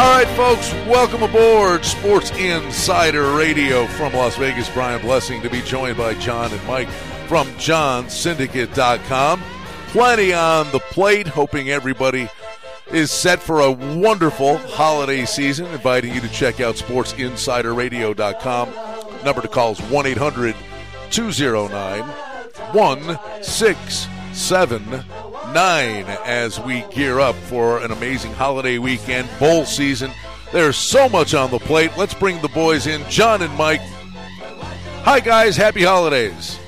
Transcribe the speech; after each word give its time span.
All 0.00 0.08
right, 0.16 0.26
folks, 0.34 0.72
welcome 0.88 1.22
aboard 1.22 1.84
Sports 1.84 2.30
Insider 2.30 3.34
Radio 3.36 3.86
from 3.86 4.14
Las 4.14 4.34
Vegas. 4.38 4.70
Brian 4.70 5.02
Blessing 5.02 5.42
to 5.42 5.50
be 5.50 5.60
joined 5.60 5.98
by 5.98 6.14
John 6.14 6.50
and 6.50 6.66
Mike 6.66 6.88
from 7.28 7.46
johnsyndicate.com. 7.58 9.42
Plenty 9.88 10.32
on 10.32 10.72
the 10.72 10.78
plate, 10.78 11.26
hoping 11.26 11.68
everybody 11.68 12.30
is 12.90 13.10
set 13.10 13.40
for 13.42 13.60
a 13.60 13.70
wonderful 13.70 14.56
holiday 14.56 15.26
season. 15.26 15.66
Inviting 15.66 16.14
you 16.14 16.22
to 16.22 16.28
check 16.30 16.60
out 16.62 16.76
sportsinsiderradio.com. 16.76 18.70
Number 19.22 19.42
to 19.42 19.48
call 19.48 19.72
is 19.72 19.82
1 19.82 20.06
800 20.06 20.56
209 21.10 22.10
1679 25.54 26.18
as 26.26 26.60
we 26.60 26.82
gear 26.94 27.18
up 27.18 27.34
for 27.34 27.78
an 27.78 27.90
amazing 27.90 28.32
holiday 28.32 28.78
weekend, 28.78 29.28
bowl 29.40 29.64
season. 29.64 30.12
There's 30.52 30.76
so 30.76 31.08
much 31.08 31.34
on 31.34 31.50
the 31.50 31.58
plate. 31.58 31.90
Let's 31.96 32.14
bring 32.14 32.40
the 32.40 32.48
boys 32.48 32.86
in, 32.86 33.08
John 33.08 33.42
and 33.42 33.52
Mike. 33.56 33.80
Hi, 35.02 35.18
guys. 35.18 35.56
Happy 35.56 35.82
holidays. 35.82 36.58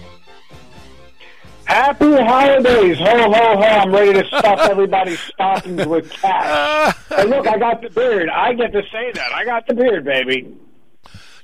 Happy 1.64 2.12
holidays! 2.12 2.98
Ho 2.98 3.04
ho 3.04 3.32
ho! 3.32 3.62
I'm 3.62 3.92
ready 3.92 4.12
to 4.14 4.26
stuff 4.26 4.58
everybody's 4.70 5.20
stockings 5.20 5.86
with 5.86 6.10
cash. 6.10 6.94
hey, 7.08 7.24
look, 7.24 7.46
I 7.46 7.56
got 7.56 7.80
the 7.80 7.88
beard. 7.88 8.28
I 8.28 8.52
get 8.52 8.72
to 8.72 8.82
say 8.92 9.12
that. 9.14 9.32
I 9.32 9.44
got 9.44 9.66
the 9.68 9.74
beard, 9.74 10.04
baby. 10.04 10.54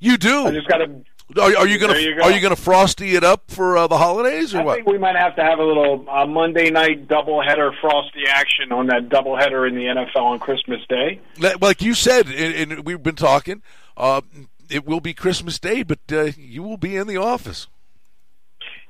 You 0.01 0.17
do. 0.19 0.47
I 0.47 0.51
just 0.51 0.69
got 0.69 0.79
to. 0.79 0.91
Are, 1.37 1.57
are 1.59 1.67
you 1.67 1.79
gonna 1.79 1.99
you 1.99 2.17
go. 2.17 2.23
Are 2.23 2.31
you 2.31 2.41
gonna 2.41 2.57
frosty 2.57 3.15
it 3.15 3.23
up 3.23 3.51
for 3.51 3.77
uh, 3.77 3.87
the 3.87 3.99
holidays 3.99 4.55
or 4.55 4.61
I 4.61 4.65
what? 4.65 4.75
think 4.77 4.87
we 4.89 4.97
might 4.97 5.17
have 5.17 5.37
to 5.37 5.43
have 5.43 5.59
a 5.59 5.65
little 5.65 6.07
uh, 6.09 6.27
Monday 6.27 6.71
night 6.71 7.07
doubleheader 7.07 7.79
frosty 7.81 8.25
action 8.27 8.73
on 8.73 8.87
that 8.87 9.11
doubleheader 9.11 9.69
in 9.69 9.75
the 9.75 9.85
NFL 9.85 10.23
on 10.23 10.39
Christmas 10.39 10.81
Day. 10.89 11.21
Like- 11.39 11.83
you 11.83 11.95
said, 11.95 12.29
and, 12.29 12.73
and 12.73 12.87
we've 12.87 13.03
been 13.03 13.15
talking. 13.15 13.63
Uh, 13.97 14.23
it 14.71 14.87
will 14.87 15.01
be 15.01 15.13
Christmas 15.15 15.59
Day, 15.59 15.83
but 15.83 16.01
uh, 16.11 16.31
you 16.37 16.63
will 16.63 16.77
be 16.77 16.97
in 16.97 17.07
the 17.07 17.17
office. 17.19 17.69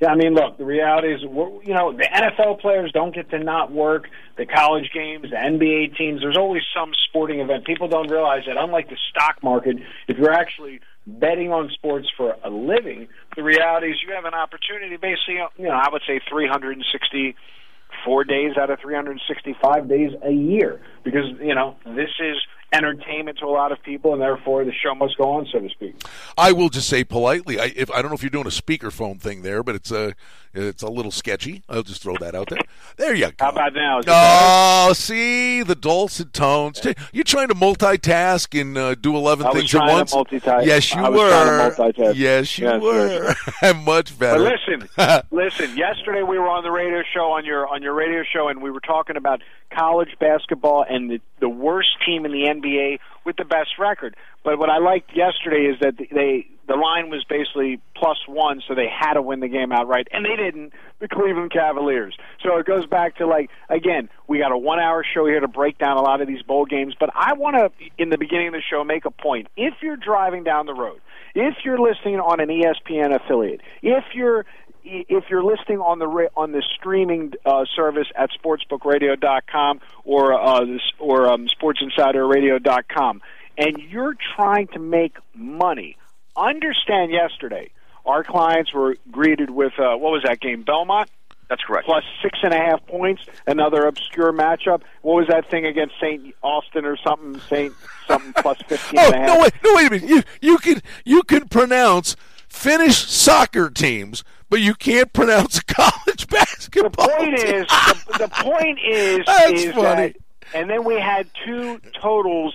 Yeah, 0.01 0.11
I 0.11 0.15
mean, 0.15 0.35
look, 0.35 0.59
the 0.59 0.65
reality 0.65 1.13
is, 1.13 1.25
we're, 1.25 1.63
you 1.65 1.75
know, 1.75 1.93
the 1.93 2.05
NFL 2.05 2.61
players 2.61 2.93
don't 2.93 3.13
get 3.13 3.31
to 3.31 3.39
not 3.41 3.73
work. 3.73 4.09
The 4.37 4.47
college 4.47 4.91
games, 4.95 5.31
the 5.31 5.37
NBA 5.37 5.97
teams, 5.97 6.21
there's 6.21 6.37
always 6.37 6.63
some 6.73 6.93
sporting 7.09 7.41
event. 7.41 7.65
People 7.65 7.89
don't 7.89 8.09
realize 8.09 8.45
that, 8.47 8.57
unlike 8.57 8.89
the 8.89 8.97
stock 9.11 9.43
market, 9.43 9.77
if 10.07 10.17
you're 10.17 10.33
actually 10.33 10.81
betting 11.09 11.51
on 11.51 11.71
sports 11.71 12.09
for 12.17 12.37
a 12.45 12.51
living, 12.51 13.09
the 13.35 13.43
reality 13.43 13.89
is 13.91 13.97
you 14.07 14.15
have 14.15 14.27
an 14.27 14.35
opportunity, 14.35 14.97
basically, 14.97 15.41
you 15.57 15.65
know, 15.65 15.75
I 15.75 15.89
would 15.91 16.03
say 16.07 16.21
364 16.29 18.25
days 18.25 18.57
out 18.57 18.71
of 18.71 18.79
365 18.81 19.89
days 19.89 20.13
a 20.23 20.31
year, 20.31 20.81
because 21.05 21.25
you 21.41 21.55
know 21.55 21.77
this 21.87 22.11
is 22.21 22.37
entertainment 22.73 23.39
to 23.39 23.47
a 23.47 23.49
lot 23.51 23.73
of 23.73 23.83
people, 23.83 24.13
and 24.13 24.21
therefore 24.21 24.65
the 24.65 24.73
show 24.73 24.95
must 24.95 25.17
go 25.17 25.31
on, 25.33 25.47
so 25.53 25.59
to 25.61 25.69
speak. 25.71 25.95
I 26.37 26.53
will 26.53 26.69
just 26.69 26.89
say 26.89 27.05
politely. 27.05 27.59
I, 27.59 27.73
if 27.75 27.91
I 27.91 28.03
don't 28.03 28.11
know 28.11 28.15
if 28.15 28.23
you're 28.23 28.31
doing 28.31 28.47
a 28.47 28.51
speakerphone 28.51 29.21
thing 29.21 29.43
there, 29.43 29.63
but 29.63 29.75
it's 29.75 29.91
a 29.91 30.15
it's 30.55 30.83
a 30.83 30.89
little 30.89 31.11
sketchy. 31.13 31.63
I'll 31.69 31.83
just 31.83 32.03
throw 32.03 32.17
that 32.19 32.35
out 32.35 32.49
there. 32.51 32.61
There 32.97 33.15
you 33.15 33.27
go. 33.27 33.33
How 33.39 33.51
about 33.51 33.75
now? 33.75 34.01
Oh, 34.07 34.93
see 34.93 35.63
the 35.63 35.75
dulcet 35.75 36.33
tones. 36.33 36.85
You're 37.13 37.25
trying 37.25 37.49
to 37.49 37.55
multitask 37.55 38.59
and 38.61 38.77
uh, 38.77 38.95
do 38.97 39.15
eleven 39.17 39.51
things 39.53 39.75
at 39.75 39.87
once. 39.87 40.13
multitask. 40.15 40.65
Yes, 40.67 40.95
you 40.95 41.03
were. 41.03 41.29
trying 41.29 41.71
to 41.77 41.83
multitask. 41.83 42.15
Yes, 42.17 42.59
you 42.59 42.67
Yes, 42.67 42.83
were. 42.83 43.35
Much 43.85 44.19
But 44.19 44.19
better. 44.19 44.41
listen, 44.41 44.89
listen. 45.31 45.77
Yesterday 45.77 46.23
we 46.23 46.39
were 46.39 46.49
on 46.49 46.63
the 46.65 46.71
radio 46.71 47.03
show 47.15 47.31
on 47.33 47.45
your 47.45 47.67
on 47.69 47.83
your 47.83 47.95
radio 47.95 48.23
show, 48.25 48.49
and 48.49 48.61
we 48.63 48.71
were 48.71 48.81
talking 48.81 49.17
about 49.17 49.43
college 49.71 50.17
basketball 50.19 50.85
and 50.89 51.11
the 51.11 51.21
the 51.41 51.49
worst 51.49 51.91
team 52.05 52.25
in 52.25 52.33
the 52.33 52.45
NBA 52.45 52.99
with 53.25 53.37
the 53.37 53.45
best 53.45 53.79
record. 53.79 54.17
But 54.45 54.59
what 54.59 54.71
I 54.71 54.79
liked 54.79 55.15
yesterday 55.15 55.67
is 55.67 55.79
that 55.81 55.97
they 55.99 56.47
the 56.67 56.75
line 56.75 57.09
was 57.09 57.25
basically 57.25 57.81
plus 57.97 58.19
one, 58.27 58.63
so 58.69 58.75
they 58.75 58.89
had 58.89 59.15
to 59.15 59.23
win 59.23 59.41
the 59.41 59.49
game 59.49 59.73
outright, 59.73 60.09
and 60.13 60.25
they 60.25 60.37
didn't. 60.37 60.73
The 61.01 61.09
Cleveland 61.09 61.53
Cavaliers. 61.53 62.17
So 62.43 62.57
it 62.59 62.67
goes 62.67 62.87
back 62.87 63.17
to 63.19 63.27
like 63.27 63.51
again, 63.69 64.09
we 64.27 64.39
got 64.39 64.53
a 64.53 64.59
one 64.59 64.81
hour 64.81 65.05
show 65.05 65.27
here 65.27 65.41
to 65.41 65.49
break 65.49 65.79
down 65.79 65.97
a 65.97 66.03
lot 66.03 66.21
of 66.21 66.29
these 66.29 66.43
bowl 66.43 66.65
games. 66.65 66.95
But 66.99 67.11
I 67.15 67.35
want 67.35 67.57
to, 67.57 67.71
in 67.99 68.11
the 68.11 68.19
beginning 68.19 68.49
of 68.49 68.55
the 68.55 68.63
show, 68.69 68.83
make 68.85 69.05
a 69.05 69.11
point. 69.11 69.49
If 69.57 69.75
you're 69.81 69.97
driving 69.97 70.45
down 70.45 70.67
the 70.67 70.75
road, 70.75 71.01
if 71.35 71.55
you're 71.65 71.79
listening 71.79 72.19
on 72.21 72.41
an 72.41 72.49
ESPN 72.49 73.15
affiliate, 73.15 73.61
if 73.83 74.05
you're 74.13 74.45
if 74.85 75.25
you're 75.31 75.43
listening 75.45 75.79
on 75.81 75.99
the 75.99 76.07
on 76.37 76.53
the 76.53 76.63
streaming 76.77 77.33
uh, 77.45 77.65
service 77.77 78.07
at 78.17 78.31
sportsbookradio.com 78.31 79.81
or 80.05 80.33
uh, 80.35 80.65
this, 80.65 80.81
or 80.99 81.29
um, 81.31 81.47
sportsinsiderradio.com, 81.49 83.23
and 83.57 83.79
you're 83.89 84.15
trying 84.37 84.69
to 84.69 84.79
make 84.79 85.17
money, 85.35 85.97
understand. 86.37 87.11
Yesterday, 87.13 87.71
our 88.07 88.25
clients 88.25 88.73
were 88.73 88.97
greeted 89.11 89.51
with 89.51 89.73
uh, 89.79 89.97
what 89.97 90.13
was 90.13 90.23
that 90.25 90.41
game? 90.41 90.63
Belmont 90.63 91.11
That's 91.49 91.63
correct. 91.63 91.87
plus 91.87 92.05
six 92.23 92.39
and 92.43 92.53
a 92.55 92.59
half 92.59 92.87
points. 92.87 93.23
Another 93.47 93.87
obscure 93.87 94.33
matchup. 94.33 94.83
What 95.03 95.15
was 95.15 95.27
that 95.29 95.51
thing 95.51 95.67
against 95.67 95.95
Saint 96.01 96.35
Austin 96.43 96.85
or 96.85 96.97
something? 96.97 97.41
Saint 97.49 97.75
something 98.07 98.33
plus 98.35 98.59
fifteen 98.67 99.01
Oh 99.01 99.07
and 99.13 99.15
a 99.15 99.19
half. 99.27 99.27
no! 99.37 99.43
Wait, 99.43 99.53
no! 99.65 99.75
Wait 99.75 99.87
a 99.87 99.91
minute. 99.91 100.09
You 100.11 100.23
you 100.41 100.59
can 100.59 100.83
you 101.05 101.23
can 101.23 101.49
pronounce 101.49 102.17
Finnish 102.49 102.97
soccer 102.97 103.69
teams, 103.69 104.25
but 104.51 104.61
you 104.61 104.75
can't 104.75 105.13
pronounce 105.13 105.61
college 105.67 106.27
basketball. 106.29 107.07
the 107.07 107.13
point 107.19 107.37
teams. 107.39 107.51
is 107.53 107.67
the, 107.67 108.19
the 108.19 108.29
point 108.29 108.79
is 108.87 109.21
That's 109.27 109.53
is 109.63 109.73
funny. 109.75 109.83
that 110.13 110.17
and 110.55 110.71
then 110.71 110.85
we 110.85 110.95
had 110.95 111.29
two 111.45 111.79
totals 112.01 112.55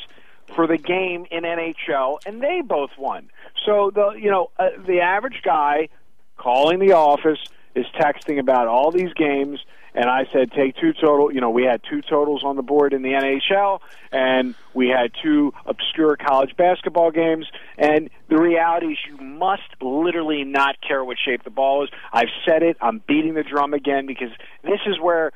for 0.55 0.65
the 0.67 0.77
game 0.77 1.25
in 1.31 1.43
NHL 1.43 2.19
and 2.25 2.41
they 2.41 2.61
both 2.61 2.91
won. 2.97 3.29
So 3.65 3.91
the 3.93 4.11
you 4.11 4.29
know 4.31 4.49
uh, 4.59 4.69
the 4.85 5.01
average 5.01 5.41
guy 5.43 5.89
calling 6.37 6.79
the 6.79 6.93
office 6.93 7.39
is 7.75 7.85
texting 7.99 8.39
about 8.39 8.67
all 8.67 8.91
these 8.91 9.13
games 9.13 9.59
and 9.95 10.09
I 10.09 10.25
said 10.31 10.51
take 10.51 10.75
two 10.77 10.93
total 10.93 11.31
you 11.31 11.41
know 11.41 11.49
we 11.49 11.63
had 11.63 11.81
two 11.89 12.01
totals 12.01 12.43
on 12.43 12.55
the 12.55 12.61
board 12.61 12.93
in 12.93 13.01
the 13.01 13.09
NHL 13.09 13.79
and 14.11 14.55
we 14.73 14.89
had 14.89 15.11
two 15.21 15.53
obscure 15.65 16.15
college 16.15 16.55
basketball 16.57 17.11
games 17.11 17.45
and 17.77 18.09
the 18.29 18.37
reality 18.37 18.87
is 18.87 18.97
you 19.07 19.17
must 19.17 19.63
literally 19.81 20.43
not 20.43 20.75
care 20.81 21.03
what 21.03 21.17
shape 21.23 21.43
the 21.43 21.49
ball 21.49 21.83
is. 21.83 21.89
I've 22.11 22.29
said 22.47 22.63
it, 22.63 22.77
I'm 22.81 23.01
beating 23.07 23.33
the 23.35 23.43
drum 23.43 23.73
again 23.73 24.05
because 24.05 24.29
this 24.63 24.79
is 24.87 24.99
where 24.99 25.31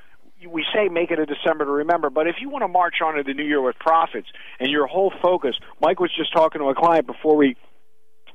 we 0.47 0.63
say 0.73 0.87
make 0.87 1.09
it 1.09 1.19
a 1.19 1.25
December 1.25 1.65
to 1.65 1.71
remember, 1.71 2.09
but 2.09 2.27
if 2.27 2.35
you 2.39 2.49
want 2.49 2.61
to 2.63 2.67
march 2.67 2.95
on 3.03 3.15
to 3.15 3.23
the 3.23 3.33
new 3.33 3.43
year 3.43 3.61
with 3.61 3.77
profits 3.79 4.27
and 4.59 4.69
your 4.69 4.85
whole 4.85 5.11
focus, 5.21 5.55
Mike 5.81 5.99
was 5.99 6.11
just 6.15 6.31
talking 6.31 6.61
to 6.61 6.67
a 6.67 6.75
client 6.75 7.07
before 7.07 7.35
we 7.35 7.55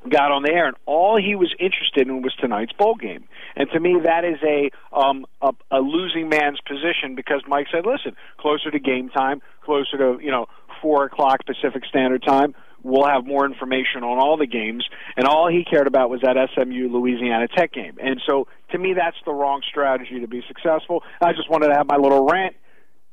got 0.09 0.33
on 0.33 0.43
the 0.43 0.51
air, 0.51 0.67
and 0.67 0.77
all 0.87 1.21
he 1.21 1.35
was 1.35 1.55
interested 1.59 2.09
in 2.09 2.23
was 2.23 2.35
tonight's 2.41 2.73
bowl 2.73 2.95
game. 2.95 3.25
And 3.57 3.69
to 3.73 3.81
me, 3.81 4.01
that 4.05 4.25
is 4.25 4.39
a 4.43 4.71
um, 4.97 5.27
a, 5.41 5.53
a 5.71 5.79
losing 5.79 6.29
man's 6.29 6.61
position 6.61 7.15
because 7.15 7.43
Mike 7.47 7.67
said, 7.73 7.85
"Listen, 7.87 8.17
closer 8.39 8.71
to 8.71 8.79
game 8.79 9.09
time, 9.11 9.41
closer 9.65 9.97
to 9.99 10.19
you 10.23 10.31
know 10.31 10.47
four 10.81 11.05
o'clock 11.05 11.41
Pacific 11.47 11.85
Standard 11.89 12.23
Time." 12.23 12.55
We'll 12.85 13.07
have 13.07 13.25
more 13.25 13.47
information 13.47 14.03
on 14.03 14.19
all 14.19 14.37
the 14.37 14.47
games, 14.47 14.85
and 15.17 15.25
all 15.25 15.49
he 15.49 15.65
cared 15.65 15.87
about 15.87 16.11
was 16.11 16.21
that 16.23 16.37
SMU 16.53 16.89
Louisiana 16.89 17.47
Tech 17.47 17.73
game. 17.73 17.97
And 18.03 18.21
so, 18.27 18.49
to 18.73 18.79
me, 18.79 18.93
that's 18.93 19.17
the 19.25 19.33
wrong 19.33 19.63
strategy 19.69 20.19
to 20.19 20.27
be 20.27 20.43
successful. 20.49 21.05
I 21.21 21.33
just 21.33 21.49
wanted 21.49 21.69
to 21.69 21.75
have 21.75 21.87
my 21.87 21.97
little 21.97 22.27
rant, 22.27 22.57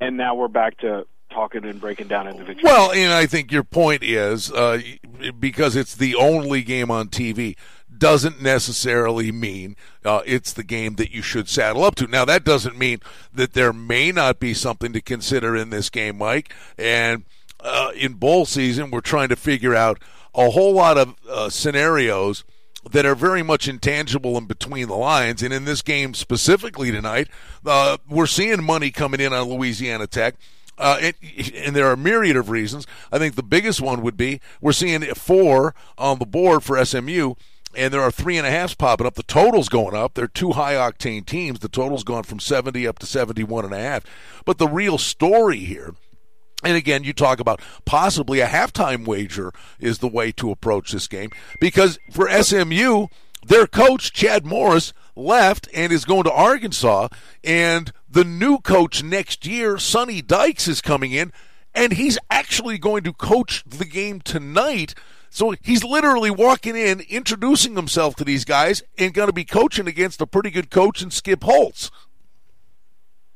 and 0.01 0.17
now 0.17 0.33
we're 0.33 0.47
back 0.47 0.79
to 0.79 1.06
talking 1.29 1.66
and 1.66 1.79
breaking 1.79 2.07
down 2.07 2.28
individual. 2.28 2.63
Well, 2.63 2.91
and 2.91 3.12
I 3.12 3.25
think 3.25 3.51
your 3.51 3.63
point 3.63 4.03
is 4.03 4.51
uh, 4.51 4.81
because 5.40 5.75
it's 5.75 5.95
the 5.95 6.16
only 6.16 6.62
game 6.63 6.91
on 6.91 7.09
TV 7.09 7.56
doesn't 7.97 8.41
necessarily 8.41 9.31
mean 9.31 9.75
uh, 10.06 10.22
it's 10.25 10.53
the 10.53 10.63
game 10.63 10.95
that 10.95 11.12
you 11.12 11.22
should 11.22 11.50
saddle 11.50 11.84
up 11.84 11.95
to. 11.95 12.07
Now, 12.07 12.25
that 12.25 12.44
doesn't 12.44 12.78
mean 12.78 13.00
that 13.34 13.53
there 13.53 13.73
may 13.73 14.12
not 14.12 14.39
be 14.39 14.53
something 14.53 14.94
to 14.94 15.01
consider 15.01 15.56
in 15.56 15.69
this 15.69 15.89
game, 15.89 16.18
Mike. 16.18 16.53
And 16.78 17.25
uh, 17.59 17.91
in 17.95 18.13
bowl 18.13 18.45
season, 18.45 18.89
we're 18.89 19.01
trying 19.01 19.30
to 19.30 19.36
figure 19.36 19.75
out 19.75 20.01
a 20.33 20.50
whole 20.51 20.74
lot 20.74 20.98
of 20.98 21.15
uh, 21.30 21.50
scenarios 21.50 22.45
that 22.89 23.06
are 23.06 23.15
very 23.15 23.44
much 23.44 23.68
intangible 23.68 24.38
and 24.38 24.48
between 24.48 24.88
the 24.88 24.95
lines. 24.95 25.44
And 25.44 25.53
in 25.53 25.65
this 25.65 25.81
game 25.81 26.13
specifically 26.13 26.92
tonight, 26.92 27.27
uh, 27.65 27.98
we're 28.07 28.25
seeing 28.25 28.63
money 28.63 28.92
coming 28.92 29.19
in 29.19 29.33
on 29.33 29.50
Louisiana 29.50 30.07
Tech. 30.07 30.36
Uh, 30.79 30.97
and, 31.01 31.15
and 31.55 31.75
there 31.75 31.87
are 31.87 31.93
a 31.93 31.97
myriad 31.97 32.35
of 32.35 32.49
reasons. 32.49 32.87
I 33.11 33.19
think 33.19 33.35
the 33.35 33.43
biggest 33.43 33.81
one 33.81 34.01
would 34.01 34.17
be 34.17 34.41
we're 34.61 34.71
seeing 34.71 35.01
four 35.13 35.75
on 35.97 36.19
the 36.19 36.25
board 36.25 36.63
for 36.63 36.83
SMU, 36.83 37.35
and 37.75 37.93
there 37.93 38.01
are 38.01 38.11
three 38.11 38.37
and 38.37 38.47
a 38.47 38.51
halfs 38.51 38.73
popping 38.73 39.05
up. 39.05 39.15
The 39.15 39.23
total's 39.23 39.69
going 39.69 39.95
up. 39.95 40.13
They're 40.13 40.27
two 40.27 40.53
high 40.53 40.73
octane 40.73 41.25
teams. 41.25 41.59
The 41.59 41.69
total's 41.69 42.03
gone 42.03 42.23
from 42.23 42.39
70 42.39 42.87
up 42.87 42.97
to 42.99 43.05
71 43.05 43.65
and 43.65 43.73
a 43.73 43.79
half. 43.79 44.05
But 44.45 44.57
the 44.57 44.67
real 44.67 44.97
story 44.97 45.59
here 45.59 45.93
and 46.63 46.75
again, 46.75 47.03
you 47.03 47.13
talk 47.13 47.39
about 47.39 47.61
possibly 47.85 48.41
a 48.41 48.47
halftime 48.47 49.05
wager 49.05 49.53
is 49.79 49.99
the 49.99 50.07
way 50.07 50.31
to 50.33 50.51
approach 50.51 50.91
this 50.91 51.07
game 51.07 51.31
because 51.61 51.97
for 52.11 52.29
SMU, 52.29 53.07
their 53.45 53.65
coach, 53.65 54.11
Chad 54.11 54.45
Morris, 54.45 54.91
left 55.19 55.68
and 55.74 55.92
is 55.92 56.06
going 56.06 56.24
to 56.24 56.31
Arkansas. 56.31 57.10
And 57.44 57.92
the 58.10 58.24
new 58.24 58.57
coach 58.60 59.04
next 59.04 59.45
year, 59.45 59.77
Sonny 59.77 60.21
Dykes, 60.21 60.68
is 60.68 60.81
coming 60.81 61.12
in. 61.12 61.31
and 61.75 61.94
he's 61.94 62.18
actually 62.31 62.77
going 62.77 63.04
to 63.04 63.13
coach 63.13 63.63
the 63.66 63.86
game 63.86 64.21
tonight. 64.21 64.95
So 65.30 65.54
he's 65.62 65.83
literally 65.83 66.31
walking 66.31 66.75
in, 66.75 67.01
introducing 67.01 67.75
himself 67.75 68.16
to 68.16 68.24
these 68.24 68.44
guys, 68.45 68.81
and 68.98 69.13
going 69.13 69.27
to 69.27 69.33
be 69.33 69.45
coaching 69.45 69.88
against 69.88 70.21
a 70.21 70.25
pretty 70.25 70.50
good 70.50 70.71
coach 70.71 71.04
in 71.04 71.12
Skip 71.12 71.44
Holtz. 71.44 71.92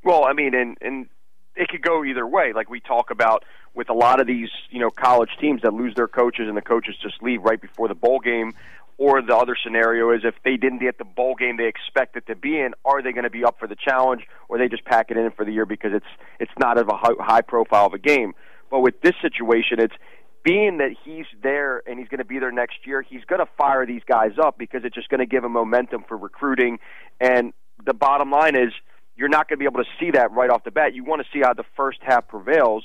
Well, 0.04 0.24
I 0.26 0.34
mean, 0.34 0.54
and 0.56 0.78
and 0.82 1.08
it 1.56 1.70
could 1.70 1.84
go 1.84 2.04
either 2.04 2.26
way. 2.26 2.52
Like 2.54 2.70
we 2.70 2.80
talk 2.80 3.12
about 3.12 3.46
with 3.76 3.90
a 3.90 3.94
lot 3.94 4.20
of 4.20 4.28
these, 4.28 4.50
you 4.72 4.80
know, 4.80 4.90
college 4.90 5.30
teams 5.40 5.62
that 5.62 5.74
lose 5.74 5.94
their 5.96 6.08
coaches 6.08 6.48
and 6.48 6.58
the 6.58 6.62
coaches 6.62 6.96
just 7.02 7.22
leave 7.22 7.44
right 7.44 7.62
before 7.62 7.88
the 7.88 7.96
bowl 7.96 8.20
game. 8.20 8.54
Or 8.98 9.22
the 9.22 9.36
other 9.36 9.56
scenario 9.62 10.12
is 10.12 10.22
if 10.24 10.36
they 10.44 10.56
didn't 10.56 10.80
get 10.80 10.98
the 10.98 11.06
bowl 11.06 11.36
game 11.36 11.58
they 11.58 11.68
expected 11.68 12.28
to 12.28 12.36
be 12.36 12.60
in, 12.60 12.74
are 12.86 13.02
they 13.02 13.12
going 13.12 13.24
to 13.24 13.30
be 13.30 13.44
up 13.44 13.58
for 13.60 13.68
the 13.68 13.76
challenge, 13.76 14.24
or 14.50 14.58
they 14.58 14.68
just 14.68 14.86
pack 14.86 15.10
it 15.10 15.18
in 15.18 15.32
for 15.32 15.46
the 15.46 15.52
year 15.52 15.66
because 15.66 15.92
it's 15.94 16.06
it's 16.40 16.52
not 16.60 16.78
of 16.78 16.90
a 16.90 16.98
high 17.24 17.42
profile 17.42 17.88
of 17.88 17.94
a 17.94 18.00
game. 18.00 18.34
But 18.70 18.82
with 18.82 19.02
this 19.02 19.14
situation, 19.22 19.80
it's 19.80 19.96
being 20.44 20.78
that 20.78 20.92
he's 21.04 21.26
there 21.42 21.82
and 21.88 21.98
he's 21.98 22.08
going 22.08 22.20
to 22.20 22.26
be 22.26 22.38
there 22.38 22.52
next 22.52 22.86
year, 22.86 23.02
he's 23.02 23.24
going 23.26 23.40
to 23.40 23.50
fire 23.58 23.86
these 23.86 24.02
guys 24.08 24.32
up 24.42 24.58
because 24.58 24.82
it's 24.84 24.96
just 24.96 25.10
going 25.10 25.20
to 25.20 25.26
give 25.26 25.44
him 25.44 25.54
momentum 25.54 26.04
for 26.08 26.18
recruiting. 26.18 26.80
And 27.20 27.54
the 27.86 27.94
bottom 27.94 28.30
line 28.30 28.56
is, 28.56 28.74
you're 29.16 29.30
not 29.30 29.48
going 29.48 29.58
to 29.58 29.60
be 29.60 29.66
able 29.66 29.84
to 29.84 29.90
see 30.00 30.12
that 30.12 30.32
right 30.32 30.50
off 30.50 30.64
the 30.64 30.72
bat. 30.72 30.96
You 30.96 31.04
want 31.04 31.22
to 31.22 31.28
see 31.32 31.42
how 31.44 31.54
the 31.54 31.64
first 31.78 32.00
half 32.02 32.28
prevails, 32.28 32.84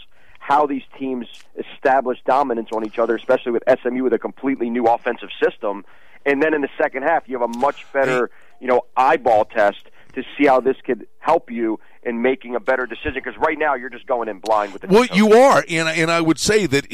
how 0.49 0.67
these 0.67 0.83
teams 0.99 1.27
establish 1.75 2.19
dominance 2.25 2.71
on 2.73 2.83
each 2.87 2.99
other, 2.99 3.15
especially 3.15 3.53
with 3.53 3.63
SMU 3.83 4.03
with 4.03 4.15
a 4.15 4.19
completely 4.19 4.71
new 4.71 4.87
offensive 4.87 5.29
system. 5.43 5.85
And 6.25 6.43
then 6.43 6.55
in 6.55 6.63
the 6.63 6.71
second 6.81 7.03
half, 7.03 7.29
you 7.29 7.39
have 7.39 7.51
a 7.55 7.59
much 7.59 7.85
better, 7.93 8.31
you 8.59 8.67
know, 8.67 8.87
eyeball 8.97 9.45
test 9.45 9.83
to 10.19 10.29
see 10.37 10.47
how 10.47 10.61
this 10.61 10.77
could 10.85 11.07
help 11.21 11.51
you 11.51 11.79
in 12.03 12.23
making 12.23 12.55
a 12.55 12.61
better 12.61 12.87
decision 12.87 13.15
because 13.15 13.37
right 13.39 13.59
now 13.59 13.75
you're 13.75 13.91
just 13.91 14.07
going 14.07 14.29
in 14.29 14.39
blind 14.39 14.73
with 14.73 14.83
the 14.83 14.89
well 14.89 15.07
you 15.13 15.33
are 15.33 15.65
and 15.69 15.89
and 15.89 16.11
I 16.11 16.21
would 16.21 16.39
say 16.39 16.67
that 16.67 16.87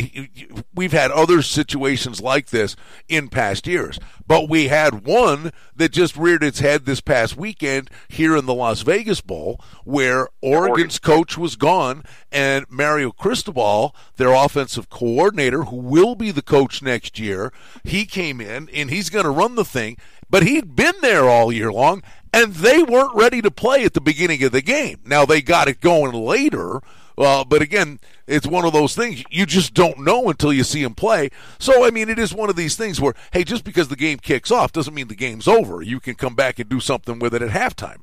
we've 0.75 0.93
had 0.93 1.11
other 1.11 1.41
situations 1.41 2.21
like 2.21 2.49
this 2.49 2.75
in 3.09 3.29
past 3.29 3.67
years 3.67 3.99
but 4.27 4.49
we 4.49 4.69
had 4.69 5.07
one 5.07 5.53
that 5.77 5.93
just 5.93 6.17
reared 6.17 6.43
its 6.43 6.61
head 6.61 6.85
this 6.85 7.01
past 7.01 7.37
weekend 7.37 7.91
here 8.09 8.37
in 8.37 8.47
the 8.47 8.55
Las 8.55 8.81
Vegas 8.83 9.21
Bowl 9.21 9.61
where 9.85 10.29
Oregon's 10.41 10.99
coach 10.99 11.39
was 11.39 11.57
gone 11.57 12.03
and 12.33 12.67
Mario 12.69 13.11
Cristobal 13.11 13.95
their 14.17 14.33
offensive 14.33 14.91
coordinator 14.91 15.65
who 15.65 15.77
will 15.77 16.15
be 16.15 16.31
the 16.31 16.43
coach 16.43 16.83
next 16.83 17.19
year 17.19 17.53
he 17.85 18.05
came 18.05 18.41
in 18.41 18.69
and 18.75 18.91
he's 18.91 19.11
going 19.11 19.25
to 19.25 19.31
run 19.31 19.55
the 19.55 19.65
thing 19.65 19.97
but 20.31 20.43
he'd 20.43 20.75
been 20.75 20.95
there 21.03 21.29
all 21.29 21.53
year 21.53 21.71
long 21.71 22.03
and 22.35 22.53
they 22.55 22.83
weren't 22.83 23.15
ready 23.15 23.41
to 23.41 23.51
play 23.51 23.85
at 23.85 23.95
the 23.95 24.01
beginning 24.01 24.43
of 24.43 24.53
the 24.53 24.61
game. 24.61 24.99
Now 25.07 25.25
they 25.25 25.41
got 25.41 25.69
it 25.69 25.81
going 25.81 26.13
later, 26.13 26.81
uh, 27.17 27.45
but 27.45 27.63
again, 27.63 28.01
it's 28.27 28.47
one 28.47 28.65
of 28.65 28.73
those 28.73 28.97
things 28.97 29.23
you 29.31 29.47
just 29.47 29.73
don't 29.73 30.01
know 30.01 30.29
until 30.29 30.53
you 30.53 30.65
see 30.65 30.83
them 30.83 30.97
play. 30.97 31.31
So 31.61 31.87
I 31.87 31.91
mean, 31.91 32.09
it 32.09 32.19
is 32.19 32.35
one 32.35 32.51
of 32.51 32.57
these 32.57 32.75
things 32.77 33.01
where 33.01 33.15
hey, 33.33 33.45
just 33.45 33.63
because 33.63 33.89
the 33.89 33.97
game 33.97 34.19
kicks 34.19 34.51
off 34.51 34.73
doesn't 34.73 34.95
mean 34.95 35.09
the 35.09 35.15
game's 35.15 35.47
over. 35.47 35.81
You 35.81 36.01
can 36.01 36.17
come 36.17 36.35
back 36.35 36.59
and 36.59 36.69
do 36.69 36.81
something 36.81 37.21
with 37.21 37.35
it 37.35 37.43
at 37.43 37.51
halftime. 37.51 38.01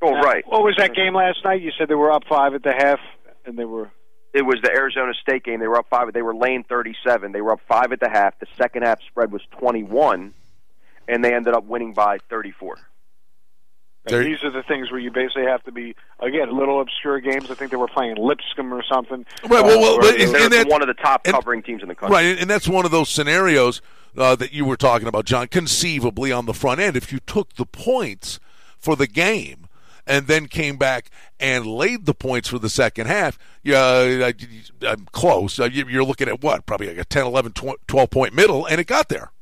Oh 0.00 0.12
right. 0.12 0.44
What 0.46 0.62
was 0.62 0.76
that 0.78 0.94
game 0.94 1.14
last 1.14 1.38
night? 1.44 1.62
You 1.62 1.72
said 1.76 1.88
they 1.88 1.94
were 1.94 2.12
up 2.12 2.22
five 2.28 2.54
at 2.54 2.62
the 2.62 2.72
half, 2.72 3.00
and 3.44 3.58
they 3.58 3.64
were. 3.64 3.90
It 4.32 4.42
was 4.42 4.58
the 4.62 4.70
Arizona 4.70 5.14
State 5.14 5.44
game. 5.44 5.60
They 5.60 5.66
were 5.66 5.78
up 5.78 5.86
five. 5.88 6.12
They 6.12 6.22
were 6.22 6.34
lane 6.34 6.62
thirty-seven. 6.62 7.32
They 7.32 7.40
were 7.40 7.52
up 7.52 7.60
five 7.66 7.90
at 7.92 8.00
the 8.00 8.10
half. 8.10 8.38
The 8.38 8.46
second 8.56 8.82
half 8.82 9.00
spread 9.08 9.32
was 9.32 9.42
twenty-one 9.58 10.34
and 11.08 11.24
they 11.24 11.34
ended 11.34 11.54
up 11.54 11.64
winning 11.64 11.92
by 11.92 12.18
34. 12.28 12.78
these 14.06 14.42
are 14.44 14.50
the 14.50 14.62
things 14.62 14.90
where 14.90 15.00
you 15.00 15.10
basically 15.10 15.44
have 15.44 15.62
to 15.64 15.72
be 15.72 15.96
again 16.20 16.56
little 16.56 16.80
obscure 16.80 17.20
games. 17.20 17.50
I 17.50 17.54
think 17.54 17.70
they 17.70 17.76
were 17.76 17.88
playing 17.88 18.16
Lipscomb 18.16 18.72
or 18.72 18.82
something. 18.82 19.26
Right. 19.42 19.64
Well, 19.64 19.80
well, 19.80 19.94
uh, 19.96 20.00
but 20.00 20.20
and, 20.20 20.54
and 20.54 20.70
one 20.70 20.82
of 20.82 20.88
the 20.88 20.94
top 20.94 21.24
covering 21.24 21.62
teams 21.62 21.82
in 21.82 21.88
the 21.88 21.94
country. 21.94 22.14
Right, 22.14 22.38
and 22.38 22.48
that's 22.48 22.68
one 22.68 22.84
of 22.84 22.90
those 22.90 23.08
scenarios 23.08 23.82
uh, 24.16 24.36
that 24.36 24.52
you 24.52 24.64
were 24.64 24.76
talking 24.76 25.08
about, 25.08 25.24
John. 25.24 25.48
Conceivably 25.48 26.32
on 26.32 26.46
the 26.46 26.54
front 26.54 26.80
end, 26.80 26.96
if 26.96 27.12
you 27.12 27.18
took 27.18 27.54
the 27.54 27.66
points 27.66 28.38
for 28.78 28.96
the 28.96 29.06
game 29.06 29.66
and 30.06 30.26
then 30.28 30.46
came 30.46 30.76
back 30.76 31.10
and 31.40 31.66
laid 31.66 32.06
the 32.06 32.14
points 32.14 32.48
for 32.48 32.58
the 32.58 32.68
second 32.68 33.08
half, 33.08 33.38
yeah, 33.62 34.30
I'm 34.82 35.06
close. 35.12 35.58
Uh, 35.58 35.64
you're 35.64 36.04
looking 36.04 36.28
at 36.28 36.42
what? 36.42 36.64
Probably 36.64 36.88
like 36.88 36.98
a 36.98 37.04
10, 37.04 37.26
11, 37.26 37.52
12 37.86 38.10
point 38.10 38.34
middle, 38.34 38.66
and 38.66 38.80
it 38.80 38.86
got 38.86 39.08
there. 39.08 39.32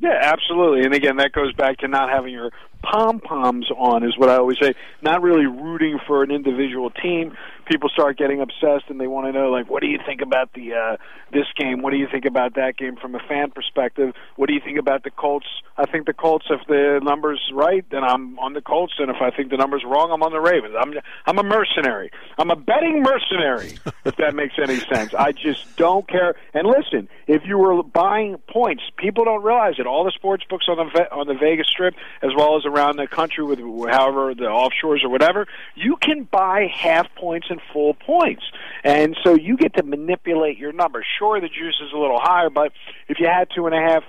Yeah, 0.00 0.18
absolutely. 0.20 0.84
And 0.84 0.94
again, 0.94 1.16
that 1.16 1.32
goes 1.32 1.52
back 1.54 1.78
to 1.78 1.88
not 1.88 2.10
having 2.10 2.32
your 2.32 2.50
pom 2.82 3.20
poms 3.20 3.70
on, 3.76 4.04
is 4.04 4.16
what 4.18 4.28
I 4.28 4.36
always 4.36 4.58
say. 4.60 4.74
Not 5.02 5.22
really 5.22 5.46
rooting 5.46 5.98
for 6.06 6.22
an 6.22 6.30
individual 6.30 6.90
team. 6.90 7.36
People 7.66 7.88
start 7.88 8.18
getting 8.18 8.40
obsessed 8.40 8.84
and 8.88 9.00
they 9.00 9.06
want 9.06 9.26
to 9.26 9.32
know, 9.32 9.50
like, 9.50 9.70
what 9.70 9.80
do 9.80 9.88
you 9.88 9.98
think 10.04 10.20
about 10.20 10.52
the 10.52 10.74
uh, 10.74 10.96
this 11.32 11.46
game? 11.56 11.80
What 11.80 11.92
do 11.92 11.96
you 11.96 12.06
think 12.10 12.26
about 12.26 12.54
that 12.54 12.76
game 12.76 12.96
from 12.96 13.14
a 13.14 13.18
fan 13.20 13.50
perspective? 13.50 14.14
What 14.36 14.48
do 14.48 14.54
you 14.54 14.60
think 14.60 14.78
about 14.78 15.02
the 15.02 15.10
Colts? 15.10 15.46
I 15.78 15.86
think 15.86 16.06
the 16.06 16.12
Colts, 16.12 16.46
if 16.50 16.60
the 16.68 17.00
numbers 17.02 17.40
right, 17.54 17.84
then 17.90 18.04
I'm 18.04 18.38
on 18.38 18.52
the 18.52 18.60
Colts, 18.60 18.94
and 18.98 19.10
if 19.10 19.16
I 19.20 19.30
think 19.30 19.50
the 19.50 19.56
numbers 19.56 19.82
wrong, 19.86 20.10
I'm 20.12 20.22
on 20.22 20.32
the 20.32 20.40
Ravens. 20.40 20.74
I'm 20.78 20.92
I'm 21.26 21.38
a 21.38 21.42
mercenary. 21.42 22.10
I'm 22.36 22.50
a 22.50 22.56
betting 22.56 23.02
mercenary. 23.02 23.78
if 24.04 24.16
that 24.16 24.34
makes 24.34 24.54
any 24.62 24.78
sense, 24.80 25.14
I 25.14 25.32
just 25.32 25.76
don't 25.76 26.06
care. 26.06 26.34
And 26.52 26.66
listen, 26.66 27.08
if 27.26 27.42
you 27.46 27.58
were 27.58 27.82
buying 27.82 28.36
points, 28.48 28.82
people 28.96 29.24
don't 29.24 29.42
realize 29.42 29.74
it. 29.78 29.86
All 29.86 30.04
the 30.04 30.12
sports 30.12 30.44
books 30.48 30.66
on 30.68 30.76
the 30.76 31.12
on 31.12 31.26
the 31.26 31.34
Vegas 31.34 31.68
Strip, 31.68 31.94
as 32.22 32.30
well 32.36 32.56
as 32.56 32.66
around 32.66 32.96
the 32.96 33.06
country 33.06 33.44
with 33.44 33.58
however 33.58 34.34
the 34.34 34.44
offshores 34.44 35.04
or 35.04 35.08
whatever, 35.08 35.46
you 35.74 35.96
can 35.96 36.24
buy 36.24 36.66
half 36.72 37.06
points 37.14 37.46
and 37.50 37.60
full 37.72 37.94
points. 37.94 38.42
And 38.82 39.16
so 39.24 39.34
you 39.34 39.56
get 39.56 39.74
to 39.76 39.82
manipulate 39.82 40.58
your 40.58 40.72
numbers. 40.72 41.06
Sure, 41.18 41.40
the 41.40 41.48
juice 41.48 41.80
is 41.84 41.92
a 41.94 41.98
little 41.98 42.20
higher, 42.20 42.50
but 42.50 42.72
if 43.08 43.18
you 43.20 43.26
had 43.26 43.48
two 43.54 43.66
and 43.66 43.74
a 43.74 43.80
half 43.80 44.04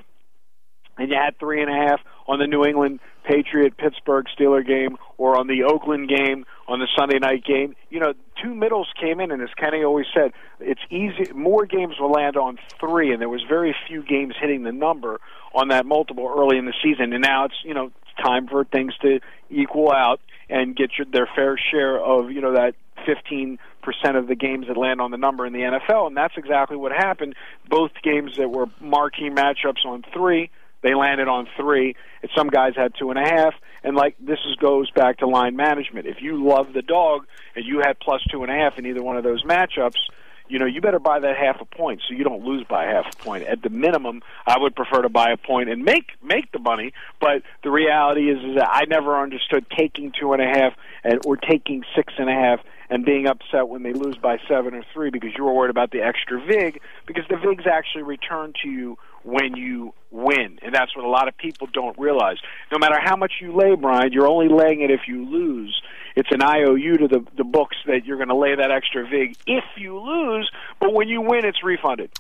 and 0.97 1.09
you 1.09 1.15
had 1.15 1.37
three 1.39 1.61
and 1.61 1.69
a 1.69 1.87
half 1.87 1.99
on 2.27 2.39
the 2.39 2.47
New 2.47 2.65
England 2.65 2.99
Patriot 3.23 3.77
Pittsburgh 3.77 4.25
Steeler 4.37 4.65
game 4.65 4.97
or 5.17 5.37
on 5.37 5.47
the 5.47 5.63
Oakland 5.63 6.09
game 6.09 6.45
on 6.67 6.79
the 6.79 6.87
Sunday 6.97 7.19
night 7.19 7.43
game, 7.43 7.75
you 7.89 7.99
know, 7.99 8.13
two 8.41 8.53
middles 8.53 8.87
came 8.99 9.19
in, 9.19 9.31
and 9.31 9.41
as 9.41 9.49
Kenny 9.55 9.83
always 9.83 10.07
said, 10.13 10.31
it's 10.59 10.81
easy. 10.89 11.31
More 11.33 11.65
games 11.65 11.95
will 11.99 12.11
land 12.11 12.37
on 12.37 12.57
three, 12.79 13.11
and 13.11 13.21
there 13.21 13.29
was 13.29 13.43
very 13.47 13.75
few 13.87 14.03
games 14.03 14.35
hitting 14.39 14.63
the 14.63 14.71
number 14.71 15.19
on 15.53 15.69
that 15.69 15.85
multiple 15.85 16.31
early 16.35 16.57
in 16.57 16.65
the 16.65 16.73
season. 16.83 17.13
And 17.13 17.21
now 17.21 17.45
it's 17.45 17.55
you 17.63 17.73
know 17.73 17.91
time 18.23 18.47
for 18.47 18.63
things 18.65 18.95
to 19.01 19.19
equal 19.49 19.91
out 19.91 20.21
and 20.49 20.75
get 20.75 20.91
your, 20.97 21.05
their 21.05 21.29
fair 21.35 21.57
share 21.57 21.99
of 21.99 22.31
you 22.31 22.41
know 22.41 22.53
that 22.53 22.75
15 23.05 23.59
percent 23.81 24.17
of 24.17 24.27
the 24.27 24.35
games 24.35 24.67
that 24.67 24.77
land 24.77 24.99
on 24.99 25.11
the 25.11 25.17
number 25.17 25.45
in 25.45 25.53
the 25.53 25.59
NFL, 25.59 26.07
and 26.07 26.17
that's 26.17 26.35
exactly 26.37 26.75
what 26.75 26.91
happened. 26.91 27.35
Both 27.69 27.91
games 28.01 28.37
that 28.37 28.49
were 28.49 28.65
marquee 28.79 29.29
matchups 29.29 29.85
on 29.85 30.03
three, 30.11 30.49
they 30.81 30.95
landed 30.95 31.27
on 31.27 31.47
three. 31.55 31.95
Some 32.35 32.47
guys 32.47 32.73
had 32.75 32.93
two 32.97 33.11
and 33.11 33.19
a 33.19 33.23
half, 33.23 33.53
and 33.85 33.95
like 33.95 34.15
this 34.19 34.39
is, 34.49 34.55
goes 34.55 34.89
back 34.91 35.19
to 35.19 35.27
line 35.27 35.55
management. 35.55 36.07
If 36.07 36.21
you 36.21 36.43
love 36.43 36.73
the 36.73 36.81
dog 36.81 37.27
and 37.55 37.63
you 37.63 37.81
had 37.85 37.99
plus 37.99 38.21
two 38.31 38.41
and 38.41 38.51
a 38.51 38.55
half 38.55 38.79
in 38.79 38.85
either 38.87 39.03
one 39.03 39.15
of 39.15 39.23
those 39.23 39.43
matchups, 39.43 39.99
you 40.47 40.57
know, 40.57 40.65
you 40.65 40.81
better 40.81 40.99
buy 40.99 41.19
that 41.19 41.37
half 41.37 41.61
a 41.61 41.65
point 41.65 42.01
so 42.07 42.15
you 42.15 42.23
don't 42.23 42.43
lose 42.43 42.65
by 42.67 42.85
half 42.85 43.05
a 43.13 43.15
point. 43.17 43.43
At 43.43 43.61
the 43.61 43.69
minimum, 43.69 44.23
I 44.45 44.57
would 44.57 44.75
prefer 44.75 45.03
to 45.03 45.09
buy 45.09 45.31
a 45.31 45.37
point 45.37 45.69
and 45.69 45.83
make 45.85 46.11
make 46.23 46.51
the 46.51 46.59
money. 46.59 46.93
But 47.21 47.43
the 47.63 47.69
reality 47.69 48.29
is, 48.29 48.43
is 48.43 48.55
that 48.55 48.69
I 48.71 48.85
never 48.85 49.21
understood 49.21 49.67
taking 49.69 50.11
two 50.19 50.33
and 50.33 50.41
a 50.41 50.47
half 50.47 50.73
and 51.03 51.19
or 51.23 51.37
taking 51.37 51.83
six 51.95 52.13
and 52.17 52.27
a 52.27 52.33
half 52.33 52.61
and 52.89 53.05
being 53.05 53.27
upset 53.27 53.67
when 53.67 53.83
they 53.83 53.93
lose 53.93 54.17
by 54.17 54.39
seven 54.47 54.73
or 54.73 54.83
three 54.93 55.11
because 55.11 55.31
you 55.37 55.43
were 55.43 55.53
worried 55.53 55.71
about 55.71 55.91
the 55.91 56.01
extra 56.01 56.43
vig 56.43 56.81
because 57.05 57.25
the 57.29 57.37
vigs 57.37 57.65
actually 57.67 58.03
return 58.03 58.53
to 58.63 58.69
you 58.69 58.97
when 59.25 59.55
you 59.55 59.91
win, 60.11 60.59
and 60.61 60.73
that's 60.73 60.95
what 60.95 61.03
a 61.03 61.09
lot 61.09 61.27
of 61.27 61.35
people 61.35 61.67
don't 61.73 61.97
realize. 61.97 62.37
No 62.71 62.77
matter 62.77 62.97
how 63.01 63.15
much 63.15 63.33
you 63.41 63.53
lay, 63.53 63.75
Brian, 63.75 64.13
you're 64.13 64.27
only 64.27 64.47
laying 64.47 64.81
it 64.81 64.91
if 64.91 65.01
you 65.07 65.25
lose. 65.25 65.81
It's 66.15 66.29
an 66.31 66.41
IOU 66.41 66.97
to 66.99 67.07
the 67.07 67.25
the 67.35 67.43
books 67.43 67.75
that 67.87 68.05
you're 68.05 68.17
going 68.17 68.29
to 68.29 68.35
lay 68.35 68.55
that 68.55 68.71
extra 68.71 69.05
vig 69.05 69.35
if 69.47 69.63
you 69.75 69.99
lose, 69.99 70.49
but 70.79 70.93
when 70.93 71.09
you 71.09 71.21
win, 71.21 71.43
it's 71.43 71.63
refunded. 71.63 72.11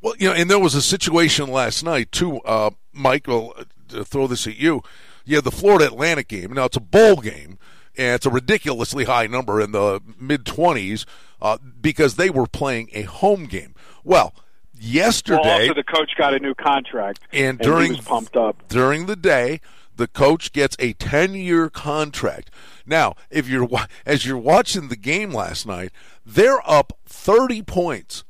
Well, 0.00 0.14
you 0.18 0.28
know, 0.28 0.34
and 0.34 0.48
there 0.48 0.58
was 0.58 0.74
a 0.74 0.80
situation 0.80 1.50
last 1.50 1.84
night 1.84 2.12
too, 2.12 2.38
uh, 2.40 2.70
Michael. 2.92 3.54
To 3.88 4.06
throw 4.06 4.26
this 4.26 4.46
at 4.46 4.56
you, 4.56 4.82
you 5.26 5.36
had 5.36 5.44
the 5.44 5.50
Florida 5.50 5.84
Atlantic 5.84 6.28
game. 6.28 6.54
Now 6.54 6.64
it's 6.64 6.78
a 6.78 6.80
bowl 6.80 7.16
game, 7.16 7.58
and 7.98 8.14
it's 8.14 8.24
a 8.24 8.30
ridiculously 8.30 9.04
high 9.04 9.26
number 9.26 9.60
in 9.60 9.72
the 9.72 10.00
mid 10.18 10.46
twenties 10.46 11.04
uh, 11.42 11.58
because 11.78 12.14
they 12.14 12.30
were 12.30 12.46
playing 12.46 12.88
a 12.94 13.02
home 13.02 13.44
game. 13.44 13.74
Well 14.04 14.32
yesterday. 14.82 15.40
Well, 15.42 15.60
also 15.60 15.74
the 15.74 15.84
coach 15.84 16.12
got 16.16 16.34
a 16.34 16.38
new 16.38 16.54
contract, 16.54 17.20
and, 17.32 17.42
and 17.42 17.58
during 17.58 17.94
pumped 17.96 18.36
up 18.36 18.68
during 18.68 19.06
the 19.06 19.16
day, 19.16 19.60
the 19.96 20.08
coach 20.08 20.52
gets 20.52 20.76
a 20.78 20.92
ten-year 20.94 21.70
contract. 21.70 22.50
Now, 22.84 23.14
if 23.30 23.48
you're 23.48 23.68
as 24.04 24.26
you're 24.26 24.38
watching 24.38 24.88
the 24.88 24.96
game 24.96 25.32
last 25.32 25.66
night, 25.66 25.92
they're 26.26 26.68
up 26.68 26.98
thirty 27.06 27.62
points, 27.62 28.24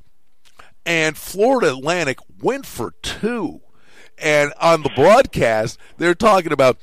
and 0.85 1.16
Florida 1.16 1.73
Atlantic 1.73 2.18
went 2.42 2.66
for 2.66 2.94
two. 3.02 3.61
And 4.18 4.52
on 4.61 4.82
the 4.82 4.90
broadcast, 4.90 5.78
they're 5.97 6.14
talking 6.14 6.52
about 6.52 6.78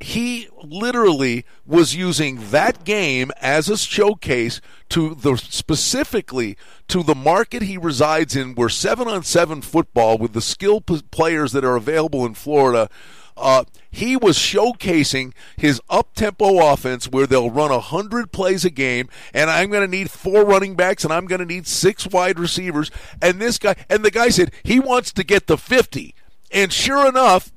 he 0.00 0.48
literally 0.62 1.44
was 1.66 1.94
using 1.94 2.50
that 2.50 2.84
game 2.84 3.30
as 3.40 3.68
a 3.68 3.76
showcase 3.76 4.60
to 4.88 5.14
the 5.14 5.36
specifically 5.36 6.56
to 6.88 7.02
the 7.02 7.14
market 7.14 7.62
he 7.62 7.76
resides 7.76 8.34
in 8.34 8.54
where 8.54 8.70
7 8.70 9.06
on 9.06 9.22
7 9.22 9.60
football 9.60 10.16
with 10.16 10.32
the 10.32 10.40
skill 10.40 10.80
players 10.80 11.52
that 11.52 11.64
are 11.64 11.76
available 11.76 12.24
in 12.24 12.32
Florida 12.32 12.88
uh, 13.36 13.64
he 13.90 14.16
was 14.16 14.36
showcasing 14.36 15.32
his 15.56 15.80
up 15.88 16.14
tempo 16.14 16.72
offense 16.72 17.08
where 17.08 17.26
they'll 17.26 17.50
run 17.50 17.70
100 17.70 18.32
plays 18.32 18.64
a 18.64 18.70
game, 18.70 19.08
and 19.32 19.48
I'm 19.48 19.70
going 19.70 19.82
to 19.82 19.96
need 19.96 20.10
four 20.10 20.44
running 20.44 20.74
backs, 20.74 21.04
and 21.04 21.12
I'm 21.12 21.26
going 21.26 21.38
to 21.38 21.46
need 21.46 21.66
six 21.66 22.06
wide 22.06 22.38
receivers. 22.38 22.90
And 23.22 23.40
this 23.40 23.58
guy, 23.58 23.76
and 23.88 24.04
the 24.04 24.10
guy 24.10 24.28
said 24.28 24.52
he 24.62 24.78
wants 24.78 25.12
to 25.14 25.24
get 25.24 25.46
the 25.46 25.56
50. 25.56 26.14
And 26.52 26.72
sure 26.72 27.08
enough, 27.08 27.50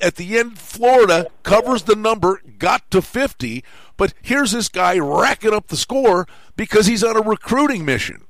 at 0.00 0.16
the 0.16 0.38
end, 0.38 0.58
Florida 0.58 1.26
covers 1.42 1.84
the 1.84 1.96
number, 1.96 2.40
got 2.58 2.90
to 2.90 3.02
50. 3.02 3.64
But 3.96 4.14
here's 4.22 4.52
this 4.52 4.68
guy 4.68 4.98
racking 4.98 5.52
up 5.52 5.68
the 5.68 5.76
score 5.76 6.26
because 6.56 6.86
he's 6.86 7.04
on 7.04 7.16
a 7.16 7.20
recruiting 7.20 7.84
mission. 7.84 8.24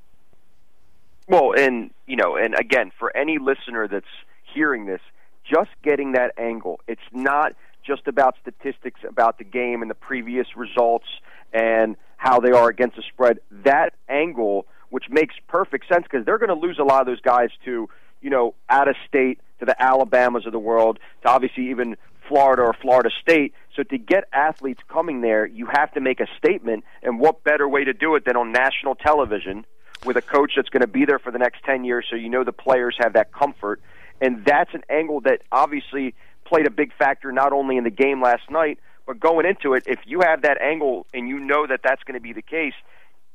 Well, 1.28 1.52
and, 1.56 1.90
you 2.06 2.16
know, 2.16 2.36
and 2.36 2.54
again, 2.54 2.90
for 2.98 3.16
any 3.16 3.38
listener 3.38 3.86
that's 3.86 4.04
hearing 4.52 4.86
this, 4.86 5.00
just 5.48 5.70
getting 5.82 6.12
that 6.12 6.32
angle. 6.38 6.80
It's 6.86 7.00
not 7.12 7.54
just 7.84 8.06
about 8.06 8.36
statistics 8.40 9.00
about 9.08 9.38
the 9.38 9.44
game 9.44 9.82
and 9.82 9.90
the 9.90 9.94
previous 9.94 10.56
results 10.56 11.06
and 11.52 11.96
how 12.16 12.40
they 12.40 12.50
are 12.50 12.68
against 12.68 12.96
the 12.96 13.02
spread. 13.02 13.38
That 13.50 13.94
angle, 14.08 14.66
which 14.90 15.04
makes 15.08 15.34
perfect 15.48 15.88
sense 15.88 16.04
because 16.04 16.24
they're 16.26 16.38
going 16.38 16.48
to 16.48 16.66
lose 16.66 16.78
a 16.78 16.84
lot 16.84 17.00
of 17.00 17.06
those 17.06 17.20
guys 17.20 17.50
to, 17.64 17.88
you 18.20 18.30
know, 18.30 18.54
out 18.68 18.88
of 18.88 18.96
state, 19.08 19.40
to 19.60 19.64
the 19.64 19.80
Alabamas 19.80 20.46
of 20.46 20.52
the 20.52 20.58
world, 20.58 20.98
to 21.22 21.28
obviously 21.28 21.70
even 21.70 21.96
Florida 22.28 22.62
or 22.62 22.74
Florida 22.74 23.10
State. 23.20 23.54
So 23.76 23.82
to 23.84 23.98
get 23.98 24.24
athletes 24.32 24.80
coming 24.88 25.20
there, 25.20 25.46
you 25.46 25.66
have 25.66 25.92
to 25.92 26.00
make 26.00 26.20
a 26.20 26.26
statement. 26.38 26.84
And 27.02 27.18
what 27.18 27.44
better 27.44 27.68
way 27.68 27.84
to 27.84 27.92
do 27.92 28.14
it 28.16 28.24
than 28.24 28.36
on 28.36 28.52
national 28.52 28.94
television 28.94 29.64
with 30.04 30.16
a 30.16 30.22
coach 30.22 30.52
that's 30.56 30.68
going 30.68 30.80
to 30.82 30.86
be 30.86 31.04
there 31.04 31.18
for 31.18 31.30
the 31.30 31.38
next 31.38 31.62
10 31.64 31.84
years 31.84 32.06
so 32.08 32.16
you 32.16 32.30
know 32.30 32.42
the 32.42 32.52
players 32.52 32.96
have 32.98 33.12
that 33.12 33.30
comfort 33.32 33.82
and 34.20 34.44
that's 34.44 34.72
an 34.74 34.82
angle 34.88 35.20
that 35.22 35.42
obviously 35.50 36.14
played 36.44 36.66
a 36.66 36.70
big 36.70 36.92
factor 36.94 37.32
not 37.32 37.52
only 37.52 37.76
in 37.76 37.84
the 37.84 37.90
game 37.90 38.22
last 38.22 38.50
night, 38.50 38.78
but 39.06 39.18
going 39.18 39.46
into 39.46 39.74
it. 39.74 39.84
If 39.86 40.00
you 40.04 40.20
have 40.20 40.42
that 40.42 40.60
angle 40.60 41.06
and 41.14 41.28
you 41.28 41.38
know 41.38 41.66
that 41.66 41.80
that's 41.82 42.02
going 42.04 42.14
to 42.14 42.20
be 42.20 42.32
the 42.32 42.42
case, 42.42 42.74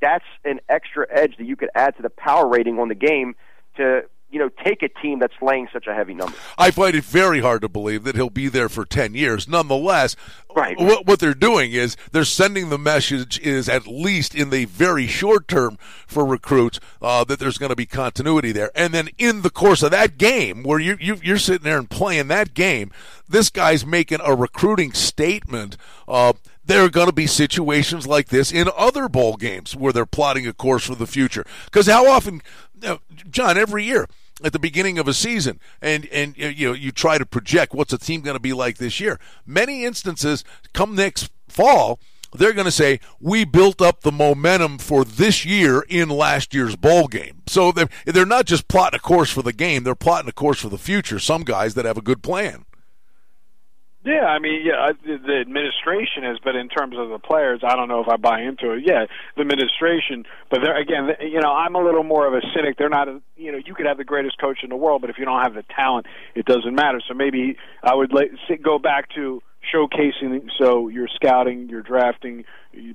that's 0.02 0.26
an 0.44 0.60
extra 0.70 1.08
edge 1.10 1.38
that 1.38 1.46
you 1.46 1.56
could 1.56 1.70
add 1.74 1.96
to 1.98 2.04
the 2.04 2.10
power 2.10 2.48
rating 2.48 2.80
on 2.80 2.90
the 2.90 2.96
game 2.96 3.36
to 3.78 4.04
you 4.30 4.40
know, 4.40 4.50
take 4.64 4.84
a 4.84 4.90
team 4.90 5.20
that's 5.20 5.34
laying 5.42 5.68
such 5.72 5.88
a 5.88 5.94
heavy 5.94 6.14
number. 6.14 6.36
I 6.58 6.72
find 6.72 6.96
it 6.96 7.04
very 7.04 7.40
hard 7.40 7.62
to 7.62 7.70
believe 7.70 8.04
that 8.04 8.16
he'll 8.16 8.30
be 8.30 8.48
there 8.48 8.70
for 8.70 8.84
10 8.84 9.14
years. 9.14 9.48
Nonetheless, 9.48 10.16
right. 10.56 10.78
what, 10.78 11.06
what 11.06 11.20
they're 11.20 11.34
doing 11.34 11.72
is 11.72 11.96
they're 12.12 12.26
sending 12.26 12.70
the 12.70 12.78
message 12.78 13.40
is 13.40 13.70
at 13.70 13.88
least 13.88 14.36
in 14.36 14.50
the 14.50 14.66
very 14.66 15.08
short 15.08 15.48
term 15.48 15.78
for 16.08 16.26
recruits 16.26 16.80
uh, 17.02 17.24
that 17.24 17.40
there's 17.40 17.58
going 17.58 17.70
to 17.70 17.76
be 17.76 17.86
continuity 17.86 18.52
there. 18.52 18.72
And 18.76 18.94
then 18.94 19.10
in 19.18 19.42
the 19.42 19.50
course 19.50 19.84
of 19.84 19.92
that 19.92 20.18
game 20.18 20.64
where 20.64 20.80
you, 20.80 20.98
you, 21.00 21.18
you're 21.24 21.38
sitting 21.38 21.64
there 21.64 21.78
and 21.78 21.90
playing 21.90 22.28
that 22.28 22.54
game, 22.54 22.92
this 23.30 23.50
guy's 23.50 23.86
making 23.86 24.20
a 24.24 24.36
recruiting 24.36 24.92
statement. 24.94 25.78
Uh, 26.08 26.34
there 26.66 26.84
are 26.84 26.90
going 26.90 27.08
to 27.08 27.14
be 27.14 27.28
situations 27.28 28.08
like 28.08 28.30
this 28.30 28.52
in 28.52 28.70
other 28.76 29.08
bowl 29.08 29.36
games 29.36 29.76
where 29.76 29.94
they're 29.94 30.06
plotting 30.06 30.48
a 30.48 30.54
course 30.54 30.86
for 30.86 30.96
the 30.96 31.08
future. 31.08 31.46
Because 31.66 31.88
how 31.88 32.10
often, 32.10 32.42
John, 33.30 33.58
every 33.58 33.84
year, 33.84 34.08
at 34.44 34.52
the 34.52 34.60
beginning 34.60 34.98
of 34.98 35.08
a 35.08 35.14
season 35.14 35.60
and 35.82 36.08
and 36.08 36.38
you 36.38 36.68
know 36.68 36.74
you 36.74 36.92
try 36.92 37.18
to 37.18 37.26
project 37.26 37.74
what's 37.74 37.94
a 37.94 37.98
team 37.98 38.22
going 38.22 38.36
to 38.36 38.42
be 38.42 38.52
like 38.52 38.78
this 38.78 39.00
year 39.00 39.18
many 39.46 39.86
instances 39.86 40.44
come 40.74 40.94
next 40.94 41.32
fall 41.48 42.00
they're 42.34 42.52
going 42.52 42.66
to 42.66 42.72
say 42.72 43.00
we 43.22 43.46
built 43.46 43.82
up 43.82 44.02
the 44.02 44.12
momentum 44.12 44.78
for 44.78 45.06
this 45.06 45.46
year 45.46 45.86
in 45.88 46.10
last 46.10 46.54
year's 46.54 46.76
bowl 46.76 47.08
game 47.08 47.44
so 47.48 47.72
they're, 47.72 47.88
they're 48.06 48.26
not 48.26 48.46
just 48.46 48.68
plotting 48.68 48.98
a 48.98 49.00
course 49.00 49.32
for 49.32 49.42
the 49.42 49.54
game 49.54 49.84
they're 49.84 49.96
plotting 49.96 50.28
a 50.28 50.34
course 50.34 50.60
for 50.60 50.70
the 50.70 50.78
future 50.78 51.18
some 51.18 51.44
guys 51.44 51.74
that 51.74 51.86
have 51.86 51.98
a 51.98 52.02
good 52.02 52.22
plan 52.22 52.66
yeah, 54.06 54.26
I 54.26 54.40
mean, 54.40 54.62
yeah, 54.64 54.92
the 55.04 55.42
administration 55.42 56.24
is, 56.26 56.38
but 56.44 56.56
in 56.56 56.70
terms 56.70 56.96
of 56.98 57.10
the 57.10 57.20
players, 57.20 57.62
I 57.64 57.76
don't 57.76 57.88
know 57.88 58.02
if 58.02 58.08
I 58.08 58.18
buy 58.18 58.42
into 58.42 58.72
it. 58.72 58.84
Yeah, 58.86 59.06
the 59.36 59.42
administration, 59.42 60.26
but 60.52 60.62
there 60.62 60.78
again, 60.78 61.10
you 61.22 61.42
know, 61.42 61.52
I'm 61.52 61.76
a 61.76 61.84
little 61.84 62.04
more 62.04 62.28
of 62.28 62.34
a 62.34 62.42
cynic. 62.56 62.78
They're 62.78 62.90
not, 62.90 63.08
a, 63.08 63.22
you 63.36 63.52
know, 63.52 63.58
you 63.66 63.74
could 63.74 63.88
have 63.88 63.98
the 63.98 64.04
greatest 64.04 64.40
coach 64.40 64.60
in 64.64 64.70
the 64.70 64.76
world, 64.76 65.02
but 65.02 65.10
if 65.10 65.18
you 65.18 65.26
don't 65.26 65.42
have 65.42 65.56
the 65.56 65.64
talent, 65.76 66.06
it 66.36 66.46
doesn't 66.46 66.76
matter. 66.76 67.02
So 67.08 67.14
maybe 67.14 67.58
I 67.84 67.96
would 67.96 68.14
let, 68.14 68.28
go 68.62 68.80
back 68.80 69.10
to 69.16 69.42
showcasing 69.74 70.50
so 70.58 70.88
your 70.90 71.08
scouting, 71.16 71.70
your 71.70 71.82
drafting, 71.82 72.46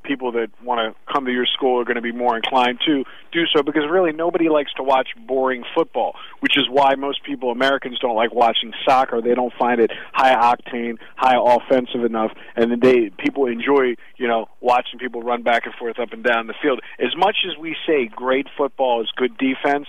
people 0.02 0.32
that 0.32 0.48
want 0.62 0.78
to 0.80 1.12
come 1.12 1.24
to 1.24 1.32
your 1.32 1.46
school 1.46 1.80
are 1.80 1.84
going 1.84 1.96
to 1.96 2.02
be 2.02 2.12
more 2.12 2.36
inclined 2.36 2.78
to 2.86 3.04
do 3.32 3.44
so 3.54 3.62
because 3.62 3.82
really 3.90 4.12
nobody 4.12 4.48
likes 4.48 4.72
to 4.74 4.82
watch 4.82 5.08
boring 5.26 5.64
football, 5.74 6.14
which 6.40 6.56
is 6.56 6.64
why 6.68 6.94
most 6.96 7.22
people 7.24 7.50
Americans 7.50 7.98
don't 7.98 8.16
like 8.16 8.32
watching 8.34 8.72
soccer. 8.86 9.20
They 9.22 9.34
don't 9.34 9.52
find 9.58 9.80
it 9.80 9.90
high 10.12 10.34
octane, 10.34 10.98
high 11.16 11.36
offensive 11.38 12.04
enough, 12.04 12.32
and 12.56 12.80
they 12.80 13.10
people 13.18 13.46
enjoy, 13.46 13.94
you 14.16 14.28
know, 14.28 14.46
watching 14.60 14.98
people 14.98 15.22
run 15.22 15.42
back 15.42 15.66
and 15.66 15.74
forth 15.74 15.98
up 15.98 16.12
and 16.12 16.22
down 16.22 16.46
the 16.46 16.54
field. 16.62 16.80
As 16.98 17.16
much 17.16 17.36
as 17.46 17.56
we 17.58 17.76
say 17.86 18.06
great 18.06 18.46
football 18.56 19.00
is 19.00 19.08
good 19.16 19.36
defense, 19.38 19.86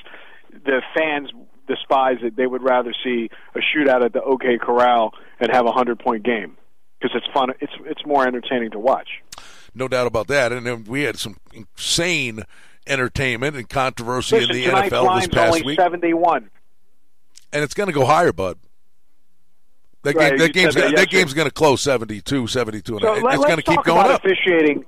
the 0.65 0.81
fans 0.95 1.29
despise 1.67 2.17
it. 2.21 2.35
They 2.35 2.47
would 2.47 2.63
rather 2.63 2.93
see 3.03 3.29
a 3.55 3.59
shootout 3.59 4.03
at 4.03 4.13
the 4.13 4.21
OK 4.21 4.57
Corral 4.59 5.13
and 5.39 5.49
have 5.51 5.65
a 5.65 5.71
hundred 5.71 5.99
point 5.99 6.23
game 6.23 6.57
because 7.01 7.15
it's 7.15 7.31
fun. 7.33 7.51
It's 7.59 7.73
it's 7.85 8.05
more 8.05 8.27
entertaining 8.27 8.71
to 8.71 8.79
watch. 8.79 9.09
No 9.73 9.87
doubt 9.87 10.07
about 10.07 10.27
that. 10.27 10.51
And 10.51 10.65
then 10.65 10.83
we 10.85 11.03
had 11.03 11.17
some 11.17 11.37
insane 11.53 12.43
entertainment 12.87 13.55
and 13.55 13.69
controversy 13.69 14.39
Listen, 14.39 14.55
in 14.55 14.61
the 14.63 14.67
NFL 14.69 15.19
this 15.19 15.27
past 15.27 15.53
only 15.53 15.63
week. 15.63 15.79
Seventy-one, 15.79 16.49
and 17.53 17.63
it's 17.63 17.73
going 17.73 17.87
to 17.87 17.93
go 17.93 18.05
higher, 18.05 18.33
bud. 18.33 18.57
That, 20.03 20.15
right, 20.15 20.31
game, 20.31 20.39
that 20.39 20.53
game's 20.53 20.75
gonna, 20.75 20.95
that 20.95 21.09
game's 21.09 21.33
going 21.35 21.47
to 21.47 21.53
close 21.53 21.79
72, 21.81 22.47
72, 22.47 22.93
and 22.93 23.01
so 23.03 23.13
it's 23.13 23.23
let, 23.23 23.37
going 23.37 23.57
to 23.57 23.61
keep 23.61 23.83
going 23.83 24.07
up. 24.07 24.23
Officiating. 24.25 24.83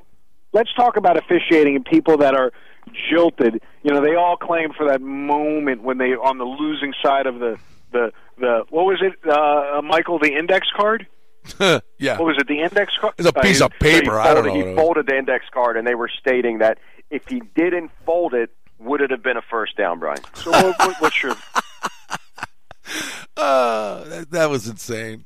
Let's 0.53 0.73
talk 0.73 0.97
about 0.97 1.17
officiating 1.17 1.75
and 1.75 1.85
people 1.85 2.17
that 2.17 2.33
are 2.35 2.51
jilted. 3.11 3.61
You 3.83 3.93
know, 3.93 4.01
they 4.01 4.15
all 4.15 4.37
claim 4.37 4.73
for 4.73 4.87
that 4.87 5.01
moment 5.01 5.83
when 5.83 5.99
they 5.99 6.13
on 6.13 6.39
the 6.39 6.45
losing 6.45 6.93
side 7.03 7.27
of 7.27 7.39
the 7.39 7.57
the 7.91 8.11
the 8.39 8.63
what 8.69 8.85
was 8.85 9.01
it, 9.01 9.13
uh, 9.29 9.81
Michael, 9.83 10.19
the 10.19 10.33
index 10.33 10.67
card. 10.75 11.07
yeah. 11.99 12.17
What 12.17 12.25
was 12.25 12.37
it? 12.39 12.47
The 12.47 12.61
index 12.61 12.93
card? 12.99 13.13
It's 13.17 13.27
a 13.27 13.33
piece 13.33 13.61
uh, 13.61 13.65
of 13.65 13.71
paper. 13.79 14.11
So 14.11 14.17
I 14.19 14.33
don't 14.33 14.45
know. 14.45 14.53
He 14.53 14.75
folded 14.75 15.07
the 15.07 15.17
index 15.17 15.45
card, 15.53 15.77
and 15.77 15.87
they 15.87 15.95
were 15.95 16.09
stating 16.19 16.59
that 16.59 16.79
if 17.09 17.27
he 17.27 17.41
didn't 17.55 17.91
fold 18.05 18.33
it, 18.33 18.51
would 18.79 19.01
it 19.01 19.11
have 19.11 19.23
been 19.23 19.37
a 19.37 19.41
first 19.41 19.77
down, 19.77 19.99
Brian? 19.99 20.19
So 20.33 20.51
what, 20.51 20.79
what, 20.79 21.01
what's 21.01 21.23
your? 21.23 21.35
Uh, 23.37 24.03
that, 24.09 24.27
that 24.31 24.49
was 24.49 24.67
insane. 24.67 25.25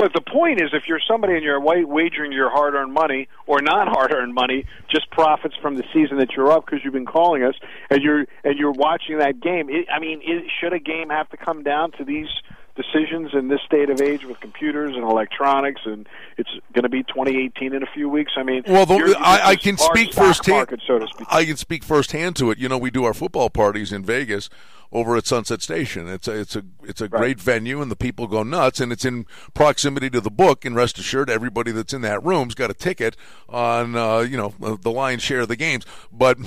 But 0.00 0.14
the 0.14 0.22
point 0.22 0.62
is, 0.62 0.70
if 0.72 0.84
you're 0.88 1.00
somebody 1.06 1.34
and 1.34 1.42
you're 1.42 1.60
wagering 1.60 2.32
your 2.32 2.48
hard-earned 2.48 2.90
money 2.90 3.28
or 3.46 3.60
not 3.60 3.86
hard-earned 3.86 4.32
money, 4.32 4.64
just 4.90 5.10
profits 5.10 5.54
from 5.60 5.76
the 5.76 5.84
season 5.92 6.16
that 6.20 6.30
you're 6.34 6.50
up 6.50 6.64
because 6.64 6.82
you've 6.82 6.94
been 6.94 7.04
calling 7.04 7.42
us, 7.42 7.54
and 7.90 8.02
you're 8.02 8.24
and 8.42 8.58
you're 8.58 8.72
watching 8.72 9.18
that 9.18 9.40
game. 9.40 9.68
It, 9.68 9.88
I 9.94 10.00
mean, 10.00 10.22
it, 10.24 10.50
should 10.58 10.72
a 10.72 10.78
game 10.78 11.10
have 11.10 11.28
to 11.28 11.36
come 11.36 11.62
down 11.62 11.92
to 11.98 12.04
these 12.04 12.28
decisions 12.76 13.30
in 13.34 13.48
this 13.48 13.60
state 13.66 13.90
of 13.90 14.00
age 14.00 14.24
with 14.24 14.40
computers 14.40 14.94
and 14.94 15.04
electronics, 15.04 15.82
and 15.84 16.08
it's 16.36 16.50
going 16.72 16.84
to 16.84 16.88
be 16.88 17.02
2018 17.02 17.74
in 17.74 17.82
a 17.82 17.86
few 17.86 18.08
weeks. 18.08 18.32
I 18.36 18.42
mean, 18.42 18.62
well, 18.66 18.86
the, 18.86 18.96
you're, 18.96 19.08
you're 19.08 19.18
I, 19.18 19.50
I 19.50 19.56
can 19.56 19.76
speak 19.76 20.12
firsthand. 20.12 20.68
so 20.86 20.98
to 20.98 21.06
speak. 21.08 21.26
I 21.30 21.44
can 21.44 21.56
speak 21.56 21.84
firsthand 21.84 22.36
to 22.36 22.50
it. 22.50 22.58
You 22.58 22.68
know, 22.68 22.78
we 22.78 22.90
do 22.90 23.04
our 23.04 23.14
football 23.14 23.50
parties 23.50 23.92
in 23.92 24.04
Vegas 24.04 24.48
over 24.92 25.16
at 25.16 25.26
Sunset 25.26 25.62
Station. 25.62 26.08
It's 26.08 26.26
a 26.26 26.40
it's 26.40 26.56
a 26.56 26.64
it's 26.82 27.00
a 27.00 27.04
right. 27.04 27.20
great 27.20 27.40
venue, 27.40 27.80
and 27.80 27.90
the 27.90 27.96
people 27.96 28.26
go 28.26 28.42
nuts. 28.42 28.80
And 28.80 28.92
it's 28.92 29.04
in 29.04 29.26
proximity 29.54 30.10
to 30.10 30.20
the 30.20 30.30
book. 30.30 30.64
And 30.64 30.74
rest 30.74 30.98
assured, 30.98 31.30
everybody 31.30 31.72
that's 31.72 31.92
in 31.92 32.02
that 32.02 32.22
room's 32.24 32.54
got 32.54 32.70
a 32.70 32.74
ticket 32.74 33.16
on 33.48 33.96
uh, 33.96 34.18
you 34.20 34.36
know 34.36 34.54
the 34.58 34.90
lion's 34.90 35.22
share 35.22 35.40
of 35.40 35.48
the 35.48 35.56
games. 35.56 35.84
But 36.12 36.38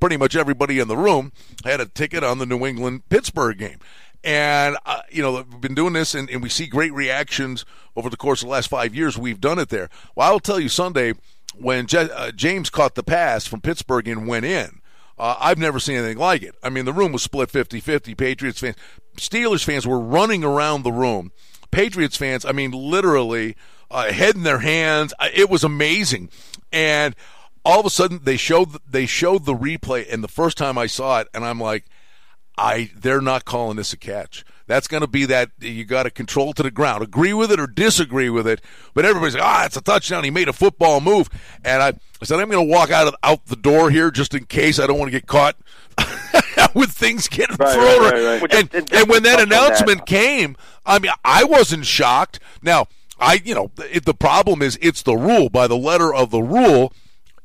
pretty 0.00 0.16
much 0.16 0.36
everybody 0.36 0.78
in 0.78 0.88
the 0.88 0.96
room 0.96 1.32
had 1.64 1.80
a 1.80 1.86
ticket 1.86 2.24
on 2.24 2.38
the 2.38 2.46
New 2.46 2.66
England 2.66 3.08
Pittsburgh 3.08 3.58
game. 3.58 3.78
And, 4.24 4.76
uh, 4.86 5.02
you 5.10 5.22
know, 5.22 5.44
we've 5.50 5.60
been 5.60 5.74
doing 5.74 5.94
this 5.94 6.14
and, 6.14 6.30
and, 6.30 6.42
we 6.42 6.48
see 6.48 6.66
great 6.66 6.92
reactions 6.92 7.64
over 7.96 8.08
the 8.08 8.16
course 8.16 8.40
of 8.40 8.46
the 8.46 8.52
last 8.52 8.68
five 8.68 8.94
years. 8.94 9.18
We've 9.18 9.40
done 9.40 9.58
it 9.58 9.68
there. 9.68 9.90
Well, 10.14 10.30
I'll 10.30 10.40
tell 10.40 10.60
you 10.60 10.68
Sunday 10.68 11.14
when 11.56 11.86
Je- 11.86 12.10
uh, 12.10 12.30
James 12.30 12.70
caught 12.70 12.94
the 12.94 13.02
pass 13.02 13.46
from 13.46 13.60
Pittsburgh 13.60 14.06
and 14.06 14.28
went 14.28 14.44
in. 14.44 14.80
Uh, 15.18 15.36
I've 15.38 15.58
never 15.58 15.78
seen 15.80 15.96
anything 15.96 16.18
like 16.18 16.42
it. 16.42 16.54
I 16.62 16.70
mean, 16.70 16.84
the 16.84 16.92
room 16.92 17.12
was 17.12 17.22
split 17.22 17.50
50 17.50 17.80
50. 17.80 18.14
Patriots 18.14 18.60
fans, 18.60 18.76
Steelers 19.16 19.64
fans 19.64 19.86
were 19.86 20.00
running 20.00 20.44
around 20.44 20.82
the 20.82 20.92
room. 20.92 21.32
Patriots 21.70 22.16
fans, 22.16 22.44
I 22.44 22.52
mean, 22.52 22.70
literally, 22.70 23.56
uh, 23.90 24.12
head 24.12 24.36
in 24.36 24.42
their 24.42 24.60
hands. 24.60 25.12
It 25.34 25.50
was 25.50 25.64
amazing. 25.64 26.30
And 26.72 27.14
all 27.64 27.80
of 27.80 27.86
a 27.86 27.90
sudden, 27.90 28.20
they 28.24 28.36
showed 28.36 28.76
they 28.88 29.06
showed 29.06 29.44
the 29.44 29.54
replay, 29.54 30.10
and 30.12 30.24
the 30.24 30.28
first 30.28 30.58
time 30.58 30.76
I 30.76 30.86
saw 30.86 31.20
it, 31.20 31.28
and 31.32 31.44
I'm 31.44 31.60
like, 31.60 31.84
I 32.62 32.90
they're 32.96 33.20
not 33.20 33.44
calling 33.44 33.76
this 33.76 33.92
a 33.92 33.96
catch. 33.96 34.44
That's 34.68 34.86
going 34.86 35.00
to 35.00 35.06
be 35.08 35.24
that 35.26 35.50
you 35.58 35.84
got 35.84 36.04
to 36.04 36.10
control 36.10 36.52
to 36.54 36.62
the 36.62 36.70
ground. 36.70 37.02
Agree 37.02 37.32
with 37.34 37.50
it 37.50 37.58
or 37.60 37.66
disagree 37.66 38.30
with 38.30 38.46
it, 38.46 38.60
but 38.94 39.04
everybody's 39.04 39.34
like, 39.34 39.42
ah, 39.42 39.66
it's 39.66 39.76
a 39.76 39.80
touchdown. 39.82 40.22
He 40.24 40.30
made 40.30 40.48
a 40.48 40.52
football 40.52 41.00
move, 41.00 41.28
and 41.64 41.82
I, 41.82 41.88
I 41.88 42.24
said 42.24 42.38
I'm 42.38 42.48
going 42.48 42.66
to 42.66 42.72
walk 42.72 42.90
out 42.90 43.08
of 43.08 43.14
out 43.24 43.46
the 43.46 43.56
door 43.56 43.90
here 43.90 44.10
just 44.10 44.34
in 44.34 44.44
case 44.44 44.78
I 44.78 44.86
don't 44.86 44.98
want 44.98 45.10
to 45.10 45.18
get 45.18 45.26
caught 45.26 45.56
with 46.74 46.90
things 46.92 47.28
getting 47.28 47.56
Right, 47.56 47.74
thrown. 47.74 48.02
right, 48.02 48.12
right, 48.14 48.40
right. 48.42 48.54
And, 48.54 48.70
just 48.70 48.92
and 48.94 49.08
when 49.10 49.24
that 49.24 49.40
on 49.40 49.48
that. 49.48 49.62
announcement 49.68 50.06
came, 50.06 50.56
I 50.86 50.98
mean, 51.00 51.12
I 51.24 51.44
wasn't 51.44 51.84
shocked. 51.84 52.38
Now, 52.62 52.86
I, 53.18 53.40
you 53.44 53.54
know, 53.54 53.70
it, 53.90 54.04
the 54.04 54.14
problem 54.14 54.62
is 54.62 54.78
it's 54.80 55.02
the 55.02 55.16
rule. 55.16 55.48
By 55.50 55.66
the 55.66 55.76
letter 55.76 56.14
of 56.14 56.30
the 56.30 56.42
rule, 56.42 56.92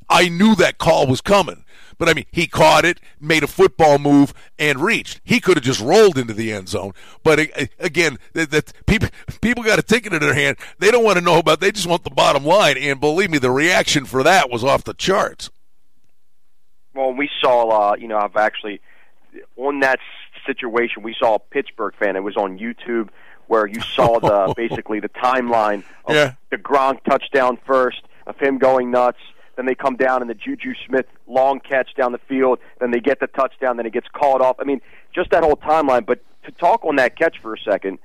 I 0.09 0.29
knew 0.29 0.55
that 0.55 0.77
call 0.77 1.07
was 1.07 1.21
coming. 1.21 1.63
But 1.97 2.09
I 2.09 2.13
mean, 2.13 2.25
he 2.31 2.45
caught 2.47 2.85
it, 2.85 2.99
made 3.19 3.43
a 3.43 3.47
football 3.47 3.97
move, 3.97 4.33
and 4.59 4.79
reached. 4.79 5.19
He 5.23 5.39
could 5.39 5.57
have 5.57 5.63
just 5.63 5.81
rolled 5.81 6.17
into 6.17 6.33
the 6.33 6.51
end 6.53 6.69
zone. 6.69 6.93
But 7.23 7.39
again, 7.79 8.17
that, 8.33 8.51
that 8.51 8.73
people 8.85 9.09
people 9.41 9.63
got 9.63 9.79
a 9.79 9.81
ticket 9.83 10.13
in 10.13 10.19
their 10.19 10.33
hand. 10.35 10.57
They 10.79 10.91
don't 10.91 11.03
want 11.03 11.17
to 11.17 11.23
know 11.23 11.39
about. 11.39 11.59
They 11.59 11.71
just 11.71 11.87
want 11.87 12.03
the 12.03 12.11
bottom 12.11 12.45
line. 12.45 12.77
And 12.77 12.99
believe 12.99 13.31
me, 13.31 13.39
the 13.39 13.51
reaction 13.51 14.05
for 14.05 14.21
that 14.23 14.49
was 14.51 14.63
off 14.63 14.83
the 14.83 14.93
charts. 14.93 15.49
Well, 16.93 17.13
we 17.13 17.29
saw, 17.41 17.91
uh, 17.91 17.95
you 17.95 18.07
know, 18.07 18.17
I've 18.17 18.35
actually 18.35 18.81
on 19.55 19.79
that 19.81 19.99
situation. 20.45 21.03
We 21.03 21.15
saw 21.17 21.35
a 21.35 21.39
Pittsburgh 21.39 21.93
fan. 21.99 22.15
It 22.15 22.23
was 22.23 22.35
on 22.37 22.57
YouTube 22.57 23.09
where 23.47 23.65
you 23.65 23.81
saw 23.81 24.19
the 24.19 24.53
basically 24.57 24.99
the 24.99 25.09
timeline 25.09 25.83
of 26.05 26.15
Yeah. 26.15 26.33
the 26.51 26.57
Gronk 26.57 27.03
touchdown 27.03 27.57
first, 27.65 28.01
of 28.25 28.37
him 28.37 28.57
going 28.57 28.91
nuts. 28.91 29.19
Then 29.57 29.65
they 29.65 29.75
come 29.75 29.95
down 29.97 30.21
and 30.21 30.29
the 30.29 30.35
Juju 30.35 30.73
Smith 30.87 31.07
long 31.27 31.59
catch 31.59 31.93
down 31.95 32.11
the 32.13 32.19
field. 32.29 32.59
Then 32.79 32.91
they 32.91 32.99
get 32.99 33.19
the 33.19 33.27
touchdown. 33.27 33.75
Then 33.77 33.85
it 33.87 33.91
gets 33.91 34.07
called 34.13 34.41
off. 34.41 34.55
I 34.59 34.63
mean, 34.63 34.79
just 35.13 35.31
that 35.31 35.43
whole 35.43 35.57
timeline. 35.57 36.05
But 36.05 36.19
to 36.45 36.51
talk 36.51 36.85
on 36.85 36.95
that 36.97 37.17
catch 37.17 37.37
for 37.41 37.53
a 37.53 37.57
second, 37.59 37.97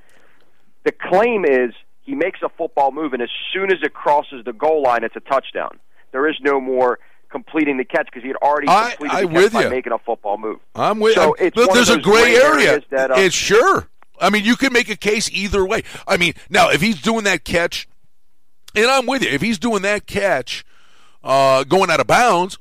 the 0.85 0.93
claim 0.93 1.45
is 1.45 1.75
he 2.01 2.15
makes 2.17 2.41
a 2.43 2.49
football 2.49 2.91
move, 2.91 3.13
and 3.13 3.23
as 3.23 3.29
soon 3.53 3.71
as 3.71 3.79
it 3.83 3.95
crosses 3.95 4.45
the 4.45 4.53
goal 4.53 4.83
line, 4.83 5.05
it's 5.05 5.15
a 5.15 5.21
touchdown. 5.21 5.79
There 6.11 6.27
is 6.29 6.35
no 6.41 6.61
more 6.61 6.99
completing 7.31 7.77
the 7.77 7.85
catch 7.85 8.07
because 8.07 8.23
he 8.23 8.29
had 8.29 8.37
already 8.37 8.69
I- 8.69 8.91
completed 8.91 9.15
I 9.17 9.21
the 9.23 9.27
catch 9.29 9.37
with 9.37 9.53
by 9.53 9.63
you. 9.65 9.71
making 9.71 9.93
a 9.93 9.99
football 9.99 10.39
move. 10.39 10.59
I'm 10.75 10.99
with. 11.01 11.17
You. 11.17 11.23
So 11.23 11.35
I'm- 11.39 11.47
it's 11.47 11.57
look, 11.57 11.73
there's 11.73 11.91
a 11.91 11.99
gray 12.01 12.35
gray 12.35 12.37
area. 12.37 12.83
that, 12.91 13.11
uh, 13.11 13.15
it's 13.19 13.35
sure. 13.35 13.89
I 14.21 14.31
mean, 14.31 14.45
you 14.45 14.57
can 14.57 14.73
make 14.73 14.89
a 14.89 14.97
case 14.97 15.31
either 15.31 15.65
way. 15.67 15.83
I 16.09 16.17
mean, 16.17 16.33
now 16.51 16.71
if 16.71 16.81
he's 16.81 17.01
doing 17.01 17.25
that 17.25 17.45
catch, 17.45 17.89
and 18.75 18.87
I'm 18.87 19.05
with 19.07 19.23
you. 19.23 19.29
If 19.31 19.43
he's 19.43 19.59
doing 19.59 19.83
that 19.83 20.07
catch, 20.07 20.65
uh, 21.25 21.65
going 21.65 21.91
out 21.91 22.01
of 22.01 22.07
bounds, 22.07 22.59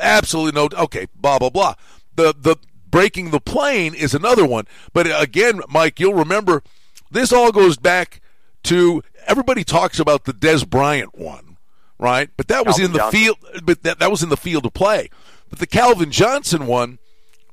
absolutely 0.00 0.52
no. 0.60 0.68
Okay, 0.84 1.06
blah 1.14 1.38
blah 1.38 1.50
blah. 1.50 1.74
The 2.14 2.34
the 2.38 2.56
breaking 2.88 3.30
the 3.30 3.40
plane 3.40 3.94
is 3.94 4.14
another 4.14 4.46
one. 4.46 4.66
But 4.92 5.06
again, 5.20 5.60
Mike, 5.68 6.00
you'll 6.00 6.14
remember 6.14 6.62
this 7.10 7.32
all 7.32 7.52
goes 7.52 7.76
back 7.76 8.20
to 8.64 9.02
everybody 9.26 9.64
talks 9.64 9.98
about 9.98 10.24
the 10.24 10.32
Dez 10.32 10.68
Bryant 10.68 11.16
one, 11.18 11.56
right? 11.98 12.30
But 12.36 12.48
that 12.48 12.66
was 12.66 12.76
Calvin 12.76 12.86
in 12.86 12.92
the 12.92 12.98
Johnson. 12.98 13.20
field. 13.20 13.36
But 13.64 13.82
that 13.82 13.98
that 13.98 14.10
was 14.10 14.22
in 14.22 14.28
the 14.28 14.36
field 14.36 14.66
of 14.66 14.74
play. 14.74 15.10
But 15.48 15.58
the 15.58 15.66
Calvin 15.66 16.10
Johnson 16.10 16.66
one 16.66 16.98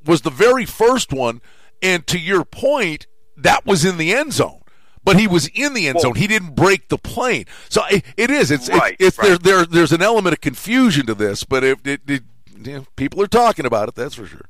was 0.05 0.21
the 0.21 0.29
very 0.29 0.65
first 0.65 1.13
one, 1.13 1.41
and 1.81 2.05
to 2.07 2.19
your 2.19 2.43
point, 2.43 3.07
that 3.37 3.65
was 3.65 3.85
in 3.85 3.97
the 3.97 4.13
end 4.13 4.33
zone. 4.33 4.62
But 5.05 5.19
he 5.19 5.27
was 5.27 5.47
in 5.53 5.73
the 5.73 5.87
end 5.87 5.99
zone. 5.99 6.15
He 6.15 6.27
didn't 6.27 6.55
break 6.55 6.87
the 6.89 6.97
plane. 6.97 7.45
So 7.69 7.81
it, 7.91 8.05
it 8.15 8.29
is. 8.31 8.51
It's 8.51 8.69
Right, 8.69 8.95
it's, 8.99 9.17
it's 9.17 9.17
there, 9.17 9.31
right. 9.31 9.43
there. 9.43 9.65
There's 9.65 9.91
an 9.91 10.01
element 10.01 10.33
of 10.33 10.41
confusion 10.41 11.05
to 11.07 11.13
this, 11.13 11.43
but 11.43 11.63
if 11.63 11.85
it, 11.85 12.01
it, 12.07 12.23
you 12.63 12.73
know, 12.73 12.85
people 12.95 13.21
are 13.21 13.27
talking 13.27 13.65
about 13.65 13.89
it, 13.89 13.95
that's 13.95 14.15
for 14.15 14.25
sure. 14.25 14.45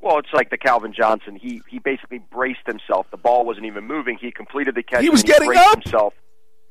Well, 0.00 0.18
it's 0.18 0.32
like 0.34 0.50
the 0.50 0.58
Calvin 0.58 0.92
Johnson. 0.92 1.36
He 1.36 1.62
he 1.68 1.78
basically 1.78 2.18
braced 2.18 2.66
himself. 2.66 3.06
The 3.10 3.16
ball 3.16 3.44
wasn't 3.46 3.66
even 3.66 3.84
moving. 3.84 4.18
He 4.20 4.30
completed 4.32 4.74
the 4.74 4.82
catch. 4.82 5.02
He 5.02 5.08
was 5.10 5.22
and 5.22 5.28
getting 5.28 5.56
up. 5.56 5.82
Himself. 5.82 6.14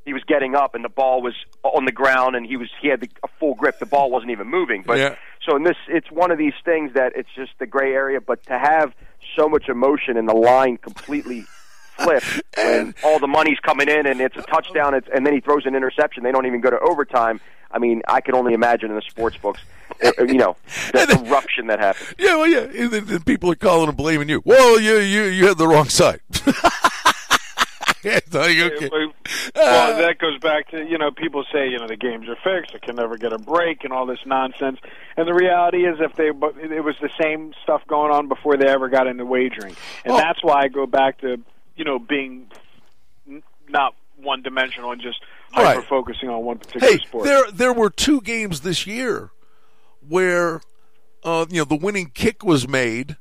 He 0.06 0.14
was 0.14 0.24
getting 0.28 0.54
up, 0.54 0.76
and 0.76 0.84
the 0.84 0.90
ball 0.90 1.22
was 1.22 1.34
on 1.64 1.86
the 1.86 1.92
ground, 1.92 2.36
and 2.36 2.46
he 2.46 2.58
was 2.58 2.70
he 2.82 2.90
had 2.90 3.02
the, 3.02 3.10
a 3.24 3.28
full 3.40 3.56
grip. 3.56 3.80
The 3.80 3.86
ball 3.86 4.12
wasn't 4.12 4.32
even 4.32 4.48
moving. 4.50 4.84
But 4.86 4.98
Yeah. 5.00 5.16
so 5.48 5.56
in 5.56 5.64
this, 5.64 5.78
it's 5.88 6.12
one 6.12 6.30
of 6.30 6.38
these 6.38 6.54
things 6.66 6.94
that 6.94 7.14
it's 7.16 7.30
just 7.36 7.54
the 7.58 7.66
gray 7.66 7.94
area. 7.94 8.20
But 8.22 8.46
to 8.48 8.60
have 8.60 8.94
so 9.36 9.48
much 9.50 9.68
emotion 9.70 10.18
and 10.18 10.28
the 10.28 10.36
line 10.36 10.78
completely 10.78 11.46
flip 11.98 12.24
when 12.58 12.96
all 13.04 13.20
the 13.20 13.28
money's 13.28 13.60
coming 13.60 13.90
in 13.90 14.06
and 14.08 14.20
it's 14.22 14.36
a 14.38 14.42
touchdown, 14.44 14.94
it's, 14.94 15.08
and 15.14 15.26
then 15.26 15.34
he 15.34 15.40
throws 15.40 15.66
an 15.66 15.76
interception. 15.76 16.24
They 16.24 16.32
don't 16.32 16.46
even 16.46 16.62
go 16.62 16.70
to 16.70 16.80
overtime. 16.80 17.40
I 17.72 17.80
mean, 17.80 18.02
I 18.08 18.22
can 18.22 18.36
only 18.36 18.54
imagine 18.54 18.90
in 18.92 18.96
the 18.96 19.02
sports 19.02 19.36
books, 19.38 19.60
uh, 20.04 20.24
you 20.26 20.36
know, 20.36 20.56
the 20.94 21.24
eruption 21.26 21.68
that 21.68 21.80
happened. 21.80 22.16
Yeah, 22.20 22.36
well, 22.36 22.48
yeah. 22.48 22.60
And 22.84 22.92
then, 22.92 23.06
then 23.06 23.24
people 23.24 23.52
are 23.52 23.56
calling 23.56 23.88
and 23.88 23.98
blaming 23.98 24.30
you. 24.30 24.42
Well, 24.46 24.80
you 24.80 24.98
you 24.98 25.24
you 25.24 25.48
had 25.48 25.58
the 25.58 25.68
wrong 25.68 25.90
side. 25.90 26.22
It's 28.06 28.34
like, 28.34 28.58
okay. 28.58 28.90
Well, 29.56 29.98
that 29.98 30.20
goes 30.20 30.38
back 30.40 30.70
to 30.72 30.84
you 30.84 30.98
know 30.98 31.12
people 31.12 31.46
say 31.54 31.70
you 31.70 31.80
know 31.80 31.88
the 31.88 31.96
games 31.96 32.28
are 32.28 32.36
fixed, 32.36 32.76
it 32.76 32.82
can 32.82 32.98
never 32.98 33.18
get 33.18 33.32
a 33.32 33.38
break, 33.38 33.86
and 33.86 33.94
all 33.94 34.06
this 34.06 34.20
nonsense. 34.26 34.80
And 35.16 35.26
the 35.26 35.34
reality 35.34 35.86
is, 35.86 35.98
if 36.02 36.14
they 36.16 36.32
but 36.32 36.58
it 36.58 36.82
was 36.84 36.96
the 37.02 37.10
same 37.22 37.54
stuff 37.64 37.82
going 37.88 38.12
on 38.12 38.28
before 38.28 38.58
they 38.58 38.68
ever 38.68 38.90
got 38.90 39.08
into 39.08 39.26
wagering, 39.26 39.76
and 40.04 40.14
Oh. 40.16 40.18
that's 40.18 40.44
why 40.44 40.64
I 40.64 40.68
go 40.68 40.86
back 40.86 41.20
to 41.22 41.40
you 41.76 41.84
know 41.84 42.00
being 42.00 42.48
n- 43.28 43.44
not 43.70 43.96
one 44.18 44.42
dimensional 44.42 44.92
and 44.92 45.02
just 45.02 45.20
Right. 45.56 45.76
hyper 45.76 45.82
focusing 45.84 46.30
on 46.30 46.44
one 46.44 46.58
particular 46.58 46.88
Hey, 46.94 46.98
sport. 47.00 47.26
there 47.26 47.52
there 47.52 47.74
were 47.74 47.90
two 47.92 48.22
games 48.22 48.62
this 48.62 48.88
year 48.88 49.30
where 50.08 50.62
uh, 51.24 51.46
you 51.50 51.58
know 51.60 51.66
the 51.66 51.76
winning 51.76 52.10
kick 52.14 52.44
was 52.44 52.68
made, 52.68 53.18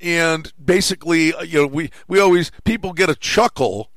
and 0.00 0.52
basically 0.62 1.34
uh, 1.34 1.42
you 1.42 1.60
know 1.60 1.66
we 1.66 1.90
we 2.08 2.18
always 2.18 2.50
people 2.64 2.92
get 2.92 3.10
a 3.10 3.14
chuckle 3.14 3.90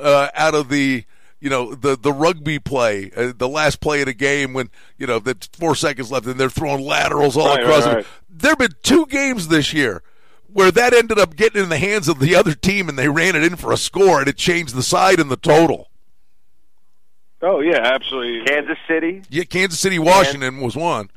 uh, 0.00 0.28
out 0.34 0.54
of 0.54 0.68
the 0.68 1.04
you 1.40 1.50
know 1.50 1.74
the 1.74 1.96
the 1.96 2.12
rugby 2.12 2.58
play, 2.60 3.10
uh, 3.16 3.32
the 3.36 3.48
last 3.48 3.80
play 3.80 4.00
of 4.00 4.06
the 4.06 4.14
game 4.14 4.52
when 4.52 4.70
you 4.96 5.06
know 5.06 5.18
that's 5.18 5.48
four 5.48 5.74
seconds 5.74 6.10
left 6.12 6.26
and 6.26 6.38
they're 6.38 6.48
throwing 6.48 6.84
laterals 6.84 7.36
all 7.36 7.48
Right, 7.48 7.62
across. 7.64 7.84
right, 7.86 7.96
right. 7.96 8.06
There've 8.30 8.58
been 8.58 8.74
two 8.82 9.06
games 9.06 9.48
this 9.48 9.72
year. 9.74 10.02
Where 10.52 10.70
that 10.70 10.92
ended 10.92 11.18
up 11.18 11.34
getting 11.36 11.62
in 11.62 11.68
the 11.68 11.78
hands 11.78 12.08
of 12.08 12.18
the 12.18 12.34
other 12.34 12.54
team, 12.54 12.88
and 12.88 12.98
they 12.98 13.08
ran 13.08 13.34
it 13.36 13.42
in 13.42 13.56
for 13.56 13.72
a 13.72 13.76
score, 13.76 14.20
and 14.20 14.28
it 14.28 14.36
changed 14.36 14.74
the 14.74 14.82
side 14.82 15.18
and 15.18 15.30
the 15.30 15.36
total. 15.36 15.88
oh 17.40 17.60
yeah, 17.60 17.78
absolutely. 17.82 18.44
Kansas 18.46 18.78
City, 18.86 19.22
Yeah, 19.30 19.44
Kansas 19.44 19.80
City, 19.80 19.98
Washington 19.98 20.60
was 20.60 20.76
one. 20.76 21.10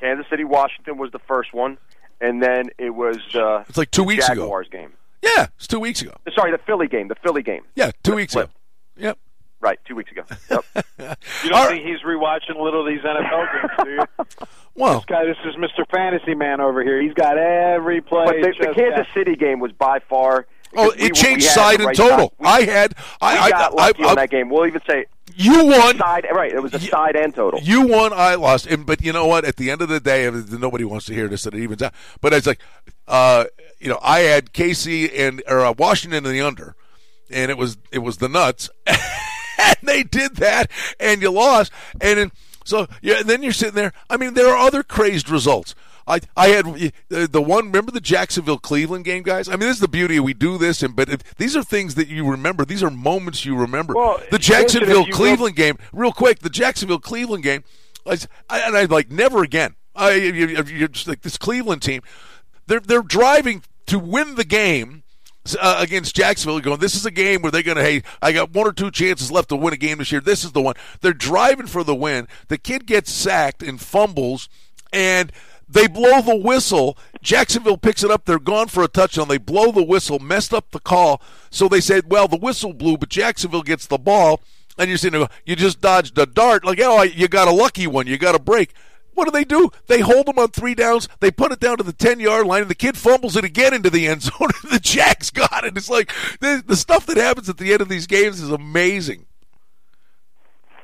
Kansas 0.00 0.26
City, 0.28 0.44
Washington 0.44 0.98
was 0.98 1.10
the 1.12 1.18
first 1.20 1.54
one, 1.54 1.78
and 2.20 2.42
then 2.42 2.64
it 2.78 2.90
was 2.90 3.18
uh, 3.34 3.64
It's 3.68 3.78
like 3.78 3.90
two 3.90 4.04
weeks 4.04 4.28
ago. 4.28 4.42
Jaguars 4.42 4.68
game. 4.70 4.92
Yeah, 5.22 5.46
it's 5.56 5.66
two 5.66 5.80
weeks 5.80 6.02
ago. 6.02 6.12
Sorry, 6.34 6.50
the 6.52 6.58
Philly 6.58 6.86
game. 6.86 7.08
The 7.08 7.14
Philly 7.16 7.42
game. 7.42 7.62
Yeah, 7.74 7.90
two 8.02 8.14
weeks 8.16 8.34
flip. 8.34 8.50
ago. 8.50 8.54
Yep. 8.96 9.18
Right, 9.64 9.78
two 9.86 9.94
weeks 9.94 10.12
ago. 10.12 10.24
Yep. 10.50 10.64
You 11.42 11.50
don't 11.50 11.58
All 11.58 11.66
think 11.68 11.84
he's 11.84 12.00
rewatching 12.00 12.56
a 12.58 12.62
little 12.62 12.80
of 12.82 12.86
these 12.86 13.00
NFL 13.02 13.52
games, 13.52 13.72
do 13.82 13.90
you? 13.90 14.46
Well, 14.74 14.94
This 14.96 15.04
guy, 15.06 15.24
this 15.24 15.36
is 15.44 15.54
Mr. 15.56 15.88
Fantasy 15.90 16.34
Man 16.34 16.60
over 16.60 16.82
here. 16.82 17.00
He's 17.00 17.14
got 17.14 17.36
every 17.38 18.00
play. 18.00 18.24
but 18.26 18.34
the, 18.36 18.54
the 18.68 18.74
Kansas 18.74 19.06
got- 19.06 19.14
City 19.14 19.36
game 19.36 19.58
was 19.60 19.72
by 19.72 20.00
far. 20.00 20.46
oh, 20.76 20.90
because 20.90 21.00
we- 21.00 21.06
it 21.06 21.14
changed 21.14 21.44
we 21.46 21.48
side 21.48 21.78
the 21.80 21.82
and 21.82 21.86
right 21.88 21.96
total. 21.96 22.18
side. 22.18 22.30
We, 22.38 22.46
I 22.46 22.60
had, 22.62 22.94
we 22.98 23.04
I, 23.22 23.50
got 23.50 23.72
I, 23.72 23.74
lucky 23.74 24.04
I, 24.04 24.08
on 24.10 24.16
that 24.16 24.30
game. 24.30 24.50
We'll 24.50 24.66
even 24.66 24.80
say 24.88 25.06
you 25.36 25.64
won. 25.66 25.96
side. 25.98 26.26
Right, 26.32 26.52
it 26.52 26.62
was 26.62 26.74
a 26.74 26.78
You- 26.78 26.88
side 26.90 27.16
and 27.16 27.34
total. 27.34 27.60
You 27.60 27.86
won. 27.86 28.12
I 28.12 28.34
lost. 28.34 28.66
And 28.66 28.84
but 28.86 29.02
you 29.02 29.12
know 29.12 29.26
what? 29.26 29.44
At 29.44 29.56
the 29.56 29.70
end 29.70 29.80
of 29.82 29.88
the 29.88 30.00
day, 30.00 30.30
nobody 30.58 30.84
wants 30.84 31.06
to 31.06 31.14
hear 31.14 31.28
this. 31.28 31.42
That 31.44 31.54
it 31.54 31.60
evens 31.60 31.82
out. 31.82 31.92
But 32.20 32.32
it's 32.34 32.46
like, 32.46 32.60
uh, 33.08 33.44
you 33.80 33.88
know, 33.88 33.98
I 34.02 34.20
had 34.20 34.52
KC 34.52 35.10
and 35.18 35.42
or 35.48 35.60
uh, 35.64 35.74
Washington 35.76 36.24
in 36.26 36.32
the 36.32 36.40
under, 36.40 36.74
and 37.30 37.50
it 37.50 37.58
was 37.58 37.78
it 37.92 37.98
was 37.98 38.16
the 38.18 38.28
nuts, 38.28 38.70
and 39.58 39.76
they 39.82 40.02
did 40.02 40.36
that, 40.36 40.70
and 40.98 41.22
you 41.22 41.30
lost, 41.30 41.72
and 42.00 42.18
then 42.18 42.32
so 42.64 42.86
yeah, 43.02 43.20
and 43.20 43.28
then 43.28 43.42
you're 43.42 43.52
sitting 43.52 43.74
there. 43.74 43.92
I 44.08 44.16
mean, 44.16 44.34
there 44.34 44.48
are 44.48 44.56
other 44.56 44.82
crazed 44.82 45.28
results. 45.28 45.74
I 46.06 46.20
I 46.36 46.48
had 46.48 46.92
the 47.08 47.42
one. 47.42 47.66
Remember 47.66 47.90
the 47.90 48.00
Jacksonville 48.00 48.58
Cleveland 48.58 49.04
game, 49.04 49.22
guys? 49.22 49.48
I 49.48 49.52
mean, 49.52 49.60
this 49.60 49.76
is 49.76 49.80
the 49.80 49.88
beauty. 49.88 50.20
We 50.20 50.34
do 50.34 50.58
this, 50.58 50.82
and 50.82 50.94
but 50.94 51.08
if, 51.08 51.36
these 51.36 51.56
are 51.56 51.62
things 51.62 51.94
that 51.94 52.08
you 52.08 52.28
remember. 52.28 52.64
These 52.64 52.82
are 52.82 52.90
moments 52.90 53.44
you 53.44 53.56
remember. 53.56 53.94
Well, 53.94 54.20
the 54.30 54.38
Jacksonville 54.38 55.06
Cleveland 55.06 55.56
game, 55.56 55.78
real 55.92 56.12
quick. 56.12 56.40
The 56.40 56.50
Jacksonville 56.50 57.00
Cleveland 57.00 57.42
game, 57.42 57.64
I, 58.06 58.18
and 58.50 58.76
I 58.76 58.84
like 58.84 59.10
never 59.10 59.42
again. 59.42 59.76
I 59.94 60.12
you, 60.14 60.46
you're 60.66 60.88
just 60.88 61.08
like 61.08 61.22
this 61.22 61.38
Cleveland 61.38 61.82
team. 61.82 62.02
They're 62.66 62.80
they're 62.80 63.02
driving 63.02 63.62
to 63.86 63.98
win 63.98 64.34
the 64.34 64.44
game. 64.44 65.03
Uh, 65.60 65.76
against 65.78 66.16
Jacksonville, 66.16 66.58
going. 66.60 66.80
This 66.80 66.94
is 66.94 67.04
a 67.04 67.10
game 67.10 67.42
where 67.42 67.52
they're 67.52 67.62
going 67.62 67.76
to. 67.76 67.82
Hey, 67.82 68.02
I 68.22 68.32
got 68.32 68.54
one 68.54 68.66
or 68.66 68.72
two 68.72 68.90
chances 68.90 69.30
left 69.30 69.50
to 69.50 69.56
win 69.56 69.74
a 69.74 69.76
game 69.76 69.98
this 69.98 70.10
year. 70.10 70.22
This 70.22 70.42
is 70.42 70.52
the 70.52 70.62
one. 70.62 70.74
They're 71.02 71.12
driving 71.12 71.66
for 71.66 71.84
the 71.84 71.94
win. 71.94 72.28
The 72.48 72.56
kid 72.56 72.86
gets 72.86 73.12
sacked 73.12 73.62
and 73.62 73.78
fumbles, 73.78 74.48
and 74.90 75.30
they 75.68 75.86
blow 75.86 76.22
the 76.22 76.34
whistle. 76.36 76.96
Jacksonville 77.20 77.76
picks 77.76 78.02
it 78.02 78.10
up. 78.10 78.24
They're 78.24 78.38
gone 78.38 78.68
for 78.68 78.82
a 78.82 78.88
touchdown. 78.88 79.28
They 79.28 79.36
blow 79.36 79.70
the 79.70 79.82
whistle, 79.82 80.18
messed 80.18 80.54
up 80.54 80.70
the 80.70 80.80
call. 80.80 81.20
So 81.50 81.68
they 81.68 81.80
said, 81.82 82.10
well, 82.10 82.26
the 82.26 82.38
whistle 82.38 82.72
blew, 82.72 82.96
but 82.96 83.10
Jacksonville 83.10 83.62
gets 83.62 83.86
the 83.86 83.98
ball. 83.98 84.40
And 84.78 84.88
you're 84.88 84.98
saying, 84.98 85.26
you 85.44 85.56
just 85.56 85.80
dodged 85.80 86.18
a 86.18 86.26
dart. 86.26 86.64
Like, 86.64 86.80
oh, 86.82 87.02
you 87.02 87.28
got 87.28 87.48
a 87.48 87.52
lucky 87.52 87.86
one. 87.86 88.06
You 88.06 88.18
got 88.18 88.34
a 88.34 88.40
break. 88.40 88.72
What 89.14 89.26
do 89.26 89.30
they 89.30 89.44
do? 89.44 89.70
They 89.86 90.00
hold 90.00 90.26
them 90.26 90.38
on 90.38 90.48
three 90.48 90.74
downs. 90.74 91.08
They 91.20 91.30
put 91.30 91.52
it 91.52 91.60
down 91.60 91.78
to 91.78 91.82
the 91.82 91.92
ten 91.92 92.20
yard 92.20 92.46
line, 92.46 92.62
and 92.62 92.70
the 92.70 92.74
kid 92.74 92.96
fumbles 92.96 93.36
it 93.36 93.44
again 93.44 93.74
into 93.74 93.90
the 93.90 94.06
end 94.06 94.22
zone. 94.22 94.50
The 94.70 94.80
Jags 94.80 95.30
got 95.30 95.64
it. 95.64 95.76
It's 95.76 95.90
like 95.90 96.12
the, 96.40 96.62
the 96.64 96.76
stuff 96.76 97.06
that 97.06 97.16
happens 97.16 97.48
at 97.48 97.58
the 97.58 97.72
end 97.72 97.80
of 97.80 97.88
these 97.88 98.06
games 98.06 98.40
is 98.40 98.50
amazing. 98.50 99.26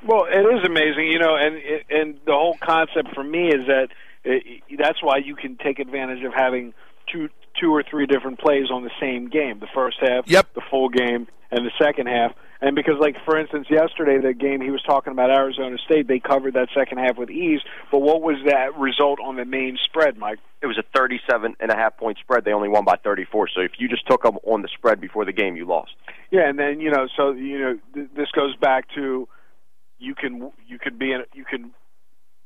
Well, 0.07 0.25
it 0.25 0.41
is 0.41 0.65
amazing, 0.65 1.09
you 1.09 1.19
know, 1.19 1.37
and 1.37 1.57
and 1.91 2.19
the 2.25 2.33
whole 2.33 2.57
concept 2.61 3.15
for 3.15 3.23
me 3.23 3.49
is 3.49 3.67
that 3.67 3.89
it, 4.25 4.63
that's 4.79 5.03
why 5.03 5.19
you 5.19 5.37
can 5.37 5.57
take 5.57 5.79
advantage 5.79 6.25
of 6.25 6.33
having 6.33 6.73
two 7.13 7.29
two 7.59 7.75
or 7.75 7.83
three 7.83 8.07
different 8.07 8.39
plays 8.39 8.71
on 8.71 8.85
the 8.85 8.91
same 9.01 9.29
game. 9.29 9.61
The 9.61 9.69
first 9.75 9.99
half, 10.01 10.25
yep. 10.27 10.53
the 10.55 10.63
full 10.71 10.89
game, 10.89 11.27
and 11.51 11.67
the 11.67 11.73
second 11.83 12.07
half. 12.07 12.33
And 12.63 12.77
because, 12.77 12.97
like 13.01 13.17
for 13.25 13.39
instance, 13.39 13.69
yesterday 13.71 14.19
the 14.19 14.35
game 14.35 14.61
he 14.61 14.71
was 14.71 14.83
talking 14.83 15.13
about 15.13 15.31
Arizona 15.31 15.79
State, 15.79 16.07
they 16.09 16.21
covered 16.21 16.55
that 16.55 16.69
second 16.75 16.99
half 16.99 17.17
with 17.17 17.31
ease. 17.31 17.61
But 17.91 18.01
what 18.01 18.21
was 18.21 18.37
that 18.47 18.79
result 18.79 19.19
on 19.25 19.37
the 19.37 19.47
main 19.47 19.79
spread, 19.87 20.19
Mike? 20.19 20.39
It 20.63 20.67
was 20.67 20.77
a 20.77 20.85
thirty-seven 20.95 21.57
and 21.59 21.71
a 21.71 21.75
half 21.75 21.97
point 21.97 22.19
spread. 22.19 22.45
They 22.45 22.53
only 22.53 22.69
won 22.69 22.85
by 22.85 22.97
thirty-four. 23.03 23.49
So 23.55 23.63
if 23.63 23.73
you 23.79 23.89
just 23.89 24.07
took 24.07 24.23
them 24.23 24.37
on 24.45 24.61
the 24.61 24.69
spread 24.69 25.01
before 25.01 25.25
the 25.25 25.33
game, 25.33 25.57
you 25.57 25.67
lost. 25.67 25.93
Yeah, 26.31 26.49
and 26.49 26.59
then 26.59 26.81
you 26.81 26.91
know, 26.91 27.09
so 27.17 27.33
you 27.33 27.59
know, 27.59 27.79
th- 27.95 28.11
this 28.15 28.31
goes 28.33 28.55
back 28.57 28.85
to 28.95 29.27
you 29.99 30.15
can 30.15 30.53
you 30.67 30.79
could 30.79 30.99
be 30.99 31.13
in 31.13 31.23
you 31.33 31.47
can 31.47 31.71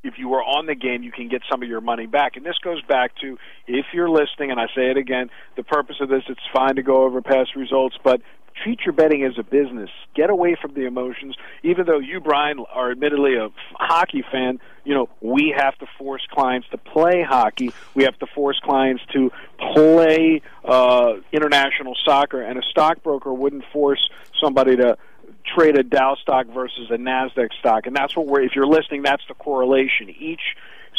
if 0.05 0.19
you 0.19 0.29
were 0.29 0.43
on 0.43 0.67
the 0.67 0.75
game, 0.75 1.03
you 1.03 1.11
can 1.11 1.29
get 1.29 1.43
some 1.51 1.63
of 1.63 1.69
your 1.69 1.81
money 1.81 2.07
back. 2.07 2.37
And 2.37 2.45
this 2.45 2.59
goes 2.63 2.83
back 2.83 3.13
to 3.23 3.39
if 3.67 3.87
you're 3.93 4.11
listening, 4.11 4.51
and 4.51 4.61
I 4.61 4.67
say 4.67 4.91
it 4.91 4.97
again, 4.97 5.31
the 5.57 5.65
purpose 5.65 5.97
of 6.01 6.09
this, 6.09 6.23
it's 6.29 6.41
fine 6.53 6.77
to 6.77 6.83
go 6.83 7.05
over 7.05 7.23
past 7.23 7.57
results, 7.57 7.97
but 8.05 8.21
treat 8.63 8.81
your 8.85 8.93
betting 8.93 9.25
as 9.25 9.33
a 9.39 9.43
business. 9.43 9.91
Get 10.15 10.31
away 10.31 10.57
from 10.61 10.75
the 10.75 10.87
emotions. 10.87 11.37
Even 11.63 11.87
though 11.87 11.99
you, 11.99 12.21
Brian, 12.21 12.59
are 12.73 12.91
admittedly 12.91 13.37
a 13.37 13.49
hockey 13.75 14.23
fan, 14.31 14.61
you 14.85 14.95
know, 14.95 15.09
we 15.21 15.55
have 15.57 15.77
to 15.79 15.87
force 15.99 16.23
clients 16.31 16.69
to 16.71 16.79
play 16.79 17.25
hockey. 17.27 17.73
We 17.95 18.05
have 18.05 18.19
to 18.19 18.27
force 18.27 18.61
clients 18.63 19.03
to 19.13 19.33
play 19.75 20.43
uh, 20.65 21.15
international 21.33 21.97
soccer, 22.05 22.43
and 22.43 22.59
a 22.59 22.63
stockbroker 22.71 23.33
wouldn't 23.33 23.65
force 23.73 24.09
somebody 24.41 24.77
to 24.77 24.97
trade 25.55 25.79
a 25.79 25.83
Dow 25.83 26.17
stock 26.17 26.47
versus 26.49 26.91
a 26.91 26.97
Nasdaq 26.97 27.53
stock, 27.59 27.87
and 27.87 27.95
that's 27.95 28.17
what 28.17 28.27
we're. 28.27 28.43
If 28.43 28.55
you're 28.55 28.67
listening, 28.67 29.03
that's 29.03 29.23
the 29.29 29.35
correlation. 29.35 30.11
Each 30.11 30.57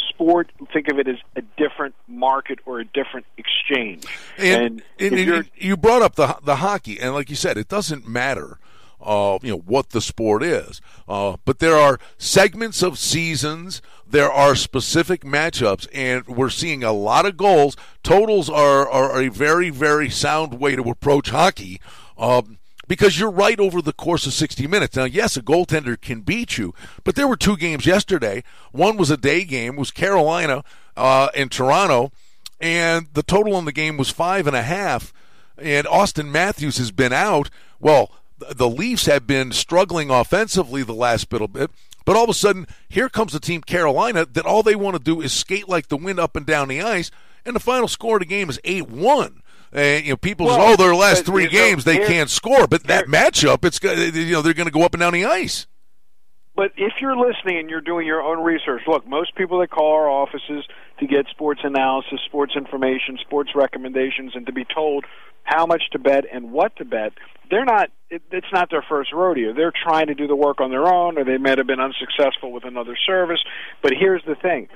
sport, 0.08 0.50
think 0.72 0.88
of 0.88 0.98
it 0.98 1.08
as 1.08 1.16
a 1.34 1.42
different 1.56 1.94
market 2.08 2.58
or 2.66 2.80
a 2.80 2.84
different 2.84 3.26
exchange. 3.36 4.04
And, 4.38 4.82
and, 4.98 5.14
and 5.14 5.50
you 5.56 5.76
brought 5.76 6.02
up 6.02 6.14
the 6.14 6.38
the 6.42 6.56
hockey, 6.56 7.00
and 7.00 7.14
like 7.14 7.30
you 7.30 7.36
said, 7.36 7.58
it 7.58 7.68
doesn't 7.68 8.06
matter. 8.08 8.58
Uh, 8.98 9.38
you 9.42 9.50
know 9.50 9.58
what 9.58 9.90
the 9.90 10.00
sport 10.00 10.42
is, 10.42 10.80
uh, 11.06 11.36
but 11.44 11.58
there 11.58 11.76
are 11.76 12.00
segments 12.16 12.82
of 12.82 12.98
seasons. 12.98 13.82
There 14.08 14.32
are 14.32 14.56
specific 14.56 15.20
matchups, 15.20 15.86
and 15.92 16.26
we're 16.26 16.50
seeing 16.50 16.82
a 16.82 16.92
lot 16.92 17.26
of 17.26 17.36
goals. 17.36 17.76
Totals 18.02 18.48
are 18.48 18.88
are 18.88 19.20
a 19.20 19.28
very 19.28 19.68
very 19.68 20.08
sound 20.08 20.58
way 20.58 20.76
to 20.76 20.82
approach 20.82 21.28
hockey. 21.28 21.80
Um, 22.16 22.58
because 22.88 23.18
you're 23.18 23.30
right 23.30 23.58
over 23.58 23.82
the 23.82 23.92
course 23.92 24.26
of 24.26 24.32
60 24.32 24.66
minutes. 24.66 24.96
Now, 24.96 25.04
yes, 25.04 25.36
a 25.36 25.42
goaltender 25.42 26.00
can 26.00 26.20
beat 26.20 26.58
you, 26.58 26.74
but 27.04 27.14
there 27.14 27.28
were 27.28 27.36
two 27.36 27.56
games 27.56 27.86
yesterday. 27.86 28.42
One 28.72 28.96
was 28.96 29.10
a 29.10 29.16
day 29.16 29.44
game, 29.44 29.76
was 29.76 29.90
Carolina 29.90 30.64
uh, 30.96 31.28
in 31.34 31.48
Toronto, 31.48 32.12
and 32.60 33.08
the 33.12 33.22
total 33.22 33.54
on 33.54 33.64
the 33.64 33.72
game 33.72 33.96
was 33.96 34.10
five 34.10 34.46
and 34.46 34.56
a 34.56 34.62
half. 34.62 35.12
And 35.58 35.86
Auston 35.86 36.28
Matthews 36.28 36.78
has 36.78 36.90
been 36.90 37.12
out. 37.12 37.50
Well, 37.80 38.10
the 38.38 38.68
Leafs 38.68 39.06
have 39.06 39.26
been 39.26 39.52
struggling 39.52 40.10
offensively 40.10 40.82
the 40.82 40.92
last 40.92 41.32
little 41.32 41.48
bit. 41.48 41.70
But 42.04 42.16
all 42.16 42.24
of 42.24 42.30
a 42.30 42.34
sudden, 42.34 42.66
here 42.88 43.08
comes 43.08 43.32
the 43.32 43.40
team 43.40 43.62
Carolina 43.62 44.26
that 44.26 44.46
all 44.46 44.62
they 44.62 44.76
want 44.76 44.96
to 44.96 45.02
do 45.02 45.20
is 45.20 45.32
skate 45.32 45.68
like 45.68 45.88
the 45.88 45.96
wind 45.96 46.20
up 46.20 46.36
and 46.36 46.46
down 46.46 46.68
the 46.68 46.80
ice. 46.80 47.10
And 47.44 47.56
the 47.56 47.60
final 47.60 47.88
score 47.88 48.16
of 48.16 48.20
the 48.20 48.26
game 48.26 48.48
is 48.48 48.60
8 48.64 48.88
1. 48.88 49.42
Uh, 49.74 49.80
you 49.80 50.10
know, 50.10 50.16
people 50.16 50.46
well, 50.46 50.56
say, 50.56 50.72
"Oh, 50.72 50.76
their 50.76 50.94
last 50.94 51.24
three 51.24 51.48
games 51.48 51.84
they 51.84 51.98
can't 51.98 52.30
score," 52.30 52.66
but 52.66 52.84
that 52.84 53.06
matchup, 53.06 53.64
it's 53.64 53.82
you 53.82 54.32
know 54.32 54.42
they're 54.42 54.54
going 54.54 54.68
to 54.68 54.72
go 54.72 54.82
up 54.82 54.94
and 54.94 55.00
down 55.00 55.12
the 55.12 55.24
ice. 55.24 55.66
But 56.56 56.72
if 56.78 56.94
you're 57.02 57.16
listening 57.16 57.58
and 57.58 57.68
you're 57.68 57.82
doing 57.82 58.06
your 58.06 58.22
own 58.22 58.42
research, 58.42 58.82
look, 58.86 59.06
most 59.06 59.34
people 59.34 59.60
that 59.60 59.70
call 59.70 59.92
our 59.92 60.08
offices 60.08 60.64
to 61.00 61.06
get 61.06 61.26
sports 61.28 61.60
analysis, 61.62 62.18
sports 62.24 62.54
information, 62.56 63.18
sports 63.20 63.50
recommendations, 63.54 64.32
and 64.34 64.46
to 64.46 64.52
be 64.52 64.64
told 64.64 65.04
how 65.44 65.66
much 65.66 65.82
to 65.92 65.98
bet 65.98 66.24
and 66.32 66.52
what 66.52 66.74
to 66.76 66.84
bet, 66.86 67.12
they're 67.50 67.66
not. 67.66 67.90
It's 68.08 68.46
not 68.52 68.70
their 68.70 68.84
first 68.88 69.12
rodeo. 69.12 69.52
They're 69.52 69.72
trying 69.72 70.06
to 70.06 70.14
do 70.14 70.26
the 70.26 70.36
work 70.36 70.60
on 70.60 70.70
their 70.70 70.86
own, 70.86 71.18
or 71.18 71.24
they 71.24 71.38
might 71.38 71.58
have 71.58 71.66
been 71.66 71.80
unsuccessful 71.80 72.52
with 72.52 72.64
another 72.64 72.96
service. 73.06 73.40
But 73.82 73.92
here's 73.98 74.22
the 74.24 74.36
thing: 74.36 74.68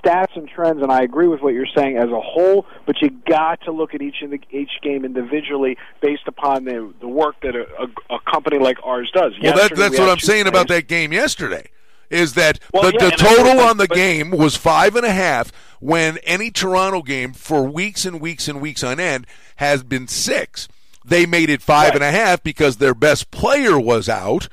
stats 0.00 0.36
and 0.36 0.48
trends, 0.48 0.82
and 0.82 0.90
I 0.90 1.02
agree 1.02 1.28
with 1.28 1.40
what 1.40 1.54
you're 1.54 1.66
saying 1.74 1.96
as 1.96 2.08
a 2.10 2.20
whole. 2.20 2.66
But 2.86 3.00
you 3.00 3.10
got 3.10 3.60
to 3.62 3.72
look 3.72 3.94
at 3.94 4.02
each 4.02 4.16
the, 4.20 4.40
each 4.50 4.70
game 4.82 5.04
individually 5.04 5.76
based 6.00 6.26
upon 6.26 6.64
the 6.64 6.92
the 7.00 7.08
work 7.08 7.36
that 7.42 7.54
a, 7.54 7.66
a, 7.78 8.14
a 8.16 8.20
company 8.30 8.58
like 8.58 8.78
ours 8.84 9.10
does. 9.12 9.32
Well, 9.42 9.56
that, 9.56 9.74
that's 9.76 9.98
we 9.98 10.00
what 10.00 10.10
I'm 10.10 10.18
saying 10.18 10.46
about 10.46 10.68
that 10.68 10.88
game 10.88 11.12
yesterday. 11.12 11.70
Is 12.08 12.34
that 12.34 12.58
well, 12.72 12.90
the, 12.90 12.98
yeah, 12.98 13.10
the 13.10 13.16
total 13.16 13.60
on 13.60 13.76
the 13.76 13.86
but, 13.86 13.96
game 13.96 14.30
was 14.32 14.56
five 14.56 14.96
and 14.96 15.06
a 15.06 15.12
half 15.12 15.52
when 15.78 16.18
any 16.18 16.50
Toronto 16.50 17.02
game 17.02 17.32
for 17.32 17.62
weeks 17.62 18.04
and 18.04 18.20
weeks 18.20 18.48
and 18.48 18.60
weeks 18.60 18.82
on 18.82 18.98
end 18.98 19.26
has 19.56 19.84
been 19.84 20.08
six. 20.08 20.66
They 21.04 21.24
made 21.24 21.50
it 21.50 21.62
five 21.62 21.90
right. 21.90 21.94
and 21.96 22.04
a 22.04 22.10
half 22.10 22.42
because 22.42 22.76
their 22.76 22.94
best 22.94 23.30
player 23.30 23.78
was 23.78 24.08
out, 24.08 24.48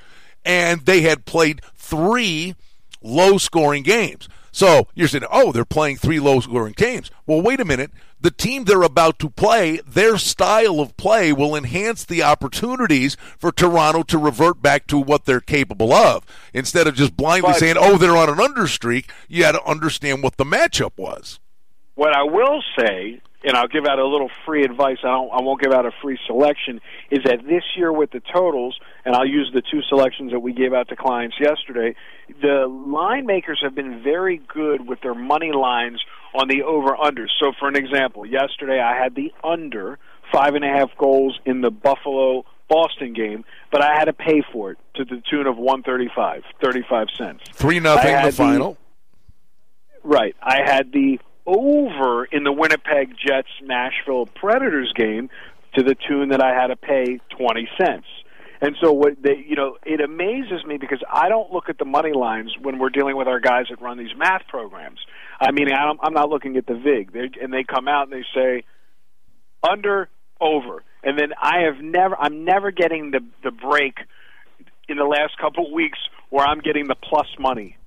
and 0.45 0.85
they 0.85 1.01
had 1.01 1.25
played 1.25 1.61
three 1.75 2.55
low 3.01 3.37
scoring 3.37 3.83
games. 3.83 4.29
So 4.57 4.87
you're 4.95 5.07
saying, 5.07 5.23
oh, 5.31 5.51
they're 5.51 5.65
playing 5.65 5.97
three 5.97 6.19
low 6.19 6.39
scoring 6.39 6.73
games. 6.75 7.11
Well, 7.27 7.43
wait 7.43 7.59
a 7.59 7.65
minute. 7.65 7.91
The 8.19 8.31
team 8.31 8.63
they're 8.63 8.81
about 8.81 9.19
to 9.19 9.29
play, 9.29 9.81
their 9.85 10.17
style 10.17 10.79
of 10.79 10.97
play 10.97 11.31
will 11.31 11.55
enhance 11.55 12.03
the 12.03 12.23
opportunities 12.23 13.15
for 13.37 13.51
Toronto 13.51 14.01
to 14.01 14.17
revert 14.17 14.59
back 14.59 14.87
to 14.87 14.97
what 14.97 15.25
they're 15.25 15.41
capable 15.41 15.93
of. 15.93 16.25
Instead 16.55 16.87
of 16.87 16.95
just 16.95 17.15
blindly 17.15 17.51
but, 17.51 17.59
saying, 17.59 17.75
oh, 17.77 17.99
they're 17.99 18.17
on 18.17 18.29
an 18.29 18.37
understreak, 18.37 19.11
you 19.27 19.43
had 19.43 19.51
to 19.51 19.63
understand 19.63 20.23
what 20.23 20.37
the 20.37 20.43
matchup 20.43 20.93
was. 20.97 21.39
What 21.93 22.15
I 22.15 22.23
will 22.23 22.63
say 22.79 23.21
and 23.47 23.55
I'll 23.55 23.69
give 23.69 23.85
out 23.85 23.97
a 23.97 24.05
little 24.05 24.29
free 24.45 24.63
advice. 24.63 24.97
I 25.03 25.07
don't. 25.07 25.31
I 25.31 25.41
won't 25.41 25.61
give 25.61 25.71
out 25.71 25.85
a 25.85 25.91
free 26.01 26.19
selection. 26.27 26.81
Is 27.09 27.23
that 27.23 27.43
this 27.45 27.63
year 27.77 27.91
with 27.93 28.11
the 28.11 28.19
totals, 28.19 28.77
and 29.05 29.15
I'll 29.15 29.25
use 29.25 29.49
the 29.53 29.61
two 29.61 29.81
selections 29.87 30.33
that 30.33 30.41
we 30.41 30.51
gave 30.51 30.73
out 30.73 30.89
to 30.89 30.97
clients 30.97 31.37
yesterday. 31.39 31.95
The 32.41 32.67
line 32.67 33.25
makers 33.25 33.59
have 33.63 33.73
been 33.73 34.03
very 34.03 34.41
good 34.53 34.87
with 34.87 34.99
their 35.01 35.15
money 35.15 35.53
lines 35.53 36.03
on 36.35 36.49
the 36.49 36.63
over 36.63 36.89
unders. 36.89 37.29
So, 37.39 37.53
for 37.57 37.69
an 37.69 37.77
example, 37.77 38.25
yesterday 38.25 38.81
I 38.81 39.01
had 39.01 39.15
the 39.15 39.33
under 39.43 39.97
five 40.31 40.55
and 40.55 40.65
a 40.65 40.67
half 40.67 40.89
goals 40.97 41.39
in 41.45 41.61
the 41.61 41.71
Buffalo 41.71 42.45
Boston 42.67 43.13
game, 43.13 43.45
but 43.71 43.81
I 43.81 43.93
had 43.93 44.05
to 44.05 44.13
pay 44.13 44.43
for 44.51 44.71
it 44.71 44.77
to 44.95 45.05
the 45.05 45.23
tune 45.29 45.47
of 45.47 45.55
one 45.55 45.83
thirty 45.83 46.09
five, 46.13 46.43
thirty 46.61 46.83
five 46.89 47.07
cents. 47.17 47.43
Three 47.53 47.79
nothing 47.79 48.13
the 48.25 48.31
final. 48.33 48.77
The, 50.03 50.09
right. 50.09 50.35
I 50.41 50.57
had 50.65 50.91
the 50.91 51.19
over 51.47 52.25
in 52.25 52.43
the 52.43 52.51
Winnipeg 52.51 53.15
Jets 53.17 53.47
Nashville 53.63 54.25
Predators 54.25 54.91
game 54.95 55.29
to 55.75 55.83
the 55.83 55.95
tune 56.07 56.29
that 56.29 56.41
I 56.41 56.53
had 56.53 56.67
to 56.67 56.75
pay 56.75 57.19
20 57.37 57.69
cents. 57.79 58.05
And 58.59 58.75
so 58.81 58.91
what 58.91 59.21
they, 59.21 59.45
you 59.47 59.55
know, 59.55 59.77
it 59.85 60.01
amazes 60.01 60.65
me 60.65 60.77
because 60.77 61.01
I 61.11 61.29
don't 61.29 61.51
look 61.51 61.69
at 61.69 61.77
the 61.77 61.85
money 61.85 62.11
lines 62.11 62.53
when 62.59 62.79
we're 62.79 62.89
dealing 62.89 63.15
with 63.15 63.27
our 63.27 63.39
guys 63.39 63.65
that 63.69 63.81
run 63.81 63.97
these 63.97 64.15
math 64.17 64.47
programs. 64.47 64.99
I 65.39 65.51
mean, 65.51 65.71
I 65.71 65.85
don't, 65.85 65.99
I'm 66.01 66.13
not 66.13 66.29
looking 66.29 66.57
at 66.57 66.65
the 66.65 66.73
vig. 66.73 67.13
They, 67.13 67.29
and 67.41 67.53
they 67.53 67.63
come 67.63 67.87
out 67.87 68.11
and 68.11 68.13
they 68.13 68.25
say 68.33 68.63
under 69.67 70.09
over. 70.41 70.83
And 71.03 71.17
then 71.17 71.29
I 71.41 71.59
have 71.65 71.83
never 71.83 72.15
I'm 72.19 72.43
never 72.43 72.71
getting 72.71 73.11
the 73.11 73.19
the 73.43 73.51
break 73.51 73.97
in 74.89 74.97
the 74.97 75.05
last 75.05 75.37
couple 75.39 75.67
of 75.67 75.71
weeks 75.71 75.99
where 76.29 76.45
I'm 76.45 76.59
getting 76.59 76.87
the 76.87 76.95
plus 76.95 77.27
money 77.39 77.77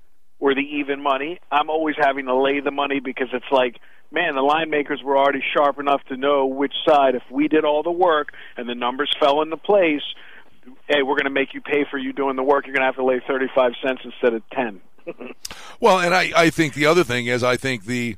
or 0.40 0.54
the 0.54 0.62
even 0.62 1.02
money. 1.02 1.38
I'm 1.52 1.70
always 1.70 1.96
having 1.98 2.26
to 2.26 2.34
lay 2.34 2.60
the 2.60 2.70
money 2.70 3.00
because 3.00 3.28
it's 3.32 3.50
like, 3.52 3.78
man, 4.10 4.34
the 4.34 4.42
line 4.42 4.70
makers 4.70 5.02
were 5.04 5.16
already 5.16 5.42
sharp 5.54 5.78
enough 5.78 6.02
to 6.08 6.16
know 6.16 6.46
which 6.46 6.74
side. 6.88 7.14
If 7.14 7.22
we 7.30 7.46
did 7.46 7.64
all 7.64 7.82
the 7.82 7.90
work 7.90 8.32
and 8.56 8.68
the 8.68 8.74
numbers 8.74 9.14
fell 9.20 9.42
into 9.42 9.56
place, 9.56 10.02
hey, 10.88 11.02
we're 11.02 11.14
going 11.14 11.24
to 11.24 11.30
make 11.30 11.54
you 11.54 11.60
pay 11.60 11.84
for 11.90 11.98
you 11.98 12.12
doing 12.12 12.36
the 12.36 12.42
work. 12.42 12.66
You're 12.66 12.74
going 12.74 12.82
to 12.82 12.86
have 12.86 12.96
to 12.96 13.04
lay 13.04 13.20
35 13.26 13.72
cents 13.86 14.00
instead 14.04 14.34
of 14.34 14.42
10. 14.50 14.80
well, 15.80 15.98
and 15.98 16.14
I, 16.14 16.32
I 16.34 16.50
think 16.50 16.74
the 16.74 16.86
other 16.86 17.04
thing 17.04 17.26
is 17.26 17.42
I 17.42 17.56
think 17.56 17.84
the 17.84 18.16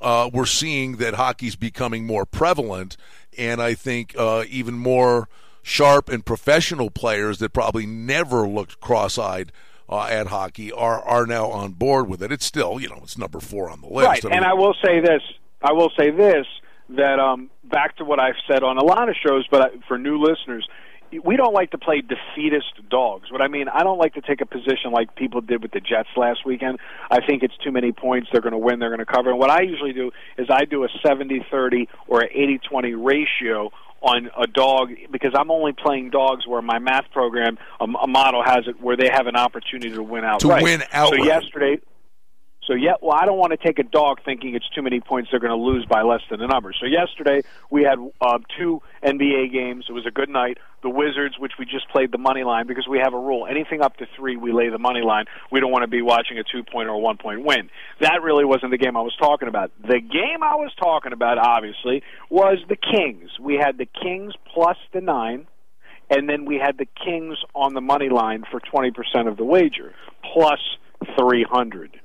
uh, 0.00 0.28
we're 0.32 0.46
seeing 0.46 0.96
that 0.96 1.14
hockey's 1.14 1.54
becoming 1.54 2.04
more 2.04 2.26
prevalent, 2.26 2.96
and 3.38 3.62
I 3.62 3.74
think 3.74 4.14
uh, 4.18 4.44
even 4.48 4.74
more 4.74 5.28
sharp 5.62 6.08
and 6.08 6.26
professional 6.26 6.90
players 6.90 7.38
that 7.38 7.52
probably 7.52 7.86
never 7.86 8.48
looked 8.48 8.80
cross-eyed 8.80 9.52
uh, 9.92 10.06
at 10.06 10.28
hockey 10.28 10.72
are 10.72 11.00
are 11.02 11.26
now 11.26 11.50
on 11.50 11.72
board 11.72 12.08
with 12.08 12.22
it. 12.22 12.32
It's 12.32 12.46
still, 12.46 12.80
you 12.80 12.88
know, 12.88 13.00
it's 13.02 13.18
number 13.18 13.40
four 13.40 13.68
on 13.68 13.82
the 13.82 13.88
list. 13.88 14.08
Right, 14.08 14.24
I 14.24 14.28
mean, 14.28 14.36
and 14.38 14.44
I 14.44 14.54
will 14.54 14.74
say 14.82 15.00
this. 15.00 15.22
I 15.62 15.72
will 15.72 15.90
say 15.98 16.10
this 16.10 16.46
that 16.96 17.18
um, 17.18 17.50
back 17.64 17.96
to 17.96 18.04
what 18.04 18.18
I've 18.18 18.40
said 18.50 18.62
on 18.62 18.78
a 18.78 18.84
lot 18.84 19.08
of 19.08 19.14
shows, 19.14 19.46
but 19.50 19.62
I, 19.62 19.68
for 19.86 19.98
new 19.98 20.18
listeners, 20.18 20.66
we 21.24 21.36
don't 21.36 21.52
like 21.52 21.70
to 21.72 21.78
play 21.78 22.00
defeatist 22.00 22.88
dogs. 22.88 23.30
What 23.30 23.42
I 23.42 23.48
mean, 23.48 23.68
I 23.68 23.82
don't 23.82 23.98
like 23.98 24.14
to 24.14 24.22
take 24.22 24.40
a 24.40 24.46
position 24.46 24.92
like 24.92 25.14
people 25.14 25.42
did 25.42 25.62
with 25.62 25.72
the 25.72 25.80
Jets 25.80 26.08
last 26.16 26.46
weekend. 26.46 26.78
I 27.10 27.24
think 27.24 27.42
it's 27.42 27.56
too 27.58 27.70
many 27.70 27.92
points. 27.92 28.28
They're 28.32 28.40
going 28.40 28.52
to 28.52 28.58
win. 28.58 28.78
They're 28.78 28.88
going 28.88 28.98
to 28.98 29.06
cover. 29.06 29.30
And 29.30 29.38
what 29.38 29.50
I 29.50 29.62
usually 29.62 29.92
do 29.92 30.10
is 30.38 30.48
I 30.50 30.64
do 30.64 30.84
a 30.84 30.88
70-30 31.04 31.88
or 32.08 32.22
an 32.22 32.28
80-20 32.34 33.04
ratio 33.04 33.70
on 34.02 34.30
a 34.36 34.46
dog 34.46 34.90
because 35.10 35.32
I'm 35.36 35.50
only 35.50 35.72
playing 35.72 36.10
dogs 36.10 36.46
where 36.46 36.60
my 36.60 36.78
math 36.78 37.10
program 37.12 37.58
a, 37.80 37.84
a 37.84 38.06
model 38.06 38.42
has 38.44 38.66
it 38.66 38.80
where 38.80 38.96
they 38.96 39.08
have 39.12 39.26
an 39.26 39.36
opportunity 39.36 39.94
to 39.94 40.02
win 40.02 40.24
out. 40.24 40.40
To 40.40 40.48
win 40.48 40.82
out. 40.92 41.10
So 41.10 41.16
yesterday, 41.16 41.80
so 42.66 42.74
yeah, 42.74 42.92
well, 43.00 43.16
I 43.20 43.26
don't 43.26 43.38
want 43.38 43.50
to 43.50 43.56
take 43.56 43.78
a 43.80 43.82
dog 43.82 44.20
thinking 44.24 44.54
it's 44.54 44.68
too 44.68 44.82
many 44.82 45.00
points. 45.00 45.30
They're 45.30 45.40
going 45.40 45.50
to 45.50 45.56
lose 45.56 45.84
by 45.84 46.02
less 46.02 46.20
than 46.30 46.38
the 46.38 46.46
number. 46.46 46.72
So 46.78 46.86
yesterday 46.86 47.42
we 47.70 47.82
had 47.82 47.98
uh, 48.20 48.38
two 48.56 48.80
NBA 49.02 49.52
games. 49.52 49.86
It 49.88 49.92
was 49.92 50.06
a 50.06 50.12
good 50.12 50.28
night. 50.28 50.58
The 50.82 50.90
Wizards, 50.90 51.36
which 51.38 51.52
we 51.58 51.64
just 51.64 51.88
played 51.90 52.12
the 52.12 52.18
money 52.18 52.44
line 52.44 52.66
because 52.66 52.86
we 52.88 52.98
have 52.98 53.14
a 53.14 53.18
rule: 53.18 53.46
anything 53.48 53.82
up 53.82 53.96
to 53.96 54.06
three, 54.16 54.36
we 54.36 54.52
lay 54.52 54.68
the 54.68 54.78
money 54.78 55.02
line. 55.02 55.24
We 55.50 55.60
don't 55.60 55.72
want 55.72 55.82
to 55.82 55.88
be 55.88 56.02
watching 56.02 56.38
a 56.38 56.44
two 56.44 56.62
point 56.62 56.88
or 56.88 56.92
a 56.92 56.98
one 56.98 57.18
point 57.18 57.44
win. 57.44 57.68
That 58.00 58.22
really 58.22 58.44
wasn't 58.44 58.70
the 58.70 58.78
game 58.78 58.96
I 58.96 59.02
was 59.02 59.14
talking 59.18 59.48
about. 59.48 59.72
The 59.82 60.00
game 60.00 60.42
I 60.42 60.54
was 60.54 60.72
talking 60.80 61.12
about, 61.12 61.38
obviously, 61.38 62.02
was 62.30 62.58
the 62.68 62.76
Kings. 62.76 63.30
We 63.40 63.56
had 63.56 63.78
the 63.78 63.86
Kings 63.86 64.34
plus 64.52 64.76
the 64.92 65.00
nine 65.00 65.46
and 66.10 66.28
then 66.28 66.44
we 66.44 66.56
had 66.56 66.76
the 66.76 66.86
Kings 67.02 67.38
on 67.54 67.72
the 67.72 67.80
money 67.80 68.10
line 68.10 68.44
for 68.50 68.60
20% 68.60 68.92
of 69.28 69.38
the 69.38 69.44
wager, 69.44 69.94
plus 70.34 70.60
300. 71.18 72.01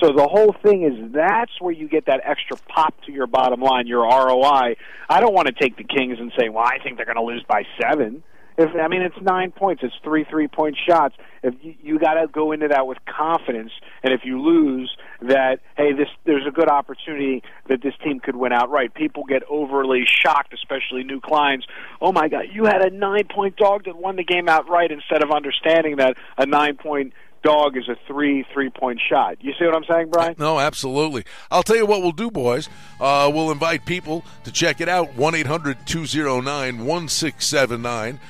So 0.00 0.12
the 0.12 0.26
whole 0.26 0.54
thing 0.62 0.82
is 0.84 1.12
that's 1.12 1.52
where 1.60 1.72
you 1.72 1.88
get 1.88 2.06
that 2.06 2.22
extra 2.24 2.56
pop 2.68 2.94
to 3.04 3.12
your 3.12 3.26
bottom 3.26 3.60
line, 3.60 3.86
your 3.86 4.02
ROI. 4.02 4.76
I 5.08 5.20
don't 5.20 5.34
want 5.34 5.48
to 5.48 5.52
take 5.52 5.76
the 5.76 5.84
Kings 5.84 6.18
and 6.18 6.32
say, 6.38 6.48
well, 6.48 6.64
I 6.64 6.78
think 6.82 6.96
they're 6.96 7.06
going 7.06 7.16
to 7.16 7.22
lose 7.22 7.44
by 7.46 7.64
seven. 7.80 8.22
If 8.58 8.70
I 8.76 8.88
mean, 8.88 9.00
it's 9.00 9.16
nine 9.22 9.52
points. 9.52 9.82
It's 9.82 9.94
three 10.04 10.24
three-point 10.24 10.76
shots. 10.86 11.14
If 11.42 11.54
you, 11.62 11.74
you 11.82 11.98
got 11.98 12.14
to 12.14 12.26
go 12.26 12.52
into 12.52 12.68
that 12.68 12.86
with 12.86 12.98
confidence, 13.06 13.72
and 14.02 14.12
if 14.12 14.20
you 14.24 14.38
lose, 14.40 14.94
that 15.22 15.60
hey, 15.76 15.92
this 15.92 16.08
there's 16.24 16.46
a 16.46 16.50
good 16.50 16.68
opportunity 16.68 17.42
that 17.68 17.82
this 17.82 17.94
team 18.04 18.20
could 18.20 18.36
win 18.36 18.52
outright. 18.52 18.92
People 18.92 19.24
get 19.24 19.42
overly 19.48 20.04
shocked, 20.04 20.52
especially 20.52 21.04
new 21.04 21.20
clients. 21.20 21.66
Oh 22.02 22.12
my 22.12 22.28
God, 22.28 22.46
you 22.52 22.64
had 22.64 22.82
a 22.82 22.90
nine-point 22.90 23.56
dog 23.56 23.84
that 23.84 23.96
won 23.96 24.16
the 24.16 24.24
game 24.24 24.48
outright 24.48 24.90
instead 24.90 25.22
of 25.22 25.30
understanding 25.30 25.96
that 25.96 26.16
a 26.36 26.44
nine-point 26.44 27.14
dog 27.42 27.76
is 27.76 27.88
a 27.88 27.96
three 28.06 28.44
three 28.52 28.70
point 28.70 29.00
shot. 29.08 29.38
You 29.40 29.52
see 29.58 29.64
what 29.64 29.74
I'm 29.74 29.84
saying, 29.84 30.10
Brian? 30.10 30.34
No, 30.38 30.60
absolutely. 30.60 31.24
I'll 31.50 31.62
tell 31.62 31.76
you 31.76 31.86
what 31.86 32.02
we'll 32.02 32.12
do, 32.12 32.30
boys. 32.30 32.68
Uh, 33.00 33.30
we'll 33.32 33.50
invite 33.50 33.86
people 33.86 34.24
to 34.44 34.52
check 34.52 34.80
it 34.80 34.88
out 34.88 35.14
1 35.14 35.34
800 35.34 35.86
209 35.86 36.84
1679. 36.84 38.20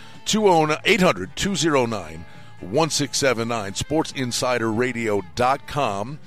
800 0.85 1.37
209 1.37 2.25
1679. 2.61 3.73
SportsInsiderRadio.com. 3.73 6.19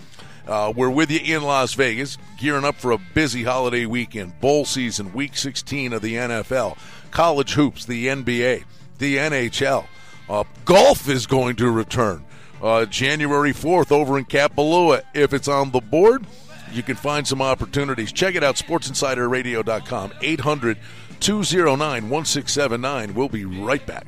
Uh, 0.46 0.74
we're 0.76 0.90
with 0.90 1.10
you 1.10 1.38
in 1.38 1.42
Las 1.42 1.74
Vegas, 1.74 2.18
gearing 2.38 2.66
up 2.66 2.76
for 2.76 2.92
a 2.92 2.98
busy 2.98 3.44
holiday 3.44 3.86
weekend, 3.86 4.38
bowl 4.42 4.66
season, 4.66 5.14
week 5.14 5.38
16 5.38 5.94
of 5.94 6.02
the 6.02 6.16
NFL, 6.16 6.78
college 7.12 7.54
hoops, 7.54 7.86
the 7.86 8.08
NBA, 8.08 8.66
the 8.98 9.16
NHL. 9.16 9.88
Uh, 10.28 10.44
golf 10.66 11.08
is 11.08 11.28
going 11.28 11.56
to 11.56 11.72
return 11.72 12.26
uh, 12.64 12.86
January 12.86 13.52
4th 13.54 13.92
over 13.92 14.18
in 14.18 14.26
Kapalua. 14.26 15.04
If 15.14 15.34
it's 15.34 15.48
on 15.48 15.72
the 15.72 15.82
board, 15.82 16.26
you 16.72 16.82
can 16.82 16.96
find 16.96 17.28
some 17.28 17.42
opportunities. 17.42 18.12
Check 18.12 18.36
it 18.36 18.44
out, 18.44 18.56
sportsinsiderradio.com, 18.56 20.14
800 20.22 20.78
209 21.20 22.10
1679. 22.10 23.14
We'll 23.14 23.30
be 23.30 23.46
right 23.46 23.86
back. 23.86 24.08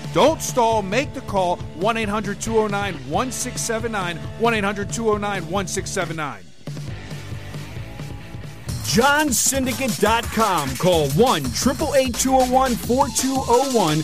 Don't 0.13 0.41
stall. 0.41 0.81
Make 0.81 1.13
the 1.13 1.21
call 1.21 1.57
1 1.57 1.97
800 1.97 2.41
209 2.41 2.93
1679. 3.09 4.17
1 4.17 4.53
800 4.53 4.91
209 4.91 5.49
1679. 5.49 6.43
JohnSyndicate.com. 8.91 10.75
Call 10.75 11.09
1 11.11 11.41
888 11.45 12.13
201 12.13 12.75
4201. 12.75 14.03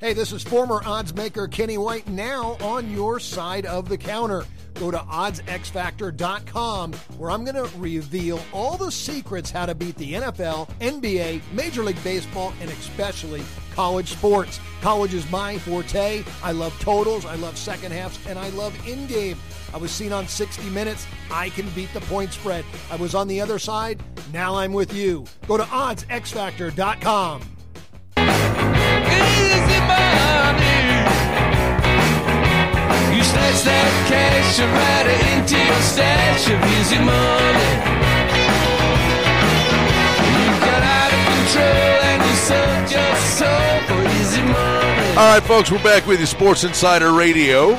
Hey, 0.00 0.12
this 0.12 0.32
is 0.32 0.42
former 0.42 0.82
odds 0.84 1.14
maker 1.14 1.46
Kenny 1.48 1.78
White 1.78 2.08
now 2.08 2.56
on 2.60 2.90
your 2.90 3.18
side 3.20 3.64
of 3.66 3.88
the 3.88 3.96
counter. 3.96 4.44
Go 4.74 4.90
to 4.90 4.98
oddsxfactor.com 4.98 6.92
where 7.18 7.30
I'm 7.30 7.44
going 7.44 7.54
to 7.54 7.78
reveal 7.78 8.40
all 8.52 8.76
the 8.76 8.90
secrets 8.90 9.50
how 9.50 9.66
to 9.66 9.74
beat 9.74 9.96
the 9.96 10.14
NFL, 10.14 10.68
NBA, 10.80 11.42
Major 11.52 11.82
League 11.82 12.02
Baseball, 12.02 12.52
and 12.60 12.70
especially 12.70 13.42
college 13.74 14.08
sports. 14.12 14.60
College 14.80 15.14
is 15.14 15.30
my 15.30 15.58
forte. 15.58 16.24
I 16.42 16.52
love 16.52 16.78
totals, 16.80 17.24
I 17.24 17.36
love 17.36 17.56
second 17.56 17.92
halves, 17.92 18.18
and 18.28 18.38
I 18.38 18.48
love 18.50 18.74
in 18.86 19.06
game. 19.06 19.38
I 19.72 19.76
was 19.76 19.90
seen 19.90 20.12
on 20.12 20.28
60 20.28 20.70
Minutes. 20.70 21.06
I 21.30 21.48
can 21.50 21.68
beat 21.70 21.92
the 21.92 22.00
point 22.02 22.32
spread. 22.32 22.64
I 22.90 22.96
was 22.96 23.14
on 23.14 23.26
the 23.28 23.40
other 23.40 23.58
side. 23.58 24.02
Now 24.32 24.56
I'm 24.56 24.72
with 24.72 24.92
you. 24.92 25.24
Go 25.46 25.56
to 25.56 25.64
oddsxfactor.com. 25.64 27.42
Snatch 33.34 33.66
that 33.66 33.90
cash 34.06 34.62
it 35.10 35.18
into 35.34 35.58
your 35.58 35.82
stash 35.82 36.46
of. 37.02 37.66
You 40.38 40.46
got 40.62 40.82
your 43.90 44.06
easy 44.22 44.38
money. 44.42 44.62
All 45.16 45.32
right, 45.32 45.42
folks, 45.42 45.70
we're 45.70 45.82
back 45.82 46.06
with 46.06 46.20
you, 46.20 46.26
Sports 46.26 46.64
Insider 46.64 47.12
Radio. 47.12 47.74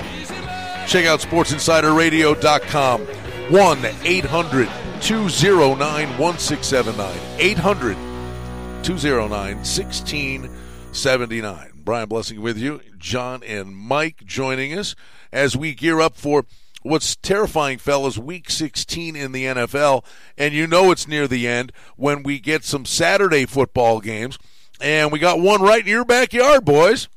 Check 0.87 1.05
out 1.05 1.19
sportsinsiderradio.com. 1.19 3.01
1 3.01 3.85
800 4.03 4.69
209 5.01 6.17
1679. 6.17 7.19
800 7.37 7.97
209 8.83 9.55
1679. 9.57 11.74
Brian 11.85 12.09
Blessing 12.09 12.41
with 12.41 12.57
you. 12.57 12.81
John 12.97 13.43
and 13.43 13.75
Mike 13.77 14.25
joining 14.25 14.77
us 14.77 14.95
as 15.31 15.55
we 15.55 15.75
gear 15.75 16.01
up 16.01 16.15
for 16.15 16.45
what's 16.81 17.15
terrifying, 17.15 17.77
fellas, 17.77 18.17
week 18.17 18.49
16 18.49 19.15
in 19.15 19.31
the 19.31 19.45
NFL, 19.45 20.03
and 20.35 20.53
you 20.53 20.65
know 20.65 20.89
it's 20.91 21.07
near 21.07 21.27
the 21.27 21.47
end 21.47 21.71
when 21.95 22.23
we 22.23 22.39
get 22.39 22.63
some 22.63 22.85
Saturday 22.85 23.45
football 23.45 24.01
games, 24.01 24.39
and 24.81 25.11
we 25.11 25.19
got 25.19 25.39
one 25.39 25.61
right 25.61 25.81
in 25.81 25.87
your 25.87 26.05
backyard, 26.05 26.65
boys. 26.65 27.07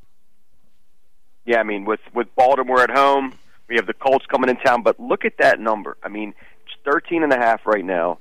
Yeah, 1.47 1.61
I 1.61 1.63
mean, 1.63 1.87
with 1.87 2.01
with 2.13 2.29
Baltimore 2.37 2.83
at 2.83 2.91
home, 2.91 3.39
we 3.71 3.77
have 3.77 3.87
the 3.87 3.95
Colts 3.95 4.27
coming 4.27 4.51
in 4.51 4.57
town. 4.57 4.83
But 4.83 5.01
look 5.01 5.25
at 5.25 5.39
that 5.39 5.59
number. 5.59 5.97
I 6.03 6.09
mean, 6.09 6.35
it's 6.67 6.75
thirteen 6.85 7.23
and 7.23 7.33
a 7.33 7.39
half 7.39 7.67
right 7.67 7.85
now. 7.85 8.19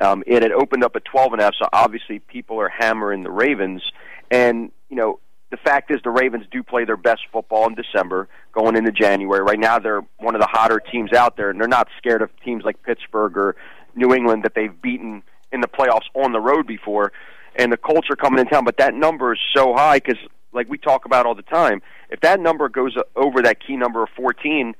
Um, 0.00 0.22
it 0.28 0.44
had 0.44 0.52
opened 0.52 0.84
up 0.84 0.94
at 0.94 1.04
twelve 1.04 1.32
and 1.32 1.40
a 1.40 1.44
half, 1.44 1.54
so 1.58 1.68
obviously 1.72 2.20
people 2.20 2.60
are 2.60 2.68
hammering 2.68 3.24
the 3.24 3.32
Ravens. 3.32 3.82
And 4.30 4.70
you 4.88 4.96
know, 4.96 5.18
the 5.50 5.56
fact 5.56 5.90
is, 5.90 5.98
the 6.04 6.10
Ravens 6.10 6.44
do 6.50 6.62
play 6.62 6.84
their 6.84 6.96
best 6.96 7.22
football 7.32 7.66
in 7.66 7.74
December, 7.74 8.28
going 8.52 8.76
into 8.76 8.92
January. 8.92 9.42
Right 9.42 9.58
now, 9.58 9.78
they're 9.78 10.02
one 10.18 10.34
of 10.34 10.40
the 10.40 10.48
hotter 10.50 10.80
teams 10.80 11.12
out 11.12 11.36
there, 11.36 11.48
and 11.50 11.60
they're 11.60 11.68
not 11.68 11.88
scared 11.96 12.20
of 12.20 12.30
teams 12.44 12.64
like 12.64 12.82
Pittsburgh 12.82 13.36
or 13.36 13.56
New 13.94 14.12
England 14.12 14.42
that 14.42 14.54
they've 14.54 14.82
beaten 14.82 15.22
in 15.50 15.60
the 15.62 15.68
playoffs 15.68 16.06
on 16.14 16.32
the 16.32 16.40
road 16.40 16.66
before. 16.66 17.12
And 17.56 17.72
the 17.72 17.78
Colts 17.78 18.08
are 18.10 18.16
coming 18.16 18.40
in 18.40 18.46
town, 18.46 18.64
but 18.64 18.76
that 18.76 18.94
number 18.94 19.32
is 19.32 19.38
so 19.56 19.74
high 19.74 19.98
because, 19.98 20.18
like 20.52 20.68
we 20.68 20.76
talk 20.76 21.06
about 21.06 21.24
all 21.24 21.34
the 21.34 21.42
time, 21.42 21.80
if 22.10 22.20
that 22.20 22.40
number 22.40 22.68
goes 22.68 22.94
over 23.16 23.40
that 23.42 23.64
key 23.66 23.76
number 23.76 24.02
of 24.02 24.10
14, 24.16 24.74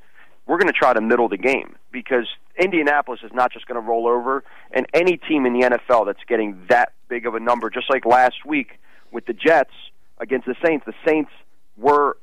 we're 0.46 0.58
going 0.58 0.68
to 0.68 0.78
try 0.78 0.92
to 0.92 1.00
middle 1.00 1.28
the 1.28 1.38
game 1.38 1.76
because 1.90 2.26
Indianapolis 2.58 3.20
is 3.22 3.30
not 3.32 3.52
just 3.52 3.66
going 3.66 3.80
to 3.80 3.86
roll 3.86 4.06
over, 4.06 4.44
and 4.72 4.86
any 4.92 5.16
team 5.16 5.46
in 5.46 5.58
the 5.58 5.66
NFL 5.66 6.06
that's 6.06 6.22
getting 6.28 6.60
that 6.68 6.92
big 7.08 7.26
of 7.26 7.34
a 7.34 7.40
number, 7.40 7.70
just 7.70 7.88
like 7.88 8.04
last 8.04 8.44
week 8.44 8.78
with 9.10 9.24
the 9.26 9.32
Jets 9.32 9.72
against 10.20 10.46
the 10.46 10.54
Saints, 10.64 10.84
the 10.86 10.94
Saints 11.06 11.30
were 11.76 12.16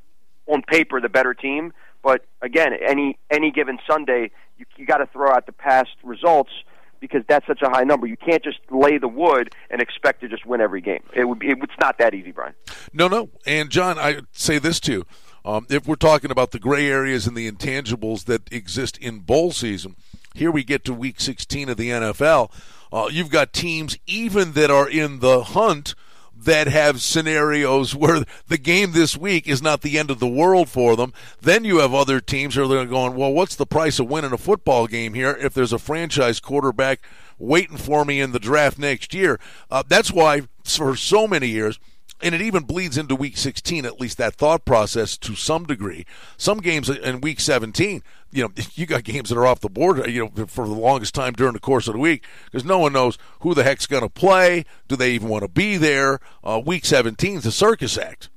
on 0.47 0.61
paper 0.61 1.01
the 1.01 1.09
better 1.09 1.33
team, 1.33 1.73
but 2.03 2.25
again, 2.41 2.71
any 2.73 3.17
any 3.31 3.51
given 3.51 3.79
Sunday, 3.89 4.31
you, 4.57 4.65
you 4.77 4.85
got 4.85 4.97
to 4.97 5.07
throw 5.07 5.31
out 5.31 5.45
the 5.47 5.51
past 5.51 5.89
results 6.03 6.51
because 6.99 7.23
that's 7.27 7.45
such 7.47 7.61
a 7.61 7.69
high 7.69 7.83
number. 7.83 8.07
You 8.07 8.17
can't 8.17 8.43
just 8.43 8.59
lay 8.71 8.97
the 8.97 9.07
wood 9.07 9.53
and 9.69 9.81
expect 9.81 10.21
to 10.21 10.27
just 10.27 10.45
win 10.45 10.61
every 10.61 10.81
game. 10.81 11.03
It 11.13 11.25
would 11.25 11.39
be, 11.39 11.49
it's 11.49 11.73
not 11.79 11.97
that 11.97 12.13
easy, 12.13 12.31
Brian. 12.31 12.53
No, 12.93 13.07
no. 13.07 13.29
And 13.45 13.69
John, 13.69 13.97
I 13.99 14.21
say 14.31 14.59
this 14.59 14.79
too. 14.79 15.05
Um, 15.43 15.67
if 15.69 15.87
we're 15.87 15.95
talking 15.95 16.31
about 16.31 16.51
the 16.51 16.59
gray 16.59 16.87
areas 16.87 17.27
and 17.27 17.35
the 17.35 17.51
intangibles 17.51 18.25
that 18.25 18.51
exist 18.51 18.97
in 18.97 19.19
bowl 19.19 19.51
season, 19.51 19.95
here 20.33 20.51
we 20.51 20.63
get 20.63 20.83
to 20.85 20.93
week 20.93 21.19
16 21.19 21.69
of 21.69 21.77
the 21.77 21.89
NFL. 21.89 22.51
Uh, 22.91 23.07
you've 23.11 23.29
got 23.29 23.53
teams 23.53 23.97
even 24.07 24.53
that 24.53 24.71
are 24.71 24.89
in 24.89 25.19
the 25.19 25.43
hunt 25.43 25.93
that 26.45 26.67
have 26.67 27.01
scenarios 27.01 27.93
where 27.93 28.23
the 28.47 28.57
game 28.57 28.93
this 28.93 29.17
week 29.17 29.47
is 29.47 29.61
not 29.61 29.81
the 29.81 29.99
end 29.99 30.09
of 30.09 30.19
the 30.19 30.27
world 30.27 30.69
for 30.69 30.95
them. 30.95 31.13
Then 31.41 31.65
you 31.65 31.79
have 31.79 31.93
other 31.93 32.19
teams 32.19 32.55
who 32.55 32.71
are 32.71 32.85
going, 32.85 33.15
well, 33.15 33.33
what's 33.33 33.55
the 33.55 33.65
price 33.65 33.99
of 33.99 34.09
winning 34.09 34.31
a 34.31 34.37
football 34.37 34.87
game 34.87 35.13
here 35.13 35.37
if 35.39 35.53
there's 35.53 35.73
a 35.73 35.79
franchise 35.79 36.39
quarterback 36.39 37.01
waiting 37.37 37.77
for 37.77 38.05
me 38.05 38.21
in 38.21 38.31
the 38.31 38.39
draft 38.39 38.79
next 38.79 39.13
year? 39.13 39.39
Uh, 39.69 39.83
that's 39.87 40.11
why 40.11 40.43
for 40.63 40.95
so 40.95 41.27
many 41.27 41.47
years– 41.47 41.79
and 42.21 42.33
it 42.33 42.41
even 42.41 42.63
bleeds 42.63 42.97
into 42.97 43.15
week 43.15 43.37
16 43.37 43.85
at 43.85 43.99
least 43.99 44.17
that 44.17 44.35
thought 44.35 44.65
process 44.65 45.17
to 45.17 45.35
some 45.35 45.65
degree. 45.65 46.05
Some 46.37 46.59
games 46.59 46.89
in 46.89 47.21
week 47.21 47.39
17 47.39 48.01
you 48.31 48.43
know 48.43 48.51
you 48.73 48.85
got 48.85 49.03
games 49.03 49.29
that 49.29 49.37
are 49.37 49.47
off 49.47 49.61
the 49.61 49.69
board 49.69 50.05
you 50.09 50.31
know 50.35 50.45
for 50.45 50.67
the 50.67 50.73
longest 50.73 51.15
time 51.15 51.33
during 51.33 51.53
the 51.53 51.59
course 51.59 51.87
of 51.87 51.93
the 51.93 51.99
week 51.99 52.23
because 52.45 52.65
no 52.65 52.79
one 52.79 52.93
knows 52.93 53.17
who 53.41 53.53
the 53.53 53.63
heck's 53.63 53.87
going 53.87 54.03
to 54.03 54.09
play. 54.09 54.65
Do 54.87 54.95
they 54.95 55.11
even 55.11 55.29
want 55.29 55.43
to 55.43 55.47
be 55.49 55.77
there? 55.77 56.19
Uh, 56.43 56.61
week 56.63 56.85
17 56.85 57.37
is 57.37 57.45
a 57.45 57.51
circus 57.51 57.97
act 57.97 58.29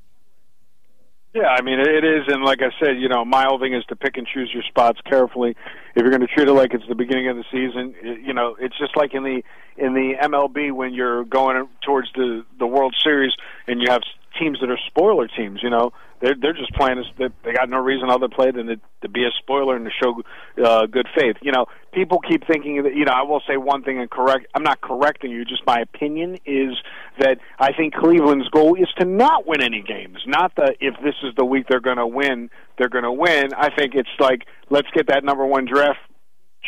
yeah, 1.34 1.48
I 1.48 1.62
mean 1.62 1.78
it 1.78 2.04
is, 2.04 2.24
and 2.28 2.42
like 2.42 2.60
I 2.62 2.70
said, 2.80 2.98
you 2.98 3.08
know, 3.08 3.24
my 3.24 3.44
whole 3.44 3.58
thing 3.58 3.74
is 3.74 3.84
to 3.86 3.96
pick 3.96 4.16
and 4.16 4.26
choose 4.26 4.50
your 4.52 4.62
spots 4.62 5.00
carefully. 5.04 5.50
If 5.94 6.02
you're 6.02 6.10
going 6.10 6.20
to 6.20 6.26
treat 6.26 6.48
it 6.48 6.52
like 6.52 6.72
it's 6.72 6.86
the 6.88 6.94
beginning 6.94 7.28
of 7.28 7.36
the 7.36 7.44
season, 7.52 7.94
you 8.24 8.32
know, 8.32 8.56
it's 8.58 8.76
just 8.78 8.96
like 8.96 9.14
in 9.14 9.22
the 9.24 9.42
in 9.76 9.94
the 9.94 10.14
MLB 10.22 10.72
when 10.72 10.94
you're 10.94 11.24
going 11.24 11.68
towards 11.84 12.08
the 12.14 12.44
the 12.58 12.66
World 12.66 12.96
Series 13.02 13.32
and 13.66 13.80
you 13.80 13.88
have 13.90 14.02
teams 14.38 14.58
that 14.60 14.70
are 14.70 14.78
spoiler 14.86 15.28
teams. 15.28 15.60
You 15.62 15.70
know, 15.70 15.92
they're 16.20 16.34
they're 16.40 16.52
just 16.52 16.72
playing 16.74 16.98
as 16.98 17.04
they, 17.18 17.28
they 17.44 17.52
got 17.52 17.68
no 17.68 17.78
reason 17.78 18.10
other 18.10 18.28
play 18.28 18.50
than 18.50 18.66
to, 18.66 18.80
to 19.02 19.08
be 19.08 19.24
a 19.24 19.30
spoiler 19.38 19.76
and 19.76 19.84
to 19.84 19.90
show 20.02 20.22
uh, 20.64 20.86
good 20.86 21.06
faith. 21.16 21.36
You 21.42 21.52
know, 21.52 21.66
people 21.92 22.20
keep 22.20 22.46
thinking 22.46 22.82
that. 22.82 22.94
You 22.94 23.04
know, 23.04 23.12
I 23.12 23.22
will 23.22 23.42
say 23.46 23.56
one 23.56 23.82
thing 23.82 23.98
and 23.98 24.10
correct. 24.10 24.46
I'm 24.54 24.62
not 24.62 24.80
correcting 24.80 25.30
you. 25.30 25.44
Just 25.44 25.62
my 25.66 25.80
opinion 25.80 26.38
is 26.46 26.76
that 27.18 27.38
I 27.58 27.72
think 27.72 27.94
Cleveland's 27.94 28.48
goal 28.48 28.74
is 28.74 28.88
to 28.98 29.04
not 29.04 29.46
win 29.46 29.62
any 29.62 29.82
games. 29.82 30.18
Not 30.26 30.54
that 30.56 30.76
if 30.80 30.94
this 31.02 31.14
is 31.22 31.34
the 31.36 31.44
week 31.44 31.66
they're 31.68 31.80
going 31.80 31.98
to 31.98 32.06
win, 32.06 32.50
they're 32.78 32.88
going 32.88 33.04
to 33.04 33.12
win. 33.12 33.50
I 33.56 33.74
think 33.74 33.94
it's 33.94 34.08
like 34.18 34.46
let's 34.70 34.88
get 34.94 35.08
that 35.08 35.24
number 35.24 35.46
one 35.46 35.66
draft 35.66 35.98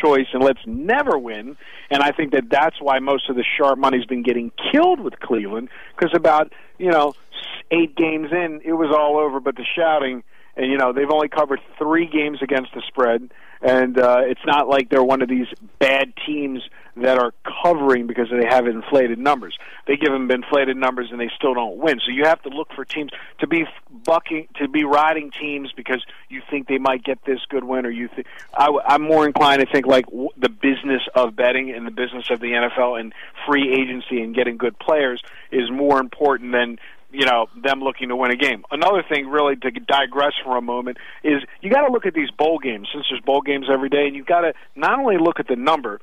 choice 0.02 0.26
and 0.32 0.42
let's 0.42 0.60
never 0.66 1.18
win. 1.18 1.56
And 1.90 2.02
I 2.02 2.12
think 2.12 2.32
that 2.32 2.50
that's 2.50 2.76
why 2.80 2.98
most 2.98 3.28
of 3.28 3.36
the 3.36 3.44
sharp 3.58 3.78
money's 3.78 4.06
been 4.06 4.22
getting 4.22 4.52
killed 4.72 5.00
with 5.00 5.18
Cleveland 5.20 5.68
because 5.96 6.14
about 6.14 6.52
you 6.78 6.90
know 6.90 7.14
eight 7.70 7.96
games 7.96 8.28
in, 8.32 8.60
it 8.64 8.72
was 8.72 8.94
all 8.96 9.18
over 9.18 9.40
but 9.40 9.56
the 9.56 9.64
shouting. 9.76 10.22
And 10.56 10.70
you 10.70 10.76
know 10.76 10.92
they've 10.92 11.10
only 11.10 11.28
covered 11.28 11.60
three 11.78 12.06
games 12.06 12.38
against 12.42 12.74
the 12.74 12.82
spread, 12.88 13.30
and 13.62 13.98
uh, 13.98 14.22
it's 14.22 14.44
not 14.44 14.68
like 14.68 14.90
they're 14.90 15.04
one 15.04 15.22
of 15.22 15.28
these 15.28 15.46
bad 15.78 16.12
teams 16.26 16.60
that 17.02 17.18
are 17.18 17.32
covering 17.62 18.06
because 18.06 18.28
they 18.30 18.46
have 18.46 18.66
inflated 18.66 19.18
numbers. 19.18 19.58
They 19.86 19.96
give 19.96 20.12
them 20.12 20.30
inflated 20.30 20.76
numbers 20.76 21.08
and 21.10 21.20
they 21.20 21.30
still 21.36 21.54
don't 21.54 21.78
win. 21.78 22.00
So 22.04 22.12
you 22.12 22.24
have 22.24 22.42
to 22.42 22.48
look 22.48 22.72
for 22.74 22.84
teams 22.84 23.10
to 23.40 23.46
be 23.46 23.64
bucking, 24.04 24.48
to 24.56 24.68
be 24.68 24.84
riding 24.84 25.30
teams 25.30 25.72
because 25.76 26.04
you 26.28 26.42
think 26.50 26.68
they 26.68 26.78
might 26.78 27.04
get 27.04 27.24
this 27.24 27.40
good 27.48 27.64
win, 27.64 27.86
or 27.86 27.90
you 27.90 28.08
think. 28.08 28.26
I'm 28.56 29.02
more 29.02 29.26
inclined 29.26 29.60
to 29.60 29.66
think 29.70 29.86
like 29.86 30.06
w- 30.06 30.30
the 30.36 30.48
business 30.48 31.02
of 31.14 31.36
betting 31.36 31.70
and 31.70 31.86
the 31.86 31.90
business 31.90 32.30
of 32.30 32.40
the 32.40 32.52
NFL 32.52 33.00
and 33.00 33.12
free 33.46 33.72
agency 33.72 34.22
and 34.22 34.34
getting 34.34 34.56
good 34.56 34.78
players 34.78 35.22
is 35.50 35.70
more 35.70 36.00
important 36.00 36.52
than 36.52 36.78
you 37.12 37.26
know 37.26 37.48
them 37.56 37.80
looking 37.80 38.08
to 38.08 38.16
win 38.16 38.30
a 38.30 38.36
game. 38.36 38.64
Another 38.70 39.02
thing, 39.08 39.28
really, 39.28 39.56
to 39.56 39.70
digress 39.70 40.32
for 40.44 40.56
a 40.56 40.62
moment, 40.62 40.98
is 41.22 41.42
you 41.60 41.70
got 41.70 41.86
to 41.86 41.92
look 41.92 42.06
at 42.06 42.14
these 42.14 42.30
bowl 42.30 42.58
games 42.58 42.88
since 42.92 43.06
there's 43.10 43.22
bowl 43.22 43.42
games 43.42 43.66
every 43.72 43.88
day, 43.88 44.06
and 44.06 44.14
you've 44.14 44.26
got 44.26 44.42
to 44.42 44.52
not 44.76 44.98
only 44.98 45.18
look 45.18 45.40
at 45.40 45.48
the 45.48 45.56
number, 45.56 46.00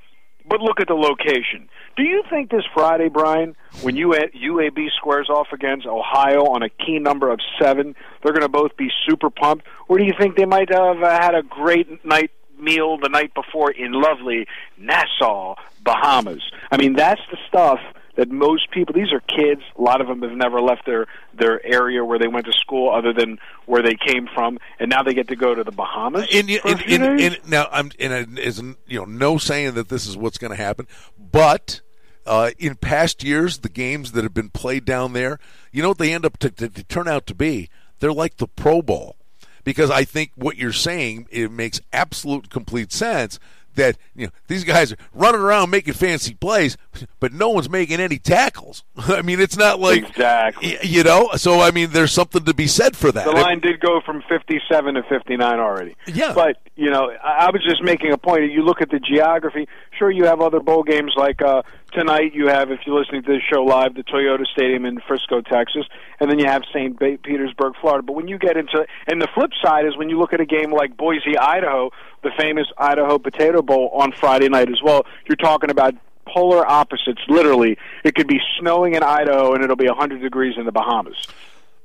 but 0.49 0.61
look 0.61 0.79
at 0.79 0.87
the 0.87 0.93
location. 0.93 1.69
Do 1.95 2.03
you 2.03 2.23
think 2.29 2.51
this 2.51 2.63
Friday, 2.73 3.09
Brian, 3.09 3.55
when 3.81 3.95
UAB 3.95 4.91
squares 4.95 5.29
off 5.29 5.47
against 5.51 5.85
Ohio 5.85 6.45
on 6.45 6.63
a 6.63 6.69
key 6.69 6.99
number 6.99 7.31
of 7.31 7.39
seven, 7.59 7.95
they're 8.21 8.33
going 8.33 8.41
to 8.41 8.49
both 8.49 8.77
be 8.77 8.89
super 9.07 9.29
pumped, 9.29 9.65
or 9.87 9.97
do 9.97 10.03
you 10.03 10.13
think 10.17 10.35
they 10.35 10.45
might 10.45 10.71
have 10.73 10.97
had 10.97 11.35
a 11.35 11.43
great 11.43 12.05
night 12.05 12.31
meal 12.59 12.97
the 12.97 13.09
night 13.09 13.33
before 13.33 13.71
in 13.71 13.91
lovely 13.91 14.47
Nassau, 14.77 15.55
Bahamas? 15.83 16.43
I 16.71 16.77
mean, 16.77 16.93
that's 16.93 17.21
the 17.31 17.37
stuff 17.47 17.79
that 18.17 18.29
most 18.29 18.69
people 18.71 18.93
these 18.93 19.11
are 19.13 19.21
kids 19.21 19.61
a 19.77 19.81
lot 19.81 20.01
of 20.01 20.07
them 20.07 20.21
have 20.21 20.31
never 20.31 20.61
left 20.61 20.85
their 20.85 21.07
their 21.33 21.65
area 21.65 22.03
where 22.03 22.19
they 22.19 22.27
went 22.27 22.45
to 22.45 22.53
school 22.53 22.93
other 22.93 23.13
than 23.13 23.39
where 23.65 23.81
they 23.81 23.95
came 23.95 24.27
from 24.33 24.59
and 24.79 24.89
now 24.89 25.01
they 25.01 25.13
get 25.13 25.29
to 25.29 25.35
go 25.35 25.55
to 25.55 25.63
the 25.63 25.71
Bahamas 25.71 26.27
in, 26.31 26.49
in, 26.49 26.79
in, 26.87 27.19
in 27.19 27.35
now 27.47 27.67
I'm 27.71 27.91
in 27.97 28.37
is 28.37 28.61
you 28.85 28.99
know 28.99 29.05
no 29.05 29.37
saying 29.37 29.75
that 29.75 29.89
this 29.89 30.05
is 30.05 30.17
what's 30.17 30.37
going 30.37 30.51
to 30.51 30.57
happen 30.57 30.87
but 31.17 31.81
uh, 32.25 32.51
in 32.59 32.75
past 32.75 33.23
years 33.23 33.59
the 33.59 33.69
games 33.69 34.11
that 34.11 34.23
have 34.25 34.33
been 34.33 34.49
played 34.49 34.83
down 34.83 35.13
there 35.13 35.39
you 35.71 35.83
know 35.83 35.89
what 35.89 35.99
they 35.99 36.13
end 36.13 36.25
up 36.25 36.37
to, 36.39 36.49
to, 36.49 36.69
to 36.69 36.83
turn 36.83 37.07
out 37.07 37.27
to 37.27 37.35
be? 37.35 37.69
They're 37.99 38.11
like 38.11 38.37
the 38.37 38.47
Pro 38.47 38.81
Bowl 38.81 39.15
because 39.63 39.91
I 39.91 40.05
think 40.05 40.31
what 40.35 40.57
you're 40.57 40.71
saying 40.71 41.27
it 41.29 41.51
makes 41.51 41.81
absolute 41.93 42.49
complete 42.49 42.91
sense 42.91 43.39
that 43.77 43.97
you 44.15 44.27
know 44.27 44.31
these 44.47 44.63
guys 44.63 44.91
are 44.91 44.97
running 45.13 45.41
around 45.41 45.69
making 45.69 45.93
fancy 45.93 46.33
plays, 46.33 46.77
but 47.19 47.31
no 47.33 47.49
one's 47.49 47.69
making 47.69 47.99
any 47.99 48.19
tackles. 48.19 48.83
I 48.97 49.21
mean, 49.21 49.39
it's 49.39 49.57
not 49.57 49.79
like 49.79 50.09
exactly 50.09 50.77
you 50.83 51.03
know. 51.03 51.31
So 51.37 51.61
I 51.61 51.71
mean, 51.71 51.91
there's 51.91 52.11
something 52.11 52.43
to 52.43 52.53
be 52.53 52.67
said 52.67 52.95
for 52.97 53.11
that. 53.11 53.25
The 53.25 53.31
line 53.31 53.59
did 53.59 53.79
go 53.79 54.01
from 54.05 54.21
57 54.27 54.95
to 54.95 55.03
59 55.03 55.59
already. 55.59 55.95
Yeah, 56.05 56.33
but 56.33 56.57
you 56.75 56.91
know, 56.91 57.11
I 57.23 57.49
was 57.51 57.63
just 57.63 57.81
making 57.81 58.11
a 58.11 58.17
point. 58.17 58.51
You 58.51 58.63
look 58.63 58.81
at 58.81 58.91
the 58.91 58.99
geography. 58.99 59.67
Sure, 59.97 60.11
you 60.11 60.25
have 60.25 60.41
other 60.41 60.59
bowl 60.59 60.83
games 60.83 61.13
like 61.15 61.41
uh, 61.41 61.63
tonight. 61.91 62.33
You 62.33 62.47
have, 62.47 62.71
if 62.71 62.81
you're 62.85 62.97
listening 62.97 63.23
to 63.23 63.33
this 63.33 63.41
show 63.51 63.63
live, 63.63 63.95
the 63.95 64.03
Toyota 64.03 64.45
Stadium 64.45 64.85
in 64.85 64.99
Frisco, 64.99 65.41
Texas, 65.41 65.85
and 66.19 66.29
then 66.29 66.37
you 66.37 66.45
have 66.45 66.63
St. 66.71 66.99
Petersburg, 66.99 67.73
Florida. 67.81 68.03
But 68.03 68.13
when 68.13 68.27
you 68.27 68.37
get 68.37 68.57
into, 68.57 68.85
and 69.07 69.21
the 69.21 69.27
flip 69.33 69.51
side 69.63 69.85
is 69.85 69.97
when 69.97 70.09
you 70.09 70.19
look 70.19 70.33
at 70.33 70.41
a 70.41 70.45
game 70.45 70.71
like 70.71 70.95
Boise, 70.95 71.37
Idaho, 71.37 71.89
the 72.21 72.31
famous 72.37 72.67
Idaho 72.77 73.17
Potato 73.17 73.61
Bowl 73.61 73.89
on 73.93 74.11
Friday 74.11 74.49
night 74.49 74.69
as 74.69 74.81
well. 74.83 75.05
You're 75.27 75.35
talking 75.35 75.71
about 75.71 75.95
polar 76.27 76.69
opposites. 76.69 77.21
Literally, 77.27 77.77
it 78.03 78.13
could 78.13 78.27
be 78.27 78.39
snowing 78.59 78.93
in 78.93 79.03
Idaho 79.03 79.53
and 79.53 79.63
it'll 79.63 79.75
be 79.75 79.87
100 79.87 80.21
degrees 80.21 80.55
in 80.57 80.65
the 80.65 80.71
Bahamas. 80.71 81.27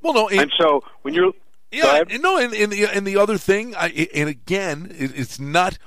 Well, 0.01 0.13
no, 0.13 0.29
and 0.29 0.51
so 0.57 0.83
when 1.01 1.13
you're 1.13 1.31
yeah, 1.71 2.03
no, 2.19 2.37
and, 2.37 2.53
and, 2.53 2.71
the 2.71 2.85
and 2.85 3.07
the 3.07 3.17
other 3.17 3.39
thing, 3.39 3.73
I, 3.75 4.07
and 4.13 4.29
again, 4.29 4.93
it, 4.95 5.17
it's 5.17 5.39
not 5.39 5.79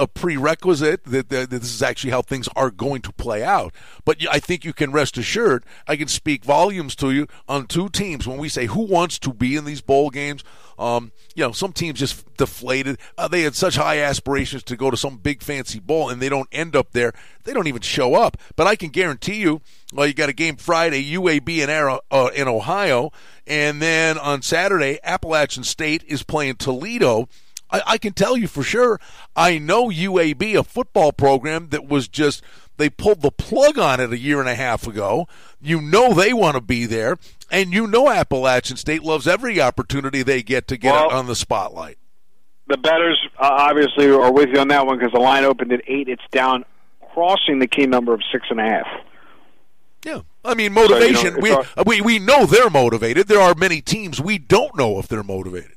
a 0.00 0.06
prerequisite 0.06 1.04
that, 1.04 1.28
that, 1.28 1.50
this 1.50 1.64
is 1.64 1.82
actually 1.82 2.10
how 2.10 2.22
things 2.22 2.48
are 2.56 2.70
going 2.70 3.02
to 3.02 3.12
play 3.12 3.44
out. 3.44 3.74
But 4.06 4.16
I 4.30 4.40
think 4.40 4.64
you 4.64 4.72
can 4.72 4.92
rest 4.92 5.18
assured. 5.18 5.64
I 5.86 5.96
can 5.96 6.08
speak 6.08 6.42
volumes 6.42 6.96
to 6.96 7.10
you 7.10 7.26
on 7.46 7.66
two 7.66 7.90
teams 7.90 8.26
when 8.26 8.38
we 8.38 8.48
say 8.48 8.64
who 8.64 8.80
wants 8.80 9.18
to 9.20 9.32
be 9.32 9.56
in 9.56 9.66
these 9.66 9.82
bowl 9.82 10.08
games. 10.08 10.42
Um, 10.78 11.12
you 11.34 11.44
know, 11.44 11.52
some 11.52 11.74
teams 11.74 11.98
just 11.98 12.34
deflated. 12.38 12.98
Uh, 13.18 13.28
they 13.28 13.42
had 13.42 13.54
such 13.54 13.76
high 13.76 13.98
aspirations 13.98 14.62
to 14.64 14.76
go 14.76 14.90
to 14.90 14.96
some 14.96 15.18
big 15.18 15.42
fancy 15.42 15.78
bowl, 15.78 16.08
and 16.08 16.22
they 16.22 16.30
don't 16.30 16.48
end 16.50 16.74
up 16.74 16.92
there. 16.92 17.12
They 17.44 17.52
don't 17.52 17.66
even 17.66 17.82
show 17.82 18.14
up. 18.14 18.38
But 18.56 18.66
I 18.66 18.76
can 18.76 18.88
guarantee 18.88 19.40
you, 19.40 19.60
well, 19.92 20.06
you 20.06 20.14
got 20.14 20.30
a 20.30 20.32
game 20.32 20.56
Friday, 20.56 21.04
UAB 21.12 21.58
in, 21.58 21.68
uh, 22.10 22.30
in 22.34 22.48
Ohio, 22.48 23.12
and 23.46 23.82
then 23.82 24.16
on 24.16 24.40
Saturday, 24.40 24.98
Appalachian 25.04 25.64
State 25.64 26.02
is 26.06 26.22
playing 26.22 26.54
Toledo. 26.54 27.28
I, 27.72 27.82
I 27.86 27.98
can 27.98 28.12
tell 28.12 28.36
you 28.36 28.48
for 28.48 28.62
sure, 28.62 29.00
I 29.36 29.58
know 29.58 29.88
UAB, 29.88 30.58
a 30.58 30.64
football 30.64 31.12
program 31.12 31.68
that 31.70 31.86
was 31.86 32.08
just 32.08 32.42
they 32.76 32.88
pulled 32.90 33.20
the 33.22 33.30
plug 33.30 33.78
on 33.78 34.00
it 34.00 34.12
a 34.12 34.18
year 34.18 34.40
and 34.40 34.48
a 34.48 34.54
half 34.54 34.86
ago. 34.86 35.28
You 35.60 35.80
know 35.80 36.14
they 36.14 36.32
want 36.32 36.54
to 36.56 36.60
be 36.60 36.86
there, 36.86 37.16
and 37.50 37.72
you 37.72 37.86
know 37.86 38.08
Appalachian 38.10 38.76
State 38.76 39.02
loves 39.02 39.26
every 39.28 39.60
opportunity 39.60 40.22
they 40.22 40.42
get 40.42 40.66
to 40.68 40.76
get 40.76 40.92
Well- 40.92 41.10
on 41.10 41.26
the 41.26 41.36
spotlight. 41.36 41.98
the 42.68 42.76
betters 42.78 43.18
uh, 43.38 43.48
obviously 43.50 44.08
are 44.10 44.32
with 44.32 44.48
you 44.54 44.60
on 44.60 44.68
that 44.68 44.86
one 44.86 44.96
because 44.98 45.12
the 45.12 45.18
line 45.20 45.44
opened 45.44 45.72
at 45.72 45.82
eight. 45.88 46.08
It's 46.08 46.22
down, 46.30 46.64
crossing 47.12 47.58
the 47.58 47.66
key 47.66 47.86
number 47.86 48.14
of 48.14 48.20
six 48.32 48.46
and 48.50 48.60
a 48.60 48.62
half. 48.64 48.86
Yeah, 50.04 50.20
I 50.44 50.54
mean 50.54 50.72
motivation. 50.72 51.34
it's 51.34 51.42
we, 51.42 51.50
our- 51.50 51.64
we 51.84 52.00
we 52.00 52.18
know 52.18 52.46
they're 52.46 52.70
motivated. 52.70 53.28
There 53.28 53.40
are 53.40 53.54
many 53.54 53.80
teams 53.82 54.20
we 54.20 54.38
don't 54.38 54.74
know 54.76 54.98
if 54.98 55.08
they're 55.08 55.22
motivated. 55.22 55.72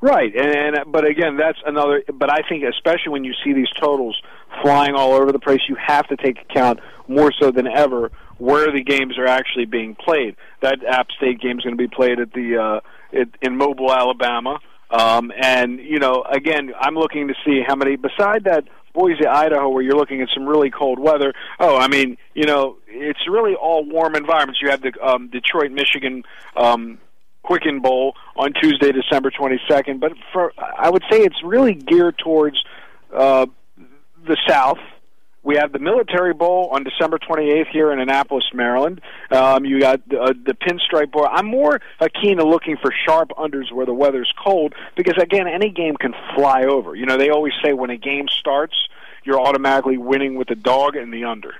Right, 0.00 0.32
and, 0.34 0.76
and 0.76 0.92
but 0.92 1.04
again, 1.04 1.36
that's 1.36 1.58
another. 1.66 2.04
But 2.12 2.30
I 2.30 2.48
think, 2.48 2.62
especially 2.62 3.10
when 3.10 3.24
you 3.24 3.34
see 3.44 3.52
these 3.52 3.70
totals 3.80 4.20
flying 4.62 4.94
all 4.94 5.12
over 5.12 5.32
the 5.32 5.40
place, 5.40 5.60
you 5.68 5.76
have 5.76 6.06
to 6.08 6.16
take 6.16 6.40
account 6.40 6.78
more 7.08 7.32
so 7.32 7.50
than 7.50 7.66
ever 7.66 8.12
where 8.38 8.70
the 8.70 8.82
games 8.82 9.18
are 9.18 9.26
actually 9.26 9.64
being 9.64 9.96
played. 9.96 10.36
That 10.60 10.84
App 10.84 11.10
State 11.16 11.40
game 11.40 11.58
is 11.58 11.64
going 11.64 11.76
to 11.76 11.82
be 11.82 11.88
played 11.88 12.20
at 12.20 12.32
the 12.32 12.58
uh, 12.58 12.80
it, 13.10 13.28
in 13.42 13.56
Mobile, 13.56 13.92
Alabama, 13.92 14.60
um, 14.90 15.32
and 15.36 15.80
you 15.80 15.98
know, 15.98 16.24
again, 16.30 16.72
I'm 16.78 16.94
looking 16.94 17.28
to 17.28 17.34
see 17.44 17.62
how 17.66 17.74
many 17.74 17.96
beside 17.96 18.44
that. 18.44 18.64
Boise, 18.94 19.26
Idaho, 19.26 19.68
where 19.68 19.82
you're 19.82 19.94
looking 19.94 20.22
at 20.22 20.28
some 20.34 20.44
really 20.44 20.70
cold 20.70 20.98
weather. 20.98 21.32
Oh, 21.60 21.76
I 21.76 21.86
mean, 21.86 22.16
you 22.34 22.46
know, 22.46 22.78
it's 22.88 23.28
really 23.28 23.54
all 23.54 23.84
warm 23.84 24.16
environments. 24.16 24.60
You 24.60 24.70
have 24.70 24.80
the 24.80 24.92
um, 25.00 25.28
Detroit, 25.28 25.70
Michigan 25.70 26.24
um, 26.56 26.98
Quick 27.48 27.64
Lane 27.64 27.80
Bowl 27.80 28.14
on 28.36 28.52
Tuesday, 28.52 28.92
December 28.92 29.30
22nd. 29.30 30.00
But 30.00 30.12
for 30.34 30.52
I 30.58 30.90
would 30.90 31.02
say 31.10 31.22
it's 31.22 31.42
really 31.42 31.72
geared 31.72 32.18
towards 32.18 32.62
uh, 33.10 33.46
the 34.26 34.36
South. 34.46 34.78
We 35.42 35.56
have 35.56 35.72
the 35.72 35.78
Military 35.78 36.34
Bowl 36.34 36.68
on 36.72 36.84
December 36.84 37.18
28th 37.18 37.68
here 37.68 37.90
in 37.90 38.00
Annapolis, 38.00 38.44
Maryland. 38.52 39.00
Um, 39.30 39.64
you 39.64 39.80
got 39.80 40.00
uh, 40.12 40.34
the 40.44 40.52
Pinstripe 40.52 41.10
Bowl. 41.10 41.26
I'm 41.30 41.46
more 41.46 41.80
uh, 42.00 42.08
keen 42.20 42.36
to 42.36 42.44
looking 42.44 42.76
for 42.76 42.92
sharp 43.06 43.30
unders 43.30 43.72
where 43.72 43.86
the 43.86 43.94
weather's 43.94 44.30
cold 44.44 44.74
because 44.94 45.16
again, 45.16 45.48
any 45.48 45.70
game 45.70 45.96
can 45.96 46.12
fly 46.34 46.64
over. 46.64 46.94
You 46.94 47.06
know, 47.06 47.16
they 47.16 47.30
always 47.30 47.54
say 47.64 47.72
when 47.72 47.88
a 47.88 47.96
game 47.96 48.26
starts, 48.28 48.74
you're 49.24 49.40
automatically 49.40 49.96
winning 49.96 50.34
with 50.34 50.48
the 50.48 50.54
dog 50.54 50.96
and 50.96 51.14
the 51.14 51.24
under. 51.24 51.54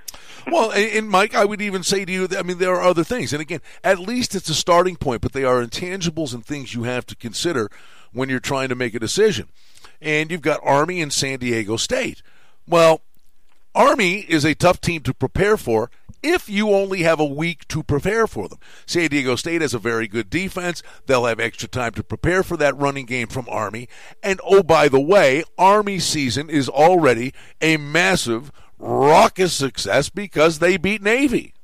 Well, 0.47 0.70
and, 0.70 0.91
and 0.93 1.09
Mike, 1.11 1.34
I 1.34 1.45
would 1.45 1.61
even 1.61 1.82
say 1.82 2.05
to 2.05 2.12
you, 2.12 2.26
that, 2.26 2.39
I 2.39 2.43
mean, 2.43 2.59
there 2.59 2.74
are 2.74 2.82
other 2.82 3.05
things. 3.05 3.32
And 3.32 3.43
again, 3.43 3.61
at 3.82 3.99
least 3.99 4.34
it's 4.34 4.49
a 4.49 4.55
starting 4.55 4.97
point, 4.97 5.20
but 5.20 5.32
they 5.32 5.45
are 5.45 5.64
intangibles 5.64 6.34
and 6.34 6.45
things 6.45 6.74
you 6.74 6.84
have 6.84 7.07
to 7.07 7.16
consider 7.16 7.70
when 8.12 8.28
you're 8.28 8.41
trying 8.41 8.68
to 8.68 8.74
make 8.74 8.95
a 8.95 9.01
decision. 9.01 9.49
And 10.01 10.30
you've 10.30 10.43
got 10.43 10.61
Army 10.62 11.01
and 11.01 11.12
San 11.12 11.39
Diego 11.39 11.76
State. 11.76 12.22
Well, 12.66 13.03
Army 13.74 14.20
is 14.20 14.45
a 14.45 14.55
tough 14.55 14.80
team 14.80 15.03
to 15.03 15.14
prepare 15.14 15.57
for 15.57 15.91
if 16.22 16.49
you 16.49 16.70
only 16.70 17.03
have 17.03 17.20
a 17.20 17.24
week 17.24 17.66
to 17.68 17.82
prepare 17.82 18.26
for 18.26 18.49
them. 18.49 18.59
San 18.86 19.09
Diego 19.09 19.36
State 19.36 19.62
has 19.62 19.74
a 19.74 19.78
very 19.78 20.09
good 20.09 20.30
defense. 20.30 20.82
They'll 21.07 21.26
have 21.26 21.41
extra 21.41 21.68
time 21.68 21.93
to 21.93 22.03
prepare 22.03 22.43
for 22.43 22.57
that 22.57 22.76
running 22.76 23.07
game 23.07 23.28
from 23.28 23.47
Army. 23.49 23.89
And 24.22 24.41
oh, 24.45 24.62
by 24.62 24.89
the 24.89 25.01
way, 25.01 25.45
Army 25.57 25.99
season 25.99 26.51
is 26.51 26.68
already 26.68 27.32
a 27.61 27.76
massive, 27.76 28.51
raucous 28.79 29.53
success 29.55 30.09
because 30.09 30.59
they 30.59 30.76
beat 30.76 31.03
Navy. 31.03 31.55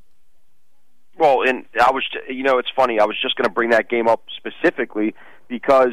Well, 1.16 1.42
and 1.42 1.64
I 1.80 1.92
was, 1.92 2.04
you 2.28 2.42
know, 2.42 2.58
it's 2.58 2.70
funny. 2.74 2.98
I 2.98 3.04
was 3.04 3.16
just 3.20 3.36
going 3.36 3.44
to 3.44 3.52
bring 3.52 3.70
that 3.70 3.88
game 3.88 4.08
up 4.08 4.24
specifically 4.36 5.14
because, 5.46 5.92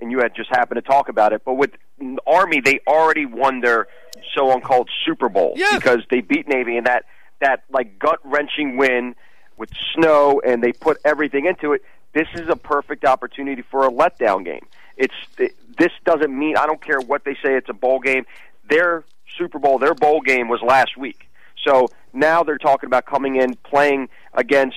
and 0.00 0.10
you 0.10 0.18
had 0.18 0.34
just 0.34 0.50
happened 0.50 0.76
to 0.76 0.88
talk 0.88 1.08
about 1.08 1.32
it. 1.32 1.42
But 1.44 1.54
with 1.54 1.70
Army, 2.26 2.60
they 2.60 2.80
already 2.86 3.26
won 3.26 3.60
their 3.60 3.86
so-called 4.34 4.90
Super 5.04 5.28
Bowl 5.28 5.52
Yeah. 5.56 5.70
because 5.76 6.00
they 6.10 6.20
beat 6.20 6.48
Navy 6.48 6.76
and 6.76 6.86
that 6.86 7.04
that 7.40 7.64
like 7.70 7.98
gut 7.98 8.18
wrenching 8.24 8.76
win 8.76 9.14
with 9.58 9.68
snow, 9.94 10.40
and 10.44 10.62
they 10.64 10.72
put 10.72 10.98
everything 11.04 11.46
into 11.46 11.72
it. 11.74 11.82
This 12.12 12.26
is 12.34 12.48
a 12.48 12.56
perfect 12.56 13.04
opportunity 13.04 13.62
for 13.62 13.86
a 13.86 13.90
letdown 13.90 14.44
game. 14.44 14.66
It's 14.96 15.14
this 15.78 15.92
doesn't 16.04 16.36
mean 16.36 16.56
I 16.56 16.66
don't 16.66 16.80
care 16.82 16.98
what 17.00 17.24
they 17.24 17.34
say. 17.34 17.54
It's 17.54 17.68
a 17.68 17.74
bowl 17.74 18.00
game. 18.00 18.24
Their 18.68 19.04
Super 19.38 19.58
Bowl, 19.58 19.78
their 19.78 19.94
bowl 19.94 20.20
game 20.20 20.48
was 20.48 20.60
last 20.62 20.96
week. 20.96 21.28
So 21.66 21.88
now 22.12 22.42
they're 22.42 22.58
talking 22.58 22.86
about 22.86 23.06
coming 23.06 23.36
in 23.36 23.54
playing 23.64 24.08
against 24.34 24.76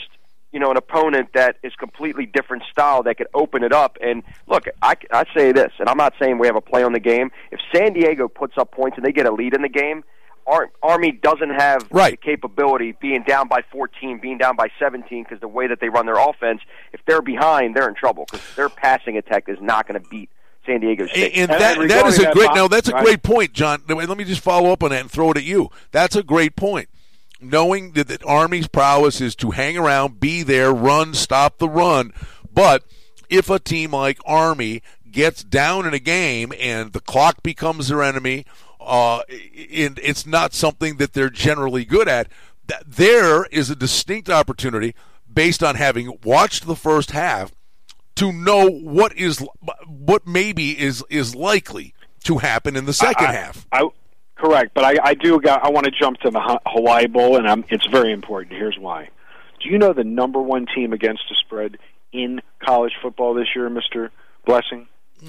you 0.52 0.60
know 0.60 0.72
an 0.72 0.78
opponent 0.78 1.30
that 1.36 1.58
is 1.62 1.74
completely 1.76 2.26
different 2.26 2.64
style 2.72 3.04
that 3.04 3.18
could 3.18 3.28
open 3.34 3.64
it 3.64 3.72
up. 3.72 3.98
And 4.02 4.24
look, 4.48 4.66
I 4.82 4.96
I 5.12 5.26
say 5.36 5.52
this, 5.52 5.72
and 5.80 5.88
I'm 5.88 5.98
not 5.98 6.14
saying 6.20 6.40
we 6.40 6.48
have 6.48 6.56
a 6.56 6.62
play 6.62 6.84
on 6.84 6.94
the 6.94 7.00
game. 7.00 7.32
If 7.52 7.60
San 7.74 7.94
Diego 7.94 8.28
puts 8.28 8.58
up 8.58 8.72
points 8.72 8.98
and 8.98 9.06
they 9.06 9.12
get 9.12 9.26
a 9.28 9.32
lead 9.32 9.54
in 9.54 9.62
the 9.62 9.70
game. 9.70 10.04
Ar- 10.48 10.72
Army 10.82 11.12
doesn't 11.12 11.52
have 11.52 11.86
Right. 11.92 12.12
the 12.12 12.18
capability 12.18 12.94
being 13.00 13.22
down 13.22 13.48
by 13.48 13.62
14, 13.72 14.18
being 14.18 14.40
down 14.40 14.56
by 14.56 14.70
17 14.80 15.22
because 15.24 15.40
the 15.42 15.48
way 15.48 15.68
that 15.68 15.80
they 15.80 15.90
run 15.90 16.08
their 16.08 16.18
offense, 16.18 16.62
if 16.92 17.02
they're 17.06 17.22
behind, 17.22 17.76
they're 17.76 17.88
in 17.88 17.94
trouble 17.94 18.26
because 18.26 18.56
their 18.56 18.68
passing 18.70 19.16
attack 19.16 19.44
is 19.48 19.60
not 19.62 19.88
going 19.88 20.02
to 20.02 20.10
beat 20.10 20.28
San 20.66 20.80
Diego 20.80 21.08
State. 21.08 21.34
And, 21.34 21.44
and 21.44 21.52
And 21.52 21.62
that 21.62 21.78
regarding 21.78 21.88
that 21.88 22.08
is 22.08 22.20
a 22.20 22.22
that 22.24 22.34
great 22.34 22.48
box, 22.48 22.56
now 22.58 22.68
that's 22.68 22.90
a 22.90 22.94
right? 22.94 23.04
great 23.06 23.24
point, 23.24 23.54
John. 23.54 23.84
Let 23.88 24.18
me 24.18 24.24
just 24.24 24.42
follow 24.42 24.72
up 24.72 24.84
on 24.84 24.90
that 24.92 25.02
and 25.02 25.12
throw 25.12 25.32
it 25.32 25.38
at 25.38 25.44
you. 25.44 25.70
That's 25.92 26.16
a 26.16 26.24
great 26.24 26.56
point. 26.56 26.90
Knowing 27.42 27.94
that 27.94 28.08
the 28.08 28.20
Army's 28.26 28.68
prowess 28.68 29.22
is 29.22 29.36
to 29.38 29.52
hang 29.52 29.78
around, 29.78 30.20
be 30.20 30.44
there, 30.44 30.74
run, 30.74 31.14
stop 31.14 31.58
the 31.58 31.70
run, 31.70 32.12
but 32.54 32.84
if 33.30 33.50
a 33.50 33.60
team 33.60 33.92
like 33.92 34.20
Army 34.26 34.82
gets 35.10 35.44
down 35.44 35.86
in 35.86 35.94
a 35.94 36.00
game 36.00 36.52
and 36.60 36.92
the 36.92 37.00
clock 37.00 37.42
becomes 37.42 37.88
their 37.88 38.04
enemy, 38.04 38.46
uh, 38.82 39.22
and 39.72 40.00
it's 40.04 40.26
not 40.26 40.54
something 40.54 40.98
that 40.98 41.14
they're 41.14 41.30
generally 41.30 41.86
good 41.86 42.08
at, 42.08 42.28
that 42.68 42.84
there 42.86 43.46
is 43.46 43.70
a 43.70 43.76
distinct 43.76 44.30
opportunity 44.30 44.94
based 45.32 45.64
on 45.64 45.76
having 45.76 46.18
watched 46.24 46.66
the 46.66 46.76
first 46.76 47.12
half 47.12 47.52
to 48.20 48.32
know 48.32 48.70
what 48.70 49.16
is 49.18 49.44
what 49.88 50.28
maybe 50.28 50.80
is 50.80 51.04
is 51.10 51.36
likely 51.36 51.94
to 52.24 52.38
happen 52.38 52.76
in 52.76 52.86
the 52.86 52.94
second 52.94 53.28
I- 53.28 53.34
half. 53.34 53.66
I, 53.72 53.88
correct, 54.36 54.72
but 54.74 54.84
I, 54.86 54.96
I 55.04 55.14
do. 55.14 55.40
Got, 55.40 55.64
I 55.64 55.70
want 55.70 55.86
to 55.86 55.92
jump 55.92 56.20
to 56.20 56.30
the 56.30 56.60
Hawaii 56.66 57.08
Bowl, 57.08 57.38
and 57.38 57.48
I'm, 57.48 57.66
it's 57.70 57.86
very 57.88 58.12
important. 58.12 58.54
Here's 58.54 58.78
why. 58.78 59.10
Do 59.62 59.70
you 59.70 59.78
know 59.78 59.94
the 59.94 60.04
number 60.04 60.42
one 60.42 60.66
team 60.74 60.94
against 60.94 61.24
the 61.30 61.36
spread 61.46 61.78
in 62.14 62.42
college 62.64 62.94
football 63.02 63.34
this 63.34 63.48
year, 63.56 63.70
Mister 63.70 64.12
Blessing? 64.46 64.88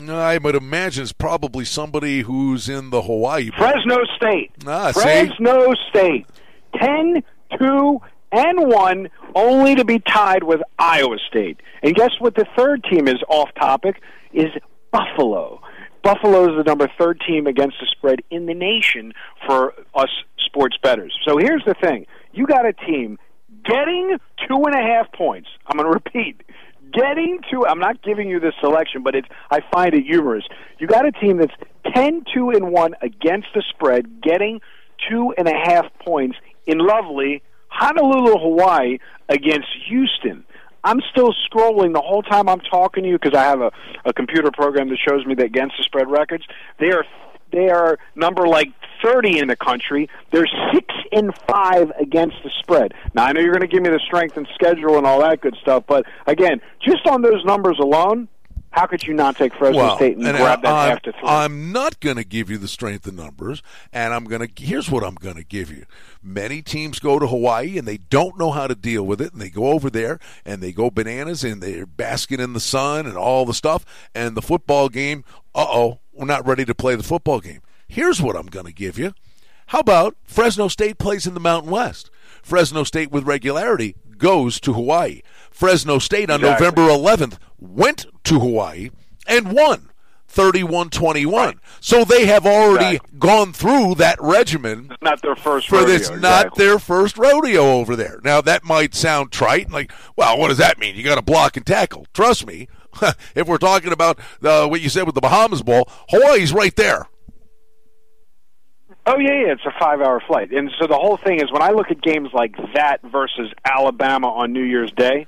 I 0.09 0.39
would 0.39 0.55
imagine 0.55 1.03
it's 1.03 1.13
probably 1.13 1.65
somebody 1.65 2.21
who's 2.21 2.69
in 2.69 2.91
the 2.91 3.03
Hawaii. 3.03 3.51
Bowl. 3.51 3.59
Fresno 3.59 3.97
State. 4.17 4.53
Ah, 4.65 4.93
see? 4.93 5.01
Fresno 5.01 5.75
State. 5.89 6.27
10, 6.79 7.25
2, 7.59 8.01
and 8.33 8.69
1, 8.69 9.11
only 9.35 9.75
to 9.75 9.85
be 9.85 9.99
tied 9.99 10.45
with 10.45 10.61
Iowa 10.79 11.17
State. 11.29 11.61
And 11.83 11.95
guess 11.95 12.11
what 12.19 12.35
the 12.35 12.47
third 12.57 12.85
team 12.85 13.09
is 13.09 13.17
off 13.29 13.51
topic? 13.59 14.01
Is 14.33 14.51
Buffalo. 14.93 15.61
Buffalo 16.03 16.51
is 16.51 16.57
the 16.57 16.65
number 16.65 16.89
third 16.99 17.23
team 17.27 17.47
against 17.47 17.77
the 17.81 17.87
spread 17.91 18.21
in 18.31 18.47
the 18.47 18.55
nation 18.55 19.13
for 19.47 19.75
us 19.95 20.09
sports 20.39 20.77
bettors. 20.83 21.13
So 21.27 21.37
here's 21.37 21.63
the 21.67 21.75
thing. 21.75 22.07
You 22.33 22.47
got 22.47 22.67
a 22.67 22.73
team 22.73 23.19
getting 23.65 24.17
two 24.49 24.65
and 24.65 24.75
a 24.75 24.83
half 24.83 25.13
points. 25.13 25.49
I'm 25.67 25.77
going 25.77 25.91
to 25.91 25.93
repeat. 25.93 26.43
Getting 26.93 27.41
to, 27.51 27.67
I'm 27.67 27.79
not 27.79 28.03
giving 28.03 28.29
you 28.29 28.41
this 28.41 28.55
selection, 28.61 29.03
but 29.03 29.15
it's, 29.15 29.29
I 29.51 29.61
find 29.73 29.95
it 29.95 30.05
humorous. 30.05 30.45
You 30.79 30.87
got 30.87 31.07
a 31.07 31.13
team 31.13 31.37
that's 31.37 31.53
10, 31.95 32.25
2, 32.35 32.51
and 32.51 32.73
1 32.73 32.95
against 33.03 33.49
the 33.55 33.63
spread, 33.69 34.23
getting 34.23 34.61
two 35.09 35.33
and 35.39 35.49
a 35.49 35.55
half 35.55 35.87
points 36.05 36.37
in 36.67 36.79
lovely 36.79 37.43
Honolulu, 37.71 38.39
Hawaii 38.39 38.99
against 39.29 39.69
Houston. 39.89 40.45
I'm 40.83 41.01
still 41.11 41.35
scrolling 41.51 41.93
the 41.93 42.01
whole 42.01 42.23
time 42.23 42.49
I'm 42.49 42.61
talking 42.61 43.03
to 43.03 43.09
you 43.09 43.19
because 43.19 43.37
I 43.37 43.45
have 43.45 43.61
a, 43.61 43.71
a 44.05 44.13
computer 44.13 44.51
program 44.51 44.89
that 44.89 44.99
shows 44.99 45.27
me 45.27 45.35
that 45.35 45.47
against 45.47 45.77
the 45.77 45.85
spread 45.85 46.11
records. 46.11 46.45
They 46.79 46.91
are 46.91 47.05
they 47.53 47.69
are 47.69 47.99
number 48.15 48.47
like 48.47 48.69
30 49.03 49.39
in 49.39 49.49
the 49.49 49.57
country. 49.57 50.09
They're 50.31 50.47
six 50.73 50.95
and 51.13 51.33
five 51.49 51.91
against 51.99 52.37
the 52.45 52.51
spread. 52.61 52.95
Now 53.15 53.25
I 53.25 53.33
know 53.33 53.41
you're 53.41 53.53
going 53.53 53.69
to 53.69 53.75
give 53.75 53.83
me 53.83 53.91
the 53.91 54.01
strength 54.07 54.37
and 54.37 54.47
schedule 54.55 54.99
and 54.99 55.07
all 55.07 55.21
that 55.21 55.41
good 55.41 55.57
stuff, 55.61 55.85
but 55.87 56.07
again, 56.27 56.61
just 56.81 57.07
on 57.07 57.23
those 57.23 57.45
numbers 57.45 57.79
alone, 57.81 58.29
How 58.71 58.87
could 58.87 59.03
you 59.05 59.15
not 59.15 59.37
take 59.37 59.53
Fresno 59.55 59.79
well, 59.79 59.97
State 59.97 60.17
and, 60.17 60.27
and 60.27 60.37
grab 60.37 60.61
I, 60.61 60.63
that 60.63 60.73
I'm, 60.73 60.91
half 60.91 61.03
three? 61.03 61.13
I'm 61.25 61.73
not 61.73 61.99
going 61.99 62.17
to 62.17 62.25
give 62.25 62.51
you 62.51 62.57
the 62.57 62.69
strength 62.69 63.05
of 63.07 63.15
numbers, 63.15 63.63
and 63.93 64.15
I'm 64.15 64.25
going 64.25 64.47
to. 64.47 64.63
Here's 64.63 64.89
what 64.89 65.03
I'm 65.03 65.17
going 65.17 65.35
to 65.35 65.45
give 65.45 65.71
you. 65.71 65.87
Many 66.23 66.63
teams 66.63 67.01
go 67.01 67.19
to 67.19 67.27
Hawaii 67.27 67.79
and 67.79 67.89
they 67.89 67.97
don't 67.97 68.39
know 68.39 68.53
how 68.53 68.69
to 68.69 68.77
deal 68.77 69.05
with 69.05 69.21
it, 69.21 69.33
and 69.33 69.43
they 69.43 69.51
go 69.51 69.69
over 69.69 69.91
there 69.91 70.21
and 70.45 70.63
they 70.63 70.73
go 70.73 70.91
bananas 70.91 71.43
and 71.43 71.61
they're 71.61 71.87
basking 71.87 72.39
in 72.39 72.53
the 72.53 72.61
sun 72.61 73.07
and 73.07 73.17
all 73.17 73.45
the 73.45 73.55
stuff. 73.55 73.85
And 74.15 74.37
the 74.37 74.43
football 74.43 74.89
game, 74.89 75.25
uh 75.55 75.67
oh, 75.69 75.99
we're 76.13 76.27
not 76.27 76.47
ready 76.47 76.65
to 76.65 76.75
play 76.75 76.95
the 76.95 77.03
football 77.03 77.41
game. 77.41 77.63
Here's 77.89 78.23
what 78.23 78.37
I'm 78.37 78.47
going 78.47 78.67
to 78.67 78.73
give 78.73 78.99
you. 78.99 79.15
How 79.67 79.81
about 79.81 80.17
Fresno 80.25 80.69
State 80.69 80.99
plays 80.99 81.27
in 81.27 81.35
the 81.35 81.41
Mountain 81.41 81.71
West? 81.71 82.11
Fresno 82.43 82.85
State 82.85 83.11
with 83.11 83.25
regularity 83.25 83.97
goes 84.17 84.61
to 84.61 84.73
Hawaii. 84.73 85.23
Fresno 85.51 85.99
State 85.99 86.31
on 86.31 86.41
Exactly. 86.41 86.67
November 86.67 86.93
11th 86.93 87.39
went 87.61 88.07
to 88.25 88.41
Hawaii 88.41 88.91
and 89.27 89.53
won 89.53 89.91
31-21. 90.33 91.59
So 91.81 92.05
they 92.05 92.27
have 92.27 92.47
already 92.47 92.97
Exactly. 92.97 93.19
gone 93.19 93.53
through 93.53 93.97
that 93.97 94.21
regimen 94.21 94.89
It's 94.93 95.03
not 95.03 95.23
their 95.23 95.35
first 95.37 95.69
for 95.69 95.79
rodeo, 95.81 95.87
this 95.99 96.11
not 96.11 96.55
their 96.55 96.79
first 96.79 97.19
rodeo 97.19 97.73
over 97.73 97.97
there. 97.97 98.21
Now 98.23 98.41
that 98.41 98.65
might 98.65 98.95
sound 98.95 99.33
trite, 99.33 99.71
like, 99.71 99.93
well, 100.17 100.39
what 100.39 100.49
does 100.49 100.59
that 100.59 100.79
mean? 100.79 100.95
You 100.95 101.03
got 101.03 101.17
to 101.17 101.23
block 101.23 101.57
and 101.57 101.67
tackle. 101.67 102.07
Trust 102.15 102.47
me, 102.47 102.69
if 103.35 103.49
we're 103.49 103.59
talking 103.59 103.93
about 103.93 104.19
uh, 104.43 104.67
what 104.69 104.81
you 104.81 104.89
said 104.89 105.05
with 105.05 105.15
the 105.17 105.21
Bahamas 105.21 105.63
Bowl, 105.63 105.89
Hawaii's 106.11 106.53
right 106.53 106.75
there. 106.77 107.07
Oh 109.07 109.19
yeah, 109.19 109.33
yeah, 109.33 109.53
it's 109.53 109.65
a 109.65 109.73
five-hour 109.81 110.21
flight, 110.29 110.53
and 110.53 110.71
so 110.79 110.87
the 110.87 110.95
whole 110.95 111.17
thing 111.17 111.41
is 111.41 111.51
when 111.51 111.63
I 111.63 111.71
look 111.71 111.91
at 111.91 112.01
games 112.03 112.29
like 112.35 112.55
that 112.75 113.01
versus 113.03 113.51
Alabama 113.65 114.29
on 114.29 114.53
New 114.53 114.63
Year's 114.63 114.93
Day, 114.93 115.27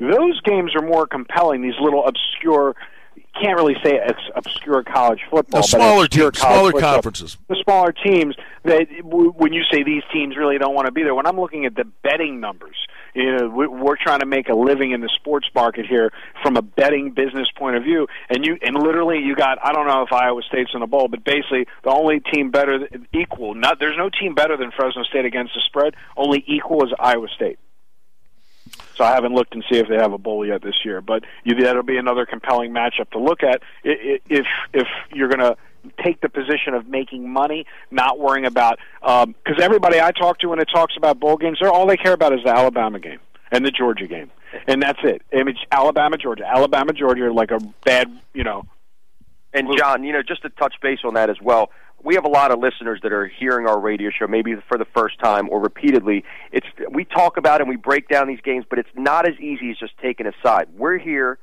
those 0.00 0.40
games 0.42 0.74
are 0.74 0.86
more 0.86 1.06
compelling. 1.06 1.62
These 1.62 1.78
little 1.80 2.06
obscure, 2.06 2.74
can't 3.40 3.56
really 3.56 3.76
say 3.84 4.00
it's 4.04 4.18
obscure 4.34 4.82
college 4.82 5.20
football, 5.30 5.60
but 5.60 5.64
smaller 5.68 6.08
teams, 6.08 6.38
smaller 6.38 6.72
football. 6.72 6.92
conferences. 6.94 7.36
The 7.48 7.56
smaller 7.62 7.92
teams 7.92 8.34
that 8.64 8.86
when 9.04 9.52
you 9.52 9.62
say 9.70 9.82
these 9.84 10.02
teams 10.12 10.36
really 10.36 10.58
don't 10.58 10.74
want 10.74 10.86
to 10.86 10.92
be 10.92 11.02
there, 11.04 11.14
when 11.14 11.26
I'm 11.26 11.38
looking 11.38 11.64
at 11.64 11.74
the 11.76 11.84
betting 12.02 12.40
numbers, 12.40 12.74
you 13.14 13.36
know, 13.36 13.48
we- 13.48 13.66
we're 13.68 13.96
trying 13.96 14.20
to 14.20 14.26
make 14.26 14.48
a 14.48 14.54
living 14.54 14.90
in 14.90 15.00
the 15.02 15.08
sports 15.08 15.48
market 15.54 15.86
here 15.86 16.12
from 16.42 16.56
a 16.56 16.62
betting 16.62 17.10
business 17.12 17.48
point 17.56 17.76
of 17.76 17.84
view, 17.84 18.08
and 18.28 18.44
you 18.44 18.58
and 18.62 18.76
literally 18.76 19.18
you 19.18 19.34
got 19.36 19.58
I 19.64 19.72
don't 19.72 19.86
know 19.86 20.02
if 20.02 20.12
Iowa 20.12 20.42
State's 20.42 20.70
in 20.74 20.80
the 20.80 20.86
bowl, 20.86 21.06
but 21.08 21.22
basically 21.24 21.66
the 21.84 21.90
only 21.90 22.20
team 22.20 22.50
better 22.50 22.88
equal. 23.12 23.54
Not 23.54 23.78
there's 23.78 23.96
no 23.96 24.08
team 24.10 24.34
better 24.34 24.56
than 24.56 24.72
Fresno 24.72 25.04
State 25.04 25.24
against 25.26 25.54
the 25.54 25.60
spread. 25.66 25.94
Only 26.16 26.42
equal 26.46 26.84
is 26.84 26.92
Iowa 26.98 27.28
State. 27.28 27.58
So 28.98 29.04
I 29.04 29.14
haven't 29.14 29.32
looked 29.32 29.54
and 29.54 29.64
see 29.70 29.78
if 29.78 29.88
they 29.88 29.94
have 29.94 30.12
a 30.12 30.18
bowl 30.18 30.44
yet 30.44 30.60
this 30.60 30.74
year, 30.84 31.00
but 31.00 31.22
you, 31.44 31.54
that'll 31.54 31.84
be 31.84 31.96
another 31.96 32.26
compelling 32.26 32.72
matchup 32.72 33.10
to 33.12 33.20
look 33.20 33.42
at 33.44 33.62
if 33.84 34.44
if 34.72 34.86
you're 35.14 35.28
going 35.28 35.38
to 35.38 35.56
take 36.04 36.20
the 36.20 36.28
position 36.28 36.74
of 36.74 36.88
making 36.88 37.30
money, 37.30 37.64
not 37.92 38.18
worrying 38.18 38.44
about 38.44 38.78
um, 39.02 39.36
because 39.44 39.62
everybody 39.62 40.00
I 40.00 40.10
talk 40.10 40.40
to 40.40 40.48
when 40.48 40.58
it 40.58 40.68
talks 40.74 40.94
about 40.96 41.20
bowl 41.20 41.36
games, 41.36 41.58
they're 41.60 41.70
all 41.70 41.86
they 41.86 41.96
care 41.96 42.12
about 42.12 42.32
is 42.32 42.40
the 42.44 42.50
Alabama 42.50 42.98
game 42.98 43.20
and 43.52 43.64
the 43.64 43.70
Georgia 43.70 44.08
game, 44.08 44.32
and 44.66 44.82
that's 44.82 44.98
it. 45.04 45.22
I 45.32 45.36
mean, 45.36 45.48
it's 45.50 45.60
Alabama, 45.70 46.18
Georgia, 46.18 46.44
Alabama, 46.44 46.92
Georgia, 46.92 47.26
are 47.26 47.32
like 47.32 47.52
a 47.52 47.60
bad, 47.84 48.10
you 48.34 48.42
know. 48.42 48.66
And 49.54 49.68
John, 49.78 50.04
you 50.04 50.12
know, 50.12 50.22
just 50.22 50.42
to 50.42 50.50
touch 50.50 50.74
base 50.82 50.98
on 51.04 51.14
that 51.14 51.30
as 51.30 51.40
well, 51.40 51.70
we 52.02 52.14
have 52.14 52.24
a 52.24 52.28
lot 52.28 52.52
of 52.52 52.60
listeners 52.60 53.00
that 53.02 53.12
are 53.12 53.26
hearing 53.26 53.66
our 53.66 53.78
radio 53.78 54.10
show 54.10 54.26
maybe 54.26 54.54
for 54.68 54.78
the 54.78 54.86
first 54.94 55.18
time 55.18 55.48
or 55.50 55.60
repeatedly. 55.60 56.24
It's 56.52 56.66
we 56.90 57.04
talk 57.04 57.36
about 57.36 57.60
and 57.60 57.68
we 57.68 57.76
break 57.76 58.08
down 58.08 58.28
these 58.28 58.40
games, 58.40 58.64
but 58.68 58.78
it's 58.78 58.88
not 58.94 59.28
as 59.28 59.34
easy 59.40 59.70
as 59.70 59.78
just 59.78 59.96
taking 59.98 60.26
a 60.26 60.32
side. 60.42 60.68
We're 60.76 60.98
here 60.98 61.38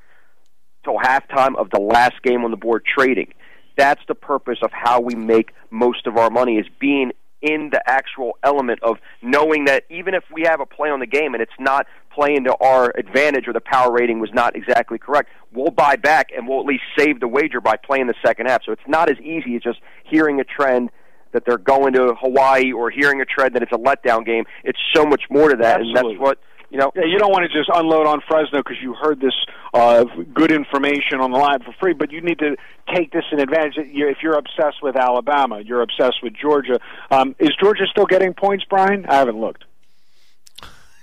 till 0.84 0.98
halftime 0.98 1.56
of 1.56 1.70
the 1.70 1.80
last 1.80 2.22
game 2.22 2.44
on 2.44 2.50
the 2.50 2.56
board 2.56 2.84
trading. 2.86 3.34
That's 3.76 4.00
the 4.08 4.14
purpose 4.14 4.58
of 4.62 4.70
how 4.72 5.00
we 5.00 5.14
make 5.14 5.52
most 5.70 6.06
of 6.06 6.16
our 6.16 6.30
money 6.30 6.56
is 6.56 6.66
being 6.80 7.12
in 7.46 7.70
the 7.70 7.82
actual 7.88 8.38
element 8.42 8.82
of 8.82 8.98
knowing 9.22 9.64
that 9.66 9.84
even 9.90 10.14
if 10.14 10.24
we 10.32 10.42
have 10.42 10.60
a 10.60 10.66
play 10.66 10.90
on 10.90 11.00
the 11.00 11.06
game 11.06 11.34
and 11.34 11.42
it's 11.42 11.52
not 11.58 11.86
playing 12.14 12.44
to 12.44 12.54
our 12.60 12.92
advantage 12.96 13.46
or 13.46 13.52
the 13.52 13.60
power 13.60 13.92
rating 13.92 14.20
was 14.20 14.30
not 14.32 14.56
exactly 14.56 14.98
correct, 14.98 15.30
we'll 15.52 15.70
buy 15.70 15.96
back 15.96 16.30
and 16.36 16.48
we'll 16.48 16.60
at 16.60 16.66
least 16.66 16.82
save 16.98 17.20
the 17.20 17.28
wager 17.28 17.60
by 17.60 17.76
playing 17.76 18.06
the 18.06 18.14
second 18.24 18.46
half. 18.46 18.62
So 18.64 18.72
it's 18.72 18.88
not 18.88 19.10
as 19.10 19.18
easy 19.18 19.56
as 19.56 19.62
just 19.62 19.80
hearing 20.04 20.40
a 20.40 20.44
trend 20.44 20.90
that 21.32 21.44
they're 21.46 21.58
going 21.58 21.92
to 21.92 22.14
Hawaii 22.18 22.72
or 22.72 22.90
hearing 22.90 23.20
a 23.20 23.24
trend 23.24 23.54
that 23.54 23.62
it's 23.62 23.72
a 23.72 23.78
letdown 23.78 24.24
game. 24.24 24.44
It's 24.64 24.78
so 24.94 25.04
much 25.04 25.24
more 25.30 25.50
to 25.50 25.56
that, 25.56 25.80
and 25.80 25.94
that's 25.94 26.18
what 26.18 26.38
you 26.70 26.78
know. 26.78 26.92
Yeah, 26.94 27.04
you 27.04 27.18
don't 27.18 27.30
want 27.32 27.50
to 27.50 27.58
just 27.58 27.70
unload 27.72 28.06
on 28.06 28.20
Fresno 28.28 28.58
because 28.62 28.76
you 28.82 28.94
heard 28.94 29.20
this 29.20 29.34
uh, 29.74 30.04
good 30.34 30.50
information 30.50 31.20
on 31.20 31.30
the 31.30 31.38
line 31.38 31.60
for 31.60 31.72
free, 31.80 31.92
but 31.92 32.10
you 32.12 32.20
need 32.20 32.38
to 32.40 32.56
take 32.94 33.12
this 33.12 33.24
in 33.32 33.40
advantage. 33.40 33.76
You- 33.76 34.08
If 34.08 34.18
you're 34.22 34.36
obsessed 34.36 34.82
with 34.82 34.96
Alabama, 34.96 35.60
you're 35.60 35.82
obsessed 35.82 36.22
with 36.22 36.34
Georgia. 36.34 36.78
Um, 37.10 37.34
is 37.38 37.50
Georgia 37.60 37.86
still 37.90 38.06
getting 38.06 38.34
points, 38.34 38.64
Brian? 38.68 39.06
I 39.06 39.14
haven't 39.16 39.38
looked. 39.40 39.64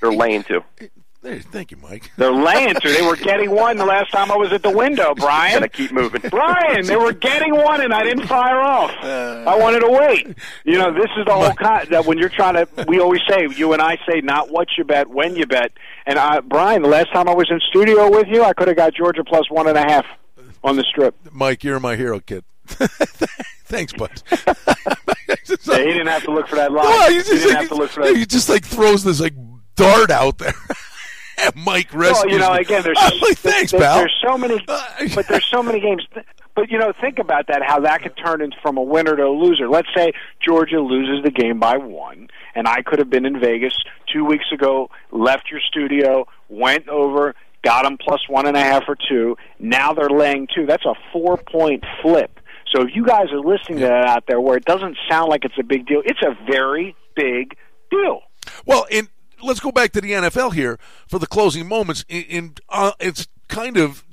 They're 0.01 0.11
laying 0.13 0.43
to. 0.43 0.63
Hey, 1.23 1.39
thank 1.39 1.71
you, 1.71 1.77
Mike. 1.77 2.11
They're 2.17 2.33
laying 2.33 2.75
to. 2.75 2.89
They 2.89 3.01
were 3.01 3.15
getting 3.15 3.49
one 3.49 3.77
the 3.77 3.85
last 3.85 4.11
time 4.11 4.29
I 4.29 4.35
was 4.35 4.51
at 4.51 4.61
the 4.61 4.69
window, 4.69 5.15
Brian. 5.15 5.53
Gotta 5.53 5.69
keep 5.69 5.93
moving. 5.93 6.21
Brian, 6.29 6.85
they 6.85 6.97
were 6.97 7.13
getting 7.13 7.55
one, 7.55 7.79
and 7.79 7.93
I 7.93 8.03
didn't 8.03 8.27
fire 8.27 8.59
off. 8.59 8.91
Uh, 9.01 9.45
I 9.47 9.57
wanted 9.57 9.79
to 9.79 9.89
wait. 9.89 10.37
You 10.65 10.77
know, 10.77 10.93
this 10.93 11.09
is 11.17 11.25
the 11.25 11.33
whole 11.33 11.53
con- 11.53 11.87
that 11.91 12.05
when 12.05 12.17
you're 12.17 12.27
trying 12.27 12.55
to. 12.55 12.67
We 12.89 12.99
always 12.99 13.21
say, 13.29 13.47
you 13.55 13.71
and 13.71 13.81
I 13.81 13.97
say, 14.07 14.19
not 14.19 14.51
what 14.51 14.67
you 14.77 14.83
bet, 14.83 15.09
when 15.09 15.37
you 15.37 15.45
bet. 15.45 15.71
And 16.05 16.19
I, 16.19 16.41
Brian, 16.41 16.81
the 16.81 16.89
last 16.89 17.13
time 17.13 17.29
I 17.29 17.33
was 17.33 17.49
in 17.49 17.61
studio 17.69 18.11
with 18.11 18.27
you, 18.27 18.43
I 18.43 18.51
could 18.51 18.67
have 18.67 18.75
got 18.75 18.93
Georgia 18.93 19.23
plus 19.23 19.49
one 19.49 19.67
and 19.69 19.77
a 19.77 19.81
half 19.81 20.05
on 20.61 20.75
the 20.75 20.83
strip. 20.83 21.15
Mike, 21.31 21.63
you're 21.63 21.79
my 21.79 21.95
hero, 21.95 22.19
kid. 22.19 22.43
Thanks, 22.65 23.93
bud. 23.93 24.21
Yeah, 25.65 25.77
he 25.77 25.85
didn't 25.85 26.07
have 26.07 26.23
to 26.23 26.31
look 26.31 26.47
for 26.47 26.55
that 26.55 26.71
line. 26.71 26.85
No, 26.85 27.07
he 27.07 27.15
he 27.15 27.23
didn't 27.23 27.39
just, 27.39 27.55
have 27.55 27.67
to 27.69 27.75
look 27.75 27.89
for 27.89 28.01
like, 28.01 28.13
that. 28.13 28.19
he 28.19 28.25
just 28.25 28.49
like 28.49 28.65
throws 28.65 29.03
this 29.03 29.19
like 29.19 29.33
dart 29.75 30.11
out 30.11 30.37
there. 30.37 30.53
Mike 31.55 31.93
rescues 31.93 32.23
Well, 32.25 32.31
you 32.33 32.39
know, 32.39 32.53
me. 32.53 32.59
again, 32.61 32.83
there's 32.83 32.97
like, 33.21 33.37
thanks, 33.37 33.71
there- 33.71 33.81
pal. 33.81 33.97
There's 33.99 34.15
so 34.25 34.37
many, 34.37 34.63
Uh, 34.67 34.83
but 35.15 35.27
there's 35.27 35.45
so 35.51 35.61
many 35.63 35.79
games. 35.79 36.05
But 36.55 36.69
you 36.69 36.77
know, 36.77 36.93
think 37.01 37.17
about 37.19 37.47
that. 37.47 37.61
How 37.65 37.79
that 37.81 38.03
could 38.03 38.13
turn 38.23 38.41
into 38.41 38.57
from 38.61 38.77
a 38.77 38.83
winner 38.83 39.15
to 39.15 39.23
a 39.23 39.29
loser. 39.29 39.67
Let's 39.67 39.87
say 39.95 40.13
Georgia 40.45 40.79
loses 40.81 41.23
the 41.23 41.31
game 41.31 41.59
by 41.59 41.77
one, 41.77 42.27
and 42.53 42.67
I 42.67 42.83
could 42.83 42.99
have 42.99 43.09
been 43.09 43.25
in 43.25 43.39
Vegas 43.39 43.73
two 44.11 44.23
weeks 44.25 44.45
ago, 44.53 44.89
left 45.11 45.49
your 45.49 45.59
studio, 45.67 46.27
went 46.49 46.87
over, 46.89 47.33
got 47.63 47.83
them 47.83 47.97
plus 47.99 48.21
one 48.29 48.45
and 48.45 48.55
a 48.55 48.59
half 48.61 48.83
or 48.87 48.95
two. 49.09 49.35
Now 49.57 49.93
they're 49.93 50.09
laying 50.11 50.47
two. 50.55 50.67
That's 50.67 50.85
a 50.85 50.93
four 51.11 51.37
point 51.37 51.83
flip. 52.03 52.39
So 52.71 52.81
if 52.83 52.95
you 52.95 53.03
guys 53.05 53.31
are 53.31 53.39
listening 53.39 53.79
to 53.79 53.85
that 53.85 54.05
out 54.07 54.25
there, 54.27 54.39
where 54.39 54.57
it 54.57 54.65
doesn't 54.65 54.97
sound 55.09 55.29
like 55.29 55.45
it's 55.45 55.57
a 55.59 55.63
big 55.63 55.87
deal, 55.87 56.01
it's 56.05 56.21
a 56.21 56.35
very 56.45 56.95
big 57.15 57.55
deal. 57.89 58.21
Well, 58.65 58.85
and 58.91 59.09
let's 59.43 59.59
go 59.59 59.71
back 59.71 59.91
to 59.93 60.01
the 60.01 60.11
NFL 60.11 60.53
here 60.53 60.79
for 61.07 61.19
the 61.19 61.27
closing 61.27 61.67
moments. 61.67 62.05
In, 62.09 62.23
in 62.23 62.55
uh, 62.69 62.91
it's 62.99 63.27
kind 63.47 63.77
of 63.77 64.03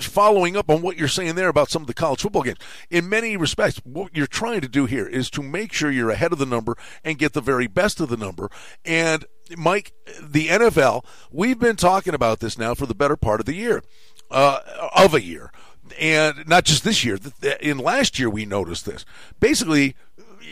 following 0.00 0.56
up 0.56 0.70
on 0.70 0.80
what 0.80 0.96
you're 0.96 1.08
saying 1.08 1.34
there 1.34 1.48
about 1.48 1.70
some 1.70 1.82
of 1.82 1.88
the 1.88 1.94
college 1.94 2.22
football 2.22 2.42
games. 2.42 2.58
In 2.90 3.08
many 3.08 3.36
respects, 3.36 3.80
what 3.84 4.16
you're 4.16 4.26
trying 4.26 4.62
to 4.62 4.68
do 4.68 4.86
here 4.86 5.06
is 5.06 5.28
to 5.30 5.42
make 5.42 5.72
sure 5.72 5.90
you're 5.90 6.10
ahead 6.10 6.32
of 6.32 6.38
the 6.38 6.46
number 6.46 6.76
and 7.04 7.18
get 7.18 7.34
the 7.34 7.40
very 7.40 7.66
best 7.66 8.00
of 8.00 8.08
the 8.08 8.16
number. 8.16 8.50
And 8.84 9.26
Mike, 9.56 9.92
the 10.22 10.48
NFL, 10.48 11.04
we've 11.30 11.58
been 11.58 11.76
talking 11.76 12.14
about 12.14 12.40
this 12.40 12.56
now 12.56 12.74
for 12.74 12.86
the 12.86 12.94
better 12.94 13.16
part 13.16 13.40
of 13.40 13.46
the 13.46 13.54
year, 13.54 13.82
uh, 14.30 14.60
of 14.94 15.14
a 15.14 15.22
year. 15.22 15.52
And 16.00 16.48
not 16.48 16.64
just 16.64 16.82
this 16.82 17.04
year. 17.04 17.18
In 17.60 17.78
last 17.78 18.18
year, 18.18 18.28
we 18.30 18.44
noticed 18.44 18.86
this. 18.86 19.04
Basically, 19.38 19.94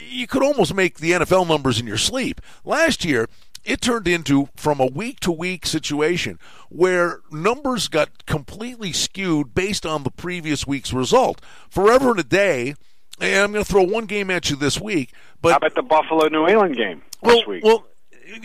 you 0.09 0.27
could 0.27 0.43
almost 0.43 0.75
make 0.75 0.99
the 0.99 1.13
NFL 1.13 1.49
numbers 1.49 1.81
in 1.81 1.87
your 1.87 1.99
sleep. 1.99 2.41
Last 2.65 3.05
year, 3.05 3.29
it 3.65 3.81
turned 3.81 4.07
into 4.07 4.49
from 4.57 4.81
a 4.81 4.87
week 4.87 5.21
to 5.21 5.33
week 5.33 5.67
situation 5.67 6.39
where 6.69 7.21
numbers 7.31 7.89
got 7.89 8.27
completely 8.27 8.93
skewed 8.93 9.55
based 9.55 9.87
on 9.87 10.03
the 10.03 10.11
previous 10.11 10.67
week's 10.67 10.93
result. 10.93 11.41
Forever 11.71 12.11
and 12.11 12.21
a 12.21 12.25
day, 12.25 12.75
and 13.21 13.35
I'm 13.37 13.53
going 13.53 13.65
to 13.65 13.71
throw 13.71 13.83
one 13.83 14.07
game 14.07 14.31
at 14.31 14.51
you 14.51 14.57
this 14.57 14.81
week, 14.81 15.13
but 15.41 15.53
How 15.53 15.57
about 15.59 15.75
the 15.75 15.83
Buffalo 15.83 16.29
New 16.29 16.47
England 16.47 16.77
game 16.77 17.03
well, 17.23 17.37
this 17.37 17.47
week? 17.47 17.65
Well, 17.65 17.87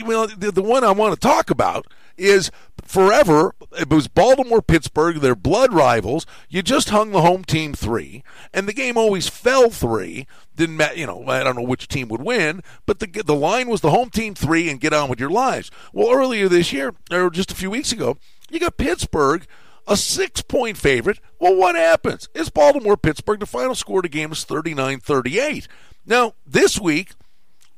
well, 0.05 0.27
the, 0.27 0.51
the 0.51 0.61
one 0.61 0.83
I 0.83 0.91
want 0.91 1.13
to 1.13 1.19
talk 1.19 1.49
about 1.49 1.87
is 2.19 2.51
forever. 2.83 3.53
It 3.77 3.89
was 3.89 4.07
Baltimore 4.07 4.61
Pittsburgh, 4.61 5.17
their 5.17 5.35
blood 5.35 5.73
rivals. 5.73 6.25
You 6.49 6.61
just 6.61 6.89
hung 6.89 7.11
the 7.11 7.21
home 7.21 7.43
team 7.43 7.73
three, 7.73 8.23
and 8.53 8.67
the 8.67 8.73
game 8.73 8.97
always 8.97 9.29
fell 9.29 9.69
three. 9.69 10.27
Didn't 10.55 10.77
matter, 10.77 10.95
you 10.95 11.05
know. 11.05 11.25
I 11.27 11.43
don't 11.43 11.55
know 11.55 11.61
which 11.61 11.87
team 11.87 12.07
would 12.09 12.21
win, 12.21 12.61
but 12.85 12.99
the 12.99 13.07
the 13.07 13.35
line 13.35 13.69
was 13.69 13.81
the 13.81 13.91
home 13.91 14.09
team 14.09 14.35
three, 14.35 14.69
and 14.69 14.79
get 14.79 14.93
on 14.93 15.09
with 15.09 15.19
your 15.19 15.29
lives. 15.29 15.71
Well, 15.93 16.11
earlier 16.11 16.49
this 16.49 16.73
year, 16.73 16.93
or 17.11 17.29
just 17.29 17.51
a 17.51 17.55
few 17.55 17.69
weeks 17.69 17.91
ago, 17.91 18.17
you 18.49 18.59
got 18.59 18.77
Pittsburgh. 18.77 19.45
A 19.87 19.97
six 19.97 20.43
point 20.43 20.77
favorite. 20.77 21.19
Well, 21.39 21.55
what 21.55 21.73
happens? 21.73 22.29
It's 22.35 22.49
Baltimore 22.51 22.95
Pittsburgh. 22.95 23.39
The 23.39 23.47
final 23.47 23.73
score 23.73 23.99
of 23.99 24.03
the 24.03 24.09
game 24.09 24.31
is 24.31 24.43
39 24.43 24.99
38. 24.99 25.67
Now, 26.05 26.33
this 26.45 26.79
week, 26.79 27.13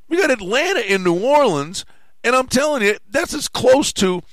we 0.10 0.18
got 0.18 0.30
Atlanta 0.30 0.82
in 0.82 1.06
New 1.06 1.18
Orleans, 1.18 1.86
and 2.24 2.36
I'm 2.36 2.48
telling 2.48 2.84
you, 2.84 2.98
that's 3.10 3.34
as 3.34 3.48
close 3.48 3.92
to 3.94 4.24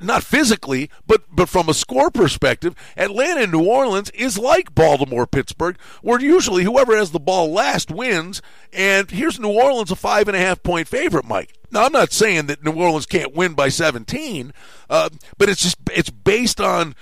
not 0.00 0.22
physically, 0.22 0.90
but 1.06 1.22
but 1.32 1.48
from 1.48 1.68
a 1.68 1.74
score 1.74 2.10
perspective, 2.10 2.74
Atlanta 2.96 3.42
and 3.42 3.52
New 3.52 3.64
Orleans 3.64 4.10
is 4.10 4.38
like 4.38 4.74
Baltimore, 4.74 5.26
Pittsburgh, 5.26 5.78
where 6.02 6.20
usually 6.20 6.64
whoever 6.64 6.96
has 6.96 7.10
the 7.10 7.20
ball 7.20 7.52
last 7.52 7.90
wins. 7.90 8.42
And 8.72 9.10
here's 9.10 9.40
New 9.40 9.50
Orleans 9.50 9.90
a 9.90 9.96
five 9.96 10.28
and 10.28 10.36
a 10.36 10.40
half 10.40 10.62
point 10.62 10.88
favorite, 10.88 11.24
Mike. 11.24 11.54
Now 11.70 11.84
I'm 11.86 11.92
not 11.92 12.12
saying 12.12 12.46
that 12.46 12.64
New 12.64 12.72
Orleans 12.72 13.06
can't 13.06 13.34
win 13.34 13.54
by 13.54 13.68
17, 13.68 14.52
uh, 14.90 15.08
but 15.38 15.48
it's 15.48 15.62
just 15.62 15.78
it's 15.92 16.10
based 16.10 16.60
on, 16.60 16.94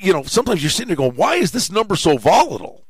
you 0.00 0.12
know, 0.12 0.24
sometimes 0.24 0.62
you're 0.62 0.70
sitting 0.70 0.88
there 0.88 0.96
going, 0.96 1.16
why 1.16 1.36
is 1.36 1.52
this 1.52 1.70
number 1.70 1.96
so 1.96 2.16
volatile? 2.16 2.84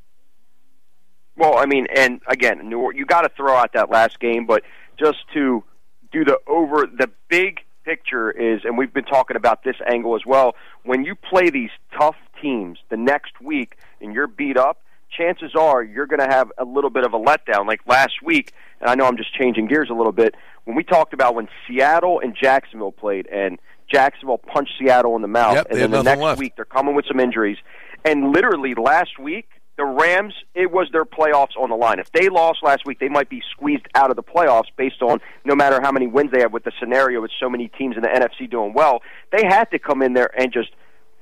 Well, 1.36 1.58
I 1.58 1.66
mean, 1.66 1.88
and 1.94 2.20
again, 2.28 2.68
New 2.68 2.92
you 2.94 3.04
got 3.04 3.22
to 3.22 3.28
throw 3.30 3.54
out 3.54 3.72
that 3.74 3.90
last 3.90 4.20
game, 4.20 4.46
but 4.46 4.62
just 4.96 5.18
to 5.34 5.64
do 6.14 6.24
the 6.24 6.38
over 6.46 6.86
the 6.86 7.10
big 7.28 7.60
picture 7.84 8.30
is, 8.30 8.60
and 8.64 8.78
we've 8.78 8.94
been 8.94 9.04
talking 9.04 9.36
about 9.36 9.64
this 9.64 9.76
angle 9.86 10.14
as 10.14 10.22
well. 10.24 10.54
When 10.84 11.04
you 11.04 11.14
play 11.14 11.50
these 11.50 11.70
tough 11.98 12.16
teams 12.40 12.78
the 12.88 12.96
next 12.96 13.40
week 13.42 13.76
and 14.00 14.14
you're 14.14 14.28
beat 14.28 14.56
up, 14.56 14.78
chances 15.10 15.52
are 15.58 15.82
you're 15.82 16.06
going 16.06 16.20
to 16.26 16.32
have 16.34 16.50
a 16.56 16.64
little 16.64 16.90
bit 16.90 17.04
of 17.04 17.12
a 17.12 17.18
letdown. 17.18 17.66
Like 17.66 17.80
last 17.86 18.22
week, 18.22 18.52
and 18.80 18.88
I 18.88 18.94
know 18.94 19.06
I'm 19.06 19.16
just 19.16 19.34
changing 19.34 19.66
gears 19.66 19.90
a 19.90 19.94
little 19.94 20.12
bit. 20.12 20.34
When 20.64 20.76
we 20.76 20.84
talked 20.84 21.12
about 21.12 21.34
when 21.34 21.48
Seattle 21.66 22.20
and 22.20 22.34
Jacksonville 22.40 22.92
played, 22.92 23.26
and 23.26 23.58
Jacksonville 23.92 24.38
punched 24.38 24.72
Seattle 24.78 25.14
in 25.16 25.22
the 25.22 25.28
mouth, 25.28 25.56
Yep, 25.56 25.66
and 25.70 25.78
then 25.80 25.90
the 25.90 26.02
next 26.02 26.22
left. 26.22 26.40
week 26.40 26.54
they're 26.56 26.64
coming 26.64 26.94
with 26.94 27.04
some 27.06 27.20
injuries, 27.20 27.58
and 28.04 28.32
literally 28.32 28.74
last 28.74 29.18
week 29.18 29.48
the 29.76 29.84
Rams, 29.84 30.34
it 30.54 30.70
was 30.70 30.88
their 30.92 31.04
playoffs 31.04 31.56
on 31.58 31.68
the 31.68 31.76
line. 31.76 31.98
If 31.98 32.12
they 32.12 32.28
lost 32.28 32.62
last 32.62 32.86
week, 32.86 33.00
they 33.00 33.08
might 33.08 33.28
be 33.28 33.42
squeezed 33.50 33.86
out 33.94 34.10
of 34.10 34.16
the 34.16 34.22
playoffs 34.22 34.68
based 34.76 35.02
on 35.02 35.20
no 35.44 35.56
matter 35.56 35.80
how 35.82 35.90
many 35.90 36.06
wins 36.06 36.30
they 36.32 36.40
have 36.40 36.52
with 36.52 36.64
the 36.64 36.72
scenario 36.78 37.20
with 37.20 37.32
so 37.40 37.50
many 37.50 37.68
teams 37.68 37.96
in 37.96 38.02
the 38.02 38.08
NFC 38.08 38.48
doing 38.48 38.72
well. 38.72 39.02
They 39.32 39.44
had 39.44 39.70
to 39.72 39.78
come 39.78 40.00
in 40.02 40.14
there 40.14 40.30
and 40.40 40.52
just 40.52 40.70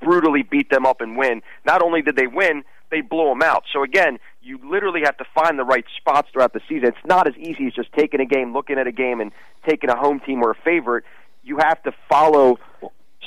brutally 0.01 0.43
beat 0.43 0.69
them 0.69 0.85
up 0.85 1.01
and 1.01 1.17
win. 1.17 1.41
Not 1.65 1.81
only 1.81 2.01
did 2.01 2.15
they 2.15 2.27
win, 2.27 2.63
they 2.91 3.01
blew 3.01 3.27
them 3.29 3.41
out. 3.41 3.63
So 3.73 3.81
again, 3.81 4.19
you 4.41 4.59
literally 4.63 5.01
have 5.03 5.17
to 5.17 5.25
find 5.33 5.57
the 5.57 5.63
right 5.63 5.85
spots 5.97 6.29
throughout 6.31 6.53
the 6.53 6.61
season. 6.69 6.89
It's 6.89 7.05
not 7.05 7.27
as 7.27 7.35
easy 7.37 7.65
as 7.67 7.73
just 7.73 7.91
taking 7.93 8.19
a 8.19 8.25
game, 8.25 8.53
looking 8.53 8.77
at 8.77 8.85
a 8.85 8.91
game, 8.91 9.19
and 9.19 9.31
taking 9.67 9.89
a 9.89 9.95
home 9.95 10.19
team 10.19 10.43
or 10.43 10.51
a 10.51 10.55
favorite. 10.63 11.05
You 11.43 11.57
have 11.57 11.81
to 11.83 11.91
follow 12.07 12.59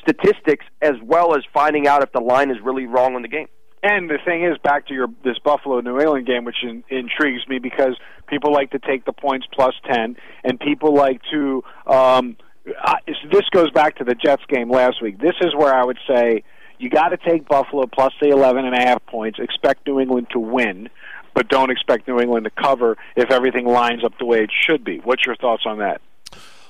statistics 0.01 0.65
as 0.81 0.95
well 1.03 1.35
as 1.35 1.43
finding 1.53 1.89
out 1.89 2.03
if 2.05 2.13
the 2.13 2.21
line 2.21 2.51
is 2.51 2.59
really 2.63 2.87
wrong 2.87 3.17
on 3.17 3.23
the 3.23 3.29
game. 3.29 3.49
And 3.89 4.11
the 4.11 4.19
thing 4.25 4.43
is, 4.43 4.59
back 4.65 4.89
to 4.89 4.95
your 4.95 5.07
this 5.23 5.39
Buffalo 5.39 5.79
New 5.81 6.01
England 6.01 6.27
game, 6.27 6.45
which 6.45 6.57
in, 6.65 6.83
intrigues 6.89 7.47
me 7.47 7.61
because 7.61 7.95
people 8.27 8.53
like 8.53 8.73
to 8.73 8.81
take 8.81 9.05
the 9.05 9.13
points 9.13 9.47
plus 9.53 9.75
ten, 9.89 10.17
and 10.43 10.59
people 10.59 10.93
like 10.93 11.21
to. 11.31 11.63
Um, 11.87 12.37
I, 12.81 12.97
this 13.31 13.49
goes 13.53 13.71
back 13.71 13.99
to 13.99 14.05
the 14.05 14.17
Jets 14.17 14.43
game 14.49 14.69
last 14.73 15.01
week. 15.01 15.21
This 15.21 15.37
is 15.41 15.55
where 15.55 15.73
I 15.73 15.85
would 15.85 15.99
say 16.09 16.43
you 16.81 16.91
got 16.91 17.11
to 17.11 17.17
take 17.17 17.47
Buffalo 17.47 17.87
plus 17.87 18.13
the 18.21 18.31
eleven 18.31 18.65
and 18.65 18.75
a 18.75 18.85
half 18.85 19.07
points. 19.07 19.39
Expect 19.39 19.87
New 19.87 20.01
England 20.01 20.27
to 20.33 20.41
win, 20.41 20.89
but 21.33 21.47
don't 21.49 21.71
expect 21.71 22.09
New 22.09 22.19
England 22.19 22.43
to 22.47 22.51
cover 22.51 22.97
if 23.15 23.31
everything 23.31 23.67
lines 23.67 24.03
up 24.03 24.19
the 24.19 24.25
way 24.25 24.43
it 24.43 24.51
should 24.67 24.83
be. 24.83 24.99
What's 24.99 25.25
your 25.25 25.37
thoughts 25.37 25.63
on 25.65 25.79
that? 25.79 26.01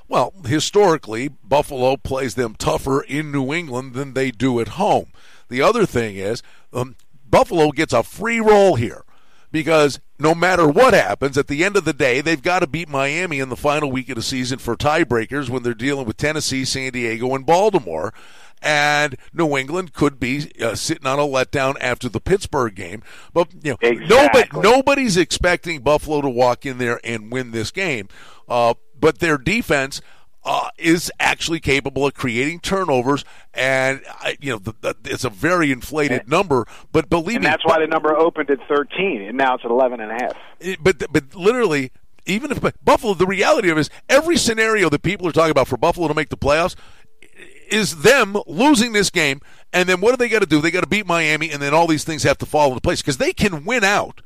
Well, 0.06 0.34
historically, 0.44 1.28
Buffalo 1.28 1.96
plays 1.96 2.34
them 2.34 2.56
tougher 2.56 3.00
in 3.00 3.32
New 3.32 3.54
England 3.54 3.94
than 3.94 4.12
they 4.12 4.30
do 4.30 4.60
at 4.60 4.68
home. 4.68 5.06
The 5.48 5.62
other 5.62 5.86
thing 5.86 6.16
is, 6.16 6.42
um, 6.72 6.96
Buffalo 7.28 7.70
gets 7.70 7.92
a 7.92 8.02
free 8.02 8.40
roll 8.40 8.76
here 8.76 9.04
because 9.52 10.00
no 10.18 10.34
matter 10.34 10.66
what 10.68 10.94
happens, 10.94 11.36
at 11.38 11.46
the 11.46 11.64
end 11.64 11.76
of 11.76 11.84
the 11.84 11.92
day, 11.92 12.20
they've 12.20 12.42
got 12.42 12.60
to 12.60 12.66
beat 12.66 12.88
Miami 12.88 13.38
in 13.38 13.48
the 13.48 13.56
final 13.56 13.90
week 13.90 14.08
of 14.08 14.16
the 14.16 14.22
season 14.22 14.58
for 14.58 14.76
tiebreakers 14.76 15.48
when 15.48 15.62
they're 15.62 15.74
dealing 15.74 16.06
with 16.06 16.16
Tennessee, 16.16 16.64
San 16.64 16.92
Diego, 16.92 17.34
and 17.34 17.46
Baltimore. 17.46 18.12
And 18.62 19.16
New 19.34 19.56
England 19.56 19.92
could 19.92 20.18
be 20.18 20.50
uh, 20.60 20.74
sitting 20.74 21.06
on 21.06 21.18
a 21.18 21.22
letdown 21.22 21.76
after 21.80 22.08
the 22.08 22.20
Pittsburgh 22.20 22.74
game, 22.74 23.02
but 23.34 23.48
you 23.62 23.76
know 23.82 23.90
nobody 23.90 24.48
nobody's 24.54 25.18
expecting 25.18 25.82
Buffalo 25.82 26.22
to 26.22 26.28
walk 26.30 26.64
in 26.64 26.78
there 26.78 26.98
and 27.04 27.30
win 27.30 27.50
this 27.50 27.70
game. 27.70 28.08
Uh, 28.48 28.72
but 28.98 29.18
their 29.18 29.36
defense 29.36 30.00
uh, 30.46 30.70
is 30.78 31.10
actually 31.18 31.58
capable 31.58 32.06
of 32.06 32.14
creating 32.14 32.60
turnovers, 32.60 33.24
and 33.52 34.00
I, 34.08 34.38
you 34.40 34.52
know 34.52 34.58
the, 34.58 34.74
the, 34.80 34.96
it's 35.06 35.24
a 35.24 35.28
very 35.30 35.72
inflated 35.72 36.28
number. 36.28 36.66
But 36.92 37.10
believe 37.10 37.36
And 37.36 37.44
me, 37.44 37.50
that's 37.50 37.64
why 37.64 37.80
the 37.80 37.88
number 37.88 38.16
opened 38.16 38.48
at 38.50 38.60
thirteen, 38.68 39.22
and 39.22 39.36
now 39.36 39.56
it's 39.56 39.64
at 39.64 39.72
eleven 39.72 40.00
and 40.00 40.12
a 40.12 40.14
half. 40.14 40.36
it- 40.60 40.82
but 40.82 41.02
but 41.12 41.34
literally, 41.34 41.90
even 42.26 42.52
if 42.52 42.60
Buffalo, 42.84 43.14
the 43.14 43.26
reality 43.26 43.70
of 43.70 43.76
it 43.76 43.80
is 43.80 43.90
every 44.08 44.36
scenario 44.36 44.88
that 44.88 45.02
people 45.02 45.26
are 45.26 45.32
talking 45.32 45.50
about 45.50 45.66
for 45.66 45.76
Buffalo 45.76 46.06
to 46.06 46.14
make 46.14 46.28
the 46.28 46.36
playoffs 46.36 46.76
is 47.68 48.02
them 48.02 48.36
losing 48.46 48.92
this 48.92 49.10
game, 49.10 49.40
and 49.72 49.88
then 49.88 50.00
what 50.00 50.12
do 50.12 50.16
they 50.16 50.28
got 50.28 50.38
to 50.40 50.46
do? 50.46 50.60
They 50.60 50.70
got 50.70 50.82
to 50.82 50.86
beat 50.88 51.06
Miami, 51.06 51.50
and 51.50 51.60
then 51.60 51.74
all 51.74 51.88
these 51.88 52.04
things 52.04 52.22
have 52.22 52.38
to 52.38 52.46
fall 52.46 52.68
into 52.68 52.80
place 52.80 53.02
because 53.02 53.18
they 53.18 53.32
can 53.32 53.64
win 53.64 53.82
out. 53.82 54.22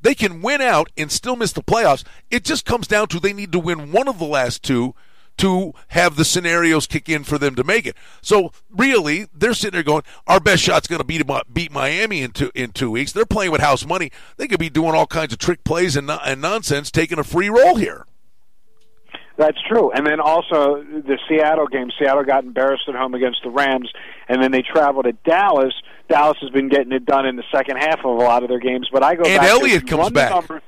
They 0.00 0.16
can 0.16 0.42
win 0.42 0.60
out 0.60 0.90
and 0.96 1.12
still 1.12 1.36
miss 1.36 1.52
the 1.52 1.62
playoffs. 1.62 2.04
It 2.30 2.44
just 2.44 2.64
comes 2.66 2.88
down 2.88 3.06
to 3.08 3.20
they 3.20 3.32
need 3.32 3.52
to 3.52 3.60
win 3.60 3.92
one 3.92 4.08
of 4.08 4.18
the 4.18 4.26
last 4.26 4.64
two 4.64 4.96
to 5.38 5.72
have 5.88 6.16
the 6.16 6.24
scenarios 6.24 6.86
kick 6.86 7.08
in 7.08 7.24
for 7.24 7.38
them 7.38 7.54
to 7.56 7.64
make 7.64 7.86
it. 7.86 7.96
So 8.22 8.52
really, 8.70 9.26
they're 9.34 9.54
sitting 9.54 9.72
there 9.76 9.82
going, 9.82 10.02
"Our 10.26 10.40
best 10.40 10.62
shot's 10.62 10.86
going 10.86 11.00
to 11.00 11.04
beat 11.04 11.22
beat 11.52 11.72
Miami 11.72 12.22
in 12.22 12.30
two 12.32 12.50
in 12.54 12.70
two 12.72 12.90
weeks." 12.90 13.12
They're 13.12 13.26
playing 13.26 13.50
with 13.52 13.60
house 13.60 13.84
money. 13.86 14.10
They 14.36 14.46
could 14.46 14.60
be 14.60 14.70
doing 14.70 14.94
all 14.94 15.06
kinds 15.06 15.32
of 15.32 15.38
trick 15.38 15.64
plays 15.64 15.96
and, 15.96 16.10
and 16.10 16.40
nonsense, 16.40 16.90
taking 16.90 17.18
a 17.18 17.24
free 17.24 17.48
roll 17.48 17.76
here. 17.76 18.06
That's 19.36 19.58
true. 19.68 19.90
And 19.90 20.06
then 20.06 20.20
also 20.20 20.76
the 20.84 21.18
Seattle 21.28 21.66
game. 21.66 21.90
Seattle 21.98 22.22
got 22.22 22.44
embarrassed 22.44 22.84
at 22.88 22.94
home 22.94 23.14
against 23.14 23.40
the 23.42 23.50
Rams, 23.50 23.90
and 24.28 24.40
then 24.40 24.52
they 24.52 24.62
traveled 24.62 25.06
to 25.06 25.12
Dallas. 25.28 25.74
Dallas 26.08 26.38
has 26.40 26.50
been 26.50 26.68
getting 26.68 26.92
it 26.92 27.04
done 27.04 27.26
in 27.26 27.34
the 27.34 27.42
second 27.52 27.78
half 27.78 27.98
of 27.98 28.04
a 28.04 28.08
lot 28.10 28.44
of 28.44 28.48
their 28.48 28.60
games. 28.60 28.88
But 28.92 29.02
I 29.02 29.16
go 29.16 29.24
And 29.24 29.38
back 29.40 29.46
to 29.48 29.52
Elliott 29.52 29.86
comes 29.88 30.10
back. 30.10 30.30
numbers- 30.30 30.62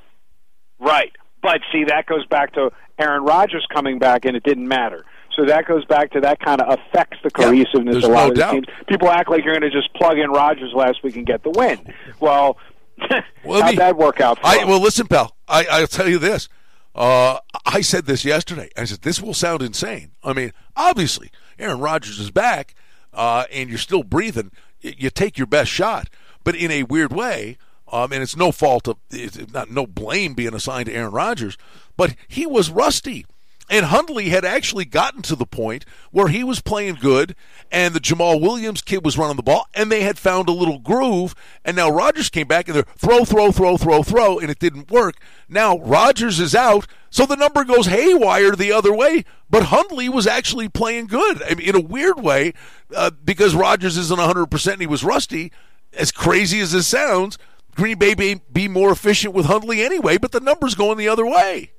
right? 0.80 1.12
But 1.42 1.60
see, 1.70 1.84
that 1.84 2.06
goes 2.06 2.26
back 2.26 2.54
to 2.54 2.70
Aaron 2.98 3.24
Rodgers 3.24 3.66
coming 3.72 3.98
back, 3.98 4.24
and 4.24 4.36
it 4.36 4.42
didn't 4.42 4.66
matter. 4.68 5.04
So 5.36 5.44
that 5.44 5.66
goes 5.66 5.84
back 5.84 6.12
to 6.12 6.20
that 6.22 6.40
kind 6.40 6.60
of 6.62 6.78
affects 6.78 7.18
the 7.22 7.30
cohesiveness 7.30 7.96
of 7.96 8.04
a 8.04 8.08
lot 8.08 8.22
no 8.24 8.28
of 8.28 8.34
the 8.34 8.40
doubt. 8.40 8.52
teams. 8.52 8.66
People 8.88 9.10
act 9.10 9.30
like 9.30 9.44
you're 9.44 9.52
going 9.58 9.70
to 9.70 9.76
just 9.76 9.92
plug 9.94 10.18
in 10.18 10.30
Rodgers 10.30 10.72
last 10.74 11.02
week 11.02 11.14
and 11.16 11.26
get 11.26 11.42
the 11.42 11.50
win. 11.50 11.92
Well, 12.20 12.56
Well, 13.44 13.60
how'd 13.60 13.72
me- 13.72 13.76
that 13.76 13.96
work 13.98 14.20
out? 14.22 14.38
For 14.38 14.46
I 14.46 14.64
well, 14.64 14.80
listen, 14.80 15.06
pal. 15.06 15.36
I 15.46 15.66
I'll 15.70 15.86
tell 15.86 16.08
you 16.08 16.18
this. 16.18 16.48
Uh, 16.94 17.38
I 17.66 17.82
said 17.82 18.06
this 18.06 18.24
yesterday. 18.24 18.70
I 18.76 18.84
said 18.84 19.02
this 19.02 19.20
will 19.20 19.34
sound 19.34 19.60
insane. 19.60 20.12
I 20.24 20.32
mean, 20.32 20.52
obviously, 20.74 21.30
Aaron 21.58 21.78
Rodgers 21.80 22.18
is 22.18 22.30
back, 22.30 22.74
uh, 23.12 23.44
and 23.52 23.68
you're 23.68 23.76
still 23.78 24.02
breathing. 24.02 24.50
You 24.80 25.10
take 25.10 25.36
your 25.36 25.46
best 25.46 25.70
shot, 25.70 26.08
but 26.42 26.54
in 26.56 26.70
a 26.70 26.84
weird 26.84 27.12
way. 27.12 27.58
Um, 27.90 28.12
and 28.12 28.22
it's 28.22 28.36
no 28.36 28.50
fault 28.52 28.88
of, 28.88 28.96
it's 29.10 29.52
not 29.52 29.70
no 29.70 29.86
blame 29.86 30.34
being 30.34 30.54
assigned 30.54 30.86
to 30.86 30.92
Aaron 30.94 31.12
Rodgers, 31.12 31.56
but 31.96 32.14
he 32.28 32.46
was 32.46 32.70
rusty. 32.70 33.24
And 33.68 33.86
Hundley 33.86 34.28
had 34.28 34.44
actually 34.44 34.84
gotten 34.84 35.22
to 35.22 35.34
the 35.34 35.46
point 35.46 35.84
where 36.12 36.28
he 36.28 36.44
was 36.44 36.60
playing 36.60 36.96
good, 36.96 37.34
and 37.72 37.94
the 37.94 38.00
Jamaal 38.00 38.40
Williams 38.40 38.80
kid 38.80 39.04
was 39.04 39.18
running 39.18 39.36
the 39.36 39.42
ball, 39.42 39.66
and 39.74 39.90
they 39.90 40.02
had 40.02 40.18
found 40.18 40.48
a 40.48 40.52
little 40.52 40.78
groove. 40.78 41.34
And 41.64 41.76
now 41.76 41.90
Rodgers 41.90 42.30
came 42.30 42.46
back 42.46 42.68
and 42.68 42.76
they're 42.76 42.86
throw, 42.96 43.24
throw, 43.24 43.50
throw, 43.50 43.76
throw, 43.76 44.04
throw, 44.04 44.38
and 44.38 44.50
it 44.50 44.60
didn't 44.60 44.90
work. 44.92 45.16
Now 45.48 45.78
Rodgers 45.78 46.38
is 46.38 46.54
out, 46.54 46.86
so 47.10 47.26
the 47.26 47.34
number 47.34 47.64
goes 47.64 47.86
haywire 47.86 48.52
the 48.52 48.70
other 48.70 48.94
way. 48.94 49.24
But 49.50 49.64
Hundley 49.64 50.08
was 50.08 50.28
actually 50.28 50.68
playing 50.68 51.08
good 51.08 51.42
I 51.42 51.54
mean, 51.54 51.68
in 51.68 51.74
a 51.74 51.80
weird 51.80 52.20
way 52.20 52.52
uh, 52.94 53.10
because 53.24 53.54
Rodgers 53.54 53.96
isn't 53.96 54.18
100% 54.18 54.72
and 54.72 54.80
he 54.80 54.86
was 54.86 55.02
rusty. 55.02 55.50
As 55.92 56.12
crazy 56.12 56.60
as 56.60 56.72
this 56.72 56.86
sounds, 56.86 57.38
Green 57.76 57.98
Bay 57.98 58.14
may 58.16 58.40
be 58.52 58.68
more 58.68 58.90
efficient 58.90 59.34
with 59.34 59.46
Hundley 59.46 59.82
anyway, 59.82 60.16
but 60.16 60.32
the 60.32 60.40
number's 60.40 60.74
going 60.74 60.98
the 60.98 61.08
other 61.08 61.26
way. 61.26 61.72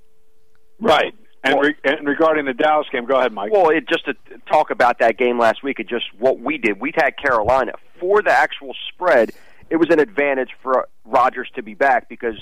right. 0.80 1.14
And, 1.43 1.62
re- 1.62 1.76
and 1.84 2.06
regarding 2.06 2.45
the 2.45 2.54
Dallas 2.54 2.88
game, 2.91 3.06
go 3.06 3.16
ahead, 3.16 3.32
Mike. 3.32 3.52
Well, 3.52 3.70
it 3.70 3.88
just 3.88 4.06
to 4.06 4.16
talk 4.52 4.70
about 4.70 5.00
that 5.00 5.18
game 5.18 5.39
last 5.39 5.64
week 5.64 5.80
and 5.80 5.88
just 5.88 6.06
what 6.18 6.39
we 6.39 6.58
did. 6.58 6.80
We 6.80 6.91
had 6.95 7.12
Carolina 7.18 7.74
for 8.00 8.22
the 8.22 8.32
actual 8.32 8.76
spread. 8.89 9.32
It 9.70 9.78
was 9.78 9.89
an 9.89 10.00
advantage 10.00 10.50
for 10.62 10.88
Rodgers 11.06 11.50
to 11.56 11.64
be 11.64 11.74
back 11.74 12.10
because 12.10 12.36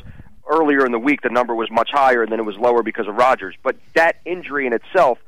earlier 0.49 0.85
in 0.85 0.91
the 0.91 0.99
week 0.99 1.21
the 1.21 1.29
number 1.29 1.53
was 1.53 1.69
much 1.69 1.89
higher 1.91 2.23
and 2.23 2.31
then 2.31 2.39
it 2.39 2.45
was 2.45 2.57
lower 2.57 2.83
because 2.83 3.07
of 3.07 3.15
Rodgers. 3.15 3.55
But 3.63 3.77
that 3.95 4.17
injury 4.25 4.65
in 4.65 4.73
itself, 4.73 5.19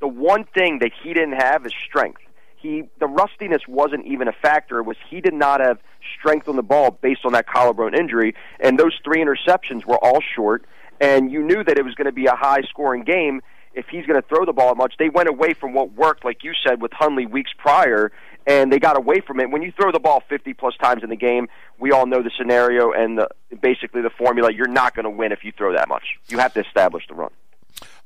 the 0.00 0.08
one 0.08 0.44
thing 0.44 0.80
that 0.80 0.90
he 1.02 1.12
didn't 1.12 1.40
have 1.40 1.64
is 1.66 1.72
strength. 1.86 2.22
He 2.60 2.84
the 2.98 3.06
rustiness 3.06 3.62
wasn't 3.66 4.06
even 4.06 4.28
a 4.28 4.32
factor. 4.32 4.78
It 4.78 4.84
was 4.84 4.96
he 5.08 5.20
did 5.20 5.34
not 5.34 5.60
have 5.60 5.78
strength 6.18 6.48
on 6.48 6.56
the 6.56 6.62
ball 6.62 6.90
based 6.90 7.24
on 7.24 7.32
that 7.32 7.46
collarbone 7.46 7.94
injury, 7.94 8.34
and 8.60 8.78
those 8.78 8.98
three 9.02 9.22
interceptions 9.24 9.84
were 9.84 9.98
all 9.98 10.20
short. 10.34 10.64
And 11.00 11.32
you 11.32 11.42
knew 11.42 11.64
that 11.64 11.78
it 11.78 11.84
was 11.84 11.94
going 11.94 12.06
to 12.06 12.12
be 12.12 12.26
a 12.26 12.36
high 12.36 12.60
scoring 12.68 13.04
game 13.04 13.40
if 13.72 13.86
he's 13.90 14.04
going 14.04 14.20
to 14.20 14.28
throw 14.28 14.44
the 14.44 14.52
ball 14.52 14.74
much. 14.74 14.94
They 14.98 15.08
went 15.08 15.28
away 15.28 15.54
from 15.54 15.72
what 15.72 15.92
worked, 15.92 16.24
like 16.24 16.42
you 16.42 16.52
said, 16.66 16.82
with 16.82 16.92
Hundley 16.92 17.26
weeks 17.26 17.52
prior, 17.56 18.12
and 18.46 18.72
they 18.72 18.78
got 18.78 18.98
away 18.98 19.20
from 19.20 19.40
it. 19.40 19.50
When 19.50 19.62
you 19.62 19.72
throw 19.72 19.92
the 19.92 20.00
ball 20.00 20.22
50 20.28 20.52
plus 20.54 20.76
times 20.76 21.02
in 21.02 21.10
the 21.10 21.16
game, 21.16 21.48
we 21.78 21.92
all 21.92 22.06
know 22.06 22.22
the 22.22 22.30
scenario 22.36 22.92
and 22.92 23.18
the, 23.18 23.28
basically 23.62 24.02
the 24.02 24.10
formula. 24.10 24.52
You're 24.52 24.68
not 24.68 24.94
going 24.94 25.04
to 25.04 25.10
win 25.10 25.32
if 25.32 25.44
you 25.44 25.52
throw 25.56 25.72
that 25.74 25.88
much. 25.88 26.18
You 26.28 26.38
have 26.38 26.52
to 26.54 26.60
establish 26.60 27.06
the 27.08 27.14
run. 27.14 27.30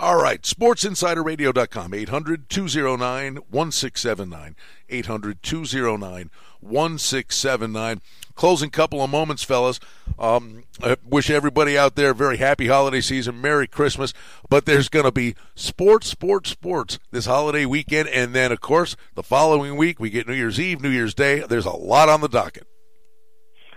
All 0.01 0.21
right, 0.21 0.43
sportsinsiderradio.com, 0.43 1.95
800 1.95 2.49
209 2.49 3.37
1679. 3.51 4.57
800 4.91 5.43
209 5.43 6.31
1679. 6.61 8.01
Closing 8.35 8.71
couple 8.71 9.01
of 9.01 9.11
moments, 9.11 9.45
fellas. 9.45 9.79
Um, 10.19 10.65
I 10.83 10.97
wish 11.05 11.31
everybody 11.31 11.79
out 11.79 11.95
there 11.95 12.11
a 12.11 12.15
very 12.15 12.39
happy 12.39 12.67
holiday 12.67 13.01
season, 13.01 13.41
Merry 13.41 13.69
Christmas. 13.69 14.13
But 14.49 14.67
there's 14.67 14.89
going 14.89 15.05
to 15.05 15.13
be 15.13 15.37
sports, 15.55 16.09
sports, 16.09 16.51
sports 16.51 16.99
this 17.13 17.27
holiday 17.27 17.65
weekend. 17.65 18.09
And 18.09 18.35
then, 18.35 18.51
of 18.51 18.61
course, 18.61 18.97
the 19.15 19.23
following 19.23 19.77
week, 19.77 20.01
we 20.01 20.11
get 20.11 20.27
New 20.27 20.35
Year's 20.35 20.59
Eve, 20.59 20.81
New 20.81 20.91
Year's 20.91 21.15
Day. 21.15 21.45
There's 21.49 21.67
a 21.67 21.71
lot 21.71 22.09
on 22.09 22.23
the 22.23 22.29
docket. 22.29 22.67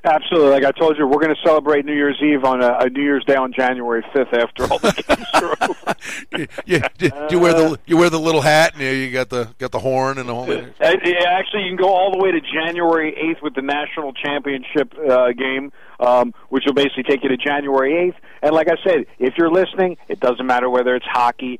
Absolutely. 0.03 0.49
Like 0.51 0.63
I 0.63 0.71
told 0.71 0.97
you, 0.97 1.07
we're 1.07 1.19
going 1.19 1.35
to 1.35 1.41
celebrate 1.43 1.85
New 1.85 1.93
Year's 1.93 2.19
Eve 2.21 2.43
on 2.43 2.63
a, 2.63 2.77
a 2.79 2.89
New 2.89 3.01
Year's 3.01 3.23
Day 3.25 3.35
on 3.35 3.51
January 3.53 4.03
5th 4.13 4.33
after 4.33 4.63
all 4.71 4.79
the 4.79 5.03
games 5.07 5.27
are 5.33 5.57
over. 5.69 6.47
yeah, 6.65 6.87
do, 6.97 7.09
do 7.09 7.27
you 7.31 7.39
wear 7.39 7.53
the 7.53 7.79
you 7.85 7.97
wear 7.97 8.09
the 8.09 8.19
little 8.19 8.41
hat 8.41 8.73
and 8.73 8.81
you, 8.81 8.89
you 8.89 9.11
got 9.11 9.29
the 9.29 9.49
got 9.57 9.71
the 9.71 9.79
horn 9.79 10.17
and 10.17 10.29
the 10.29 10.33
whole. 10.35 10.49
Uh, 10.49 10.95
yeah, 11.03 11.37
Actually, 11.37 11.63
you 11.63 11.69
can 11.69 11.77
go 11.77 11.93
all 11.93 12.11
the 12.11 12.23
way 12.23 12.31
to 12.31 12.39
January 12.41 13.13
8th 13.35 13.43
with 13.43 13.55
the 13.55 13.61
national 13.61 14.13
championship 14.13 14.93
uh, 15.09 15.31
game, 15.31 15.71
um, 15.99 16.33
which 16.49 16.63
will 16.65 16.73
basically 16.73 17.03
take 17.03 17.23
you 17.23 17.29
to 17.29 17.37
January 17.37 18.11
8th. 18.11 18.15
And 18.43 18.51
like 18.53 18.67
I 18.69 18.75
said, 18.87 19.05
if 19.19 19.33
you're 19.37 19.51
listening, 19.51 19.97
it 20.07 20.19
doesn't 20.19 20.45
matter 20.45 20.69
whether 20.69 20.95
it's 20.95 21.05
hockey, 21.05 21.59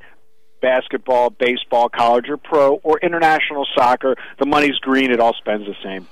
basketball, 0.60 1.30
baseball, 1.30 1.88
college 1.88 2.28
or 2.28 2.36
pro, 2.36 2.74
or 2.76 2.98
international 3.00 3.66
soccer. 3.76 4.16
The 4.38 4.46
money's 4.46 4.78
green. 4.80 5.10
It 5.10 5.20
all 5.20 5.34
spends 5.34 5.66
the 5.66 5.74
same. 5.82 6.06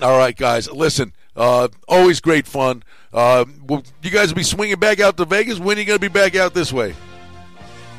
All 0.00 0.16
right, 0.16 0.36
guys, 0.36 0.70
listen. 0.70 1.12
Uh, 1.36 1.68
always 1.88 2.20
great 2.20 2.46
fun. 2.46 2.82
Uh, 3.12 3.44
will 3.66 3.82
you 4.02 4.10
guys 4.10 4.28
will 4.28 4.36
be 4.36 4.42
swinging 4.42 4.76
back 4.76 5.00
out 5.00 5.16
to 5.16 5.24
Vegas. 5.24 5.58
When 5.58 5.76
are 5.76 5.80
you 5.80 5.86
going 5.86 5.98
to 5.98 6.00
be 6.00 6.08
back 6.08 6.36
out 6.36 6.54
this 6.54 6.72
way? 6.72 6.94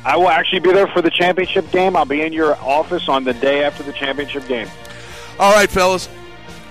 I 0.04 0.16
will 0.16 0.28
actually 0.28 0.60
be 0.60 0.72
there 0.72 0.88
for 0.88 1.00
the 1.00 1.10
championship 1.10 1.70
game. 1.70 1.96
I'll 1.96 2.04
be 2.04 2.20
in 2.20 2.32
your 2.32 2.56
office 2.56 3.08
on 3.08 3.24
the 3.24 3.34
day 3.34 3.64
after 3.64 3.82
the 3.82 3.92
championship 3.92 4.46
game. 4.46 4.68
All 5.38 5.54
right, 5.54 5.70
fellas. 5.70 6.08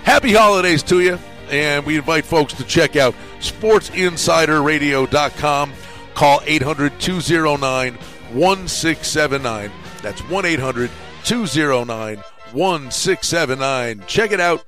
Happy 0.03 0.33
holidays 0.33 0.83
to 0.83 1.01
you. 1.01 1.17
And 1.49 1.85
we 1.85 1.97
invite 1.97 2.25
folks 2.25 2.53
to 2.53 2.63
check 2.63 2.95
out 2.95 3.15
sportsinsiderradio.com. 3.39 5.73
Call 6.13 6.41
800 6.45 6.99
209 6.99 7.93
1679. 7.93 9.71
That's 10.01 10.21
1 10.21 10.45
800 10.45 10.89
209 11.23 12.23
1679. 12.53 14.03
Check 14.07 14.31
it 14.31 14.39
out. 14.39 14.63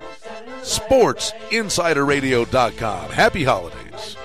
SportsInsiderRadio.com. 0.61 3.11
Happy 3.11 3.43
holidays. 3.43 4.17